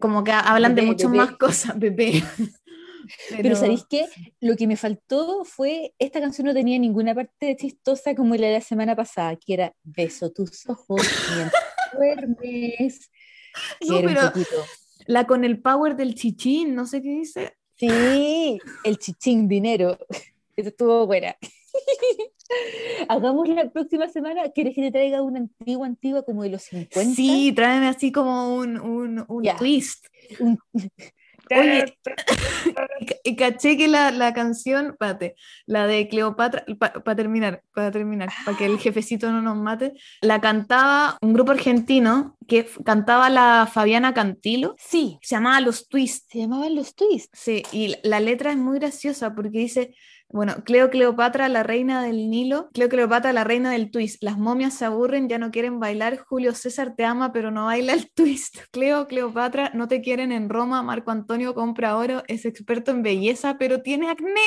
como 0.00 0.22
que 0.22 0.32
hablan 0.32 0.74
de 0.74 0.82
muchas 0.82 1.10
más 1.10 1.32
cosas, 1.32 1.76
bebé. 1.78 2.22
Pero, 3.30 3.54
¿sabéis 3.56 3.84
qué? 3.88 4.06
Lo 4.40 4.56
que 4.56 4.66
me 4.66 4.76
faltó 4.76 5.44
fue, 5.44 5.94
esta 5.98 6.20
canción 6.20 6.46
no 6.46 6.54
tenía 6.54 6.78
ninguna 6.78 7.14
parte 7.14 7.56
chistosa 7.56 8.14
como 8.14 8.34
la 8.34 8.48
de 8.48 8.52
la 8.54 8.60
semana 8.60 8.96
pasada, 8.96 9.36
que 9.36 9.54
era 9.54 9.74
beso 9.82 10.30
tus 10.32 10.68
ojos 10.68 11.02
mientras 11.36 11.62
duermes. 11.96 13.10
No, 13.86 14.00
pero-. 14.00 14.32
La 15.06 15.26
con 15.26 15.44
el 15.44 15.60
power 15.60 15.96
del 15.96 16.14
chichín, 16.14 16.74
no 16.74 16.86
sé 16.86 17.02
qué 17.02 17.08
dice. 17.10 17.56
Sí, 17.74 18.58
el 18.84 18.98
chichín 18.98 19.48
dinero. 19.48 19.98
Eso 20.56 20.68
estuvo 20.70 21.06
buena. 21.06 21.36
Hagamos 23.08 23.48
la 23.48 23.70
próxima 23.70 24.08
semana. 24.08 24.50
¿Quieres 24.50 24.74
que 24.74 24.82
te 24.82 24.90
traiga 24.90 25.22
una 25.22 25.40
antigua, 25.40 25.86
antigua 25.86 26.24
como 26.24 26.42
de 26.42 26.50
los 26.50 26.62
50? 26.62 27.14
Sí, 27.14 27.52
tráeme 27.54 27.88
así 27.88 28.12
como 28.12 28.54
un, 28.56 28.78
un, 28.80 29.24
un 29.28 29.44
twist. 29.58 30.06
Un- 30.40 30.58
Oye, 31.50 31.84
y 31.86 32.02
ca- 32.02 32.14
y 33.24 33.36
caché 33.36 33.76
que 33.76 33.88
la, 33.88 34.10
la 34.10 34.32
canción, 34.32 34.86
espérate, 34.92 35.36
la 35.66 35.86
de 35.86 36.08
Cleopatra, 36.08 36.64
para 36.78 37.16
terminar, 37.16 37.62
para 37.74 37.90
terminar, 37.90 38.30
para 38.44 38.56
que 38.56 38.66
el 38.66 38.78
jefecito 38.78 39.30
no 39.30 39.42
nos 39.42 39.56
mate, 39.56 39.92
la 40.20 40.40
cantaba 40.40 41.18
un 41.22 41.32
grupo 41.32 41.52
argentino 41.52 42.36
que 42.48 42.68
cantaba 42.84 43.28
la 43.30 43.68
Fabiana 43.72 44.14
Cantilo, 44.14 44.74
Sí, 44.78 45.18
se 45.22 45.34
llamaba 45.36 45.60
Los 45.60 45.88
Twists. 45.88 46.26
se 46.30 46.38
llamaban 46.38 46.74
los 46.74 46.94
twists. 46.94 47.30
Sí, 47.32 47.62
y 47.72 47.88
la- 47.88 47.98
la 48.04 48.20
letra 48.20 48.50
es 48.52 48.56
muy 48.56 48.78
graciosa 48.78 49.34
porque 49.34 49.58
dice, 49.58 49.94
bueno, 50.28 50.56
Cleo 50.64 50.90
Cleopatra, 50.90 51.48
la 51.48 51.62
reina 51.62 52.02
del 52.02 52.28
Nilo, 52.28 52.68
Cleo 52.72 52.88
Cleopatra, 52.88 53.32
la 53.32 53.44
reina 53.44 53.70
del 53.70 53.90
twist, 53.90 54.22
las 54.22 54.36
momias 54.38 54.74
se 54.74 54.84
aburren, 54.84 55.28
ya 55.28 55.38
no 55.38 55.50
quieren 55.50 55.78
bailar, 55.78 56.18
Julio 56.18 56.52
César 56.54 56.94
te 56.96 57.04
ama, 57.04 57.32
pero 57.32 57.50
no 57.50 57.66
baila 57.66 57.92
el 57.94 58.10
twist, 58.12 58.56
Cleo 58.72 59.06
Cleopatra, 59.06 59.70
no 59.74 59.88
te 59.88 60.00
quieren 60.02 60.32
en 60.32 60.48
Roma, 60.48 60.82
Marco 60.82 61.10
Antonio 61.10 61.54
compra 61.54 61.96
oro, 61.96 62.22
es 62.26 62.44
experto 62.44 62.90
en 62.90 63.02
belleza, 63.02 63.56
pero 63.58 63.82
tiene 63.82 64.10
acné. 64.10 64.40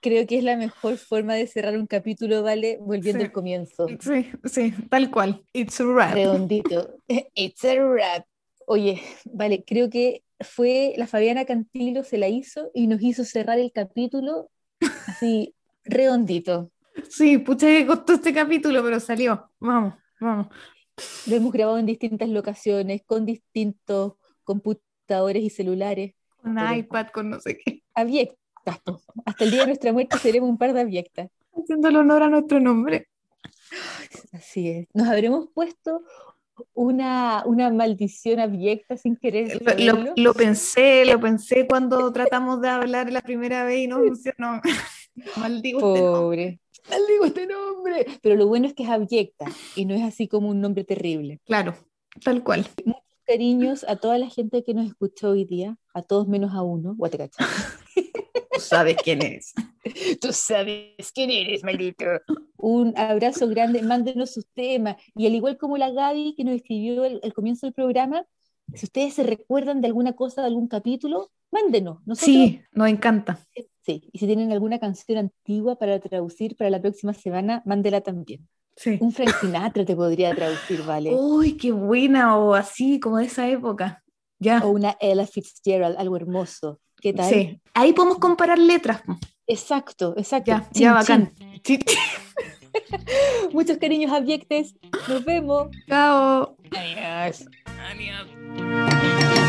Creo 0.00 0.26
que 0.28 0.38
es 0.38 0.44
la 0.44 0.56
mejor 0.56 0.96
forma 0.96 1.34
de 1.34 1.46
cerrar 1.48 1.76
un 1.76 1.86
capítulo, 1.88 2.42
¿vale? 2.44 2.78
Volviendo 2.80 3.20
Sí. 3.20 3.26
al 3.26 3.32
comienzo. 3.32 3.86
Sí, 4.00 4.30
sí, 4.44 4.72
tal 4.88 5.10
cual, 5.10 5.42
it's 5.52 5.80
a 5.80 5.84
rap. 5.84 6.14
Redondito. 6.14 6.94
It's 7.34 7.64
a 7.64 7.74
wrap. 7.74 8.24
Oye, 8.66 9.02
vale, 9.24 9.64
creo 9.66 9.90
que 9.90 10.22
fue 10.40 10.94
la 10.96 11.06
Fabiana 11.06 11.44
Cantilo, 11.44 12.04
se 12.04 12.18
la 12.18 12.28
hizo 12.28 12.70
y 12.74 12.86
nos 12.86 13.02
hizo 13.02 13.24
cerrar 13.24 13.58
el 13.58 13.72
capítulo 13.72 14.50
así, 15.06 15.54
redondito. 15.84 16.70
Sí, 17.08 17.38
pucha 17.38 17.66
que 17.68 17.86
costó 17.86 18.14
este 18.14 18.32
capítulo, 18.34 18.82
pero 18.82 18.98
salió, 19.00 19.50
vamos, 19.60 19.94
vamos. 20.20 20.48
Lo 21.26 21.36
hemos 21.36 21.52
grabado 21.52 21.78
en 21.78 21.86
distintas 21.86 22.28
locaciones, 22.28 23.02
con 23.06 23.24
distintos 23.24 24.14
computadores 24.44 25.42
y 25.44 25.50
celulares. 25.50 26.14
Con 26.42 26.54
Pero- 26.56 26.74
iPad, 26.74 27.06
con 27.08 27.30
no 27.30 27.40
sé 27.40 27.58
qué, 27.58 27.82
Abyectas. 27.94 28.80
po. 28.84 29.00
Hasta 29.24 29.44
el 29.44 29.50
día 29.52 29.60
de 29.60 29.66
nuestra 29.68 29.92
muerte 29.92 30.18
seremos 30.18 30.48
un 30.50 30.58
par 30.58 30.72
de 30.72 30.80
abyectas. 30.80 31.30
haciendo 31.56 31.88
el 31.88 31.96
honor 31.96 32.22
a 32.24 32.28
nuestro 32.28 32.58
nombre. 32.60 33.08
Así 34.32 34.68
es. 34.68 34.86
Nos 34.94 35.08
habremos 35.08 35.48
puesto 35.54 36.02
una, 36.74 37.42
una 37.46 37.70
maldición 37.70 38.40
abyecta 38.40 38.96
sin 38.96 39.16
querer. 39.16 39.60
Lo, 39.78 40.12
lo- 40.16 40.34
pensé, 40.34 41.04
lo 41.04 41.20
pensé 41.20 41.66
cuando 41.66 42.12
tratamos 42.12 42.60
de 42.60 42.68
hablar 42.68 43.10
la 43.12 43.20
primera 43.22 43.64
vez 43.64 43.80
y 43.80 43.86
no 43.88 43.98
funcionó. 43.98 44.60
Maldigo 45.36 45.78
este 45.78 46.00
nombre. 46.00 46.20
Pobre. 46.20 46.60
Maldigo 46.90 47.24
este 47.24 47.46
nombre. 47.46 48.06
Pero 48.22 48.36
lo 48.36 48.46
bueno 48.46 48.66
es 48.66 48.74
que 48.74 48.84
es 48.84 48.88
abyecta 48.90 49.46
y 49.74 49.84
no 49.84 49.94
es 49.94 50.02
así 50.02 50.28
como 50.28 50.48
un 50.48 50.60
nombre 50.60 50.84
terrible. 50.84 51.40
Claro, 51.44 51.74
tal 52.24 52.42
cual. 52.42 52.66
Cariños 53.28 53.84
a 53.86 53.96
toda 53.96 54.16
la 54.16 54.30
gente 54.30 54.64
que 54.64 54.72
nos 54.72 54.86
escuchó 54.86 55.30
hoy 55.32 55.44
día, 55.44 55.76
a 55.92 56.00
todos 56.00 56.26
menos 56.28 56.54
a 56.54 56.62
uno. 56.62 56.94
Guatecacha. 56.96 57.44
Tú 58.54 58.58
sabes 58.60 58.96
quién 59.04 59.20
es. 59.22 59.52
Tú 60.22 60.32
sabes 60.32 61.12
quién 61.14 61.30
eres, 61.30 61.62
maldito. 61.62 62.06
Un 62.56 62.96
abrazo 62.96 63.46
grande, 63.48 63.82
mándenos 63.82 64.30
sus 64.30 64.46
temas. 64.54 64.96
Y 65.14 65.26
al 65.26 65.34
igual 65.34 65.58
como 65.58 65.76
la 65.76 65.90
Gaby 65.90 66.34
que 66.36 66.44
nos 66.44 66.54
escribió 66.54 67.04
el, 67.04 67.20
el 67.22 67.34
comienzo 67.34 67.66
del 67.66 67.74
programa, 67.74 68.24
si 68.72 68.86
ustedes 68.86 69.12
se 69.14 69.22
recuerdan 69.24 69.82
de 69.82 69.88
alguna 69.88 70.14
cosa, 70.14 70.40
de 70.40 70.48
algún 70.48 70.66
capítulo, 70.66 71.30
mándenos. 71.50 71.98
Nosotros, 72.06 72.34
Sí, 72.34 72.62
nos 72.72 72.88
encanta. 72.88 73.38
sí. 73.82 74.08
Y 74.10 74.18
si 74.18 74.26
tienen 74.26 74.52
alguna 74.52 74.78
canción 74.78 75.18
antigua 75.18 75.76
para 75.78 76.00
traducir 76.00 76.56
para 76.56 76.70
la 76.70 76.80
próxima 76.80 77.12
semana, 77.12 77.62
mándela 77.66 78.00
también. 78.00 78.48
Sí. 78.78 78.96
Un 79.00 79.10
Frank 79.12 79.34
Sinatra 79.40 79.84
te 79.84 79.96
podría 79.96 80.32
traducir, 80.34 80.82
¿vale? 80.84 81.10
Uy, 81.12 81.56
qué 81.56 81.72
buena, 81.72 82.36
o 82.38 82.54
así, 82.54 83.00
como 83.00 83.16
de 83.18 83.24
esa 83.24 83.48
época. 83.48 84.04
Ya. 84.38 84.60
O 84.64 84.68
una 84.68 84.96
Ella 85.00 85.26
Fitzgerald, 85.26 85.96
algo 85.98 86.16
hermoso. 86.16 86.78
¿Qué 87.00 87.12
tal? 87.12 87.28
Sí. 87.28 87.60
Ahí 87.74 87.92
podemos 87.92 88.18
comparar 88.18 88.58
letras. 88.58 89.02
Exacto, 89.48 90.14
exacto. 90.16 90.52
Ya, 90.52 90.68
Chin, 90.72 90.82
ya, 90.82 90.92
bacán. 90.92 91.32
chin. 91.62 91.80
Muchos 93.52 93.78
cariños 93.78 94.12
abyectes. 94.12 94.76
Nos 95.08 95.24
vemos. 95.24 95.68
Chao. 95.88 96.56
Adiós. 96.70 97.46
Adiós. 97.90 99.47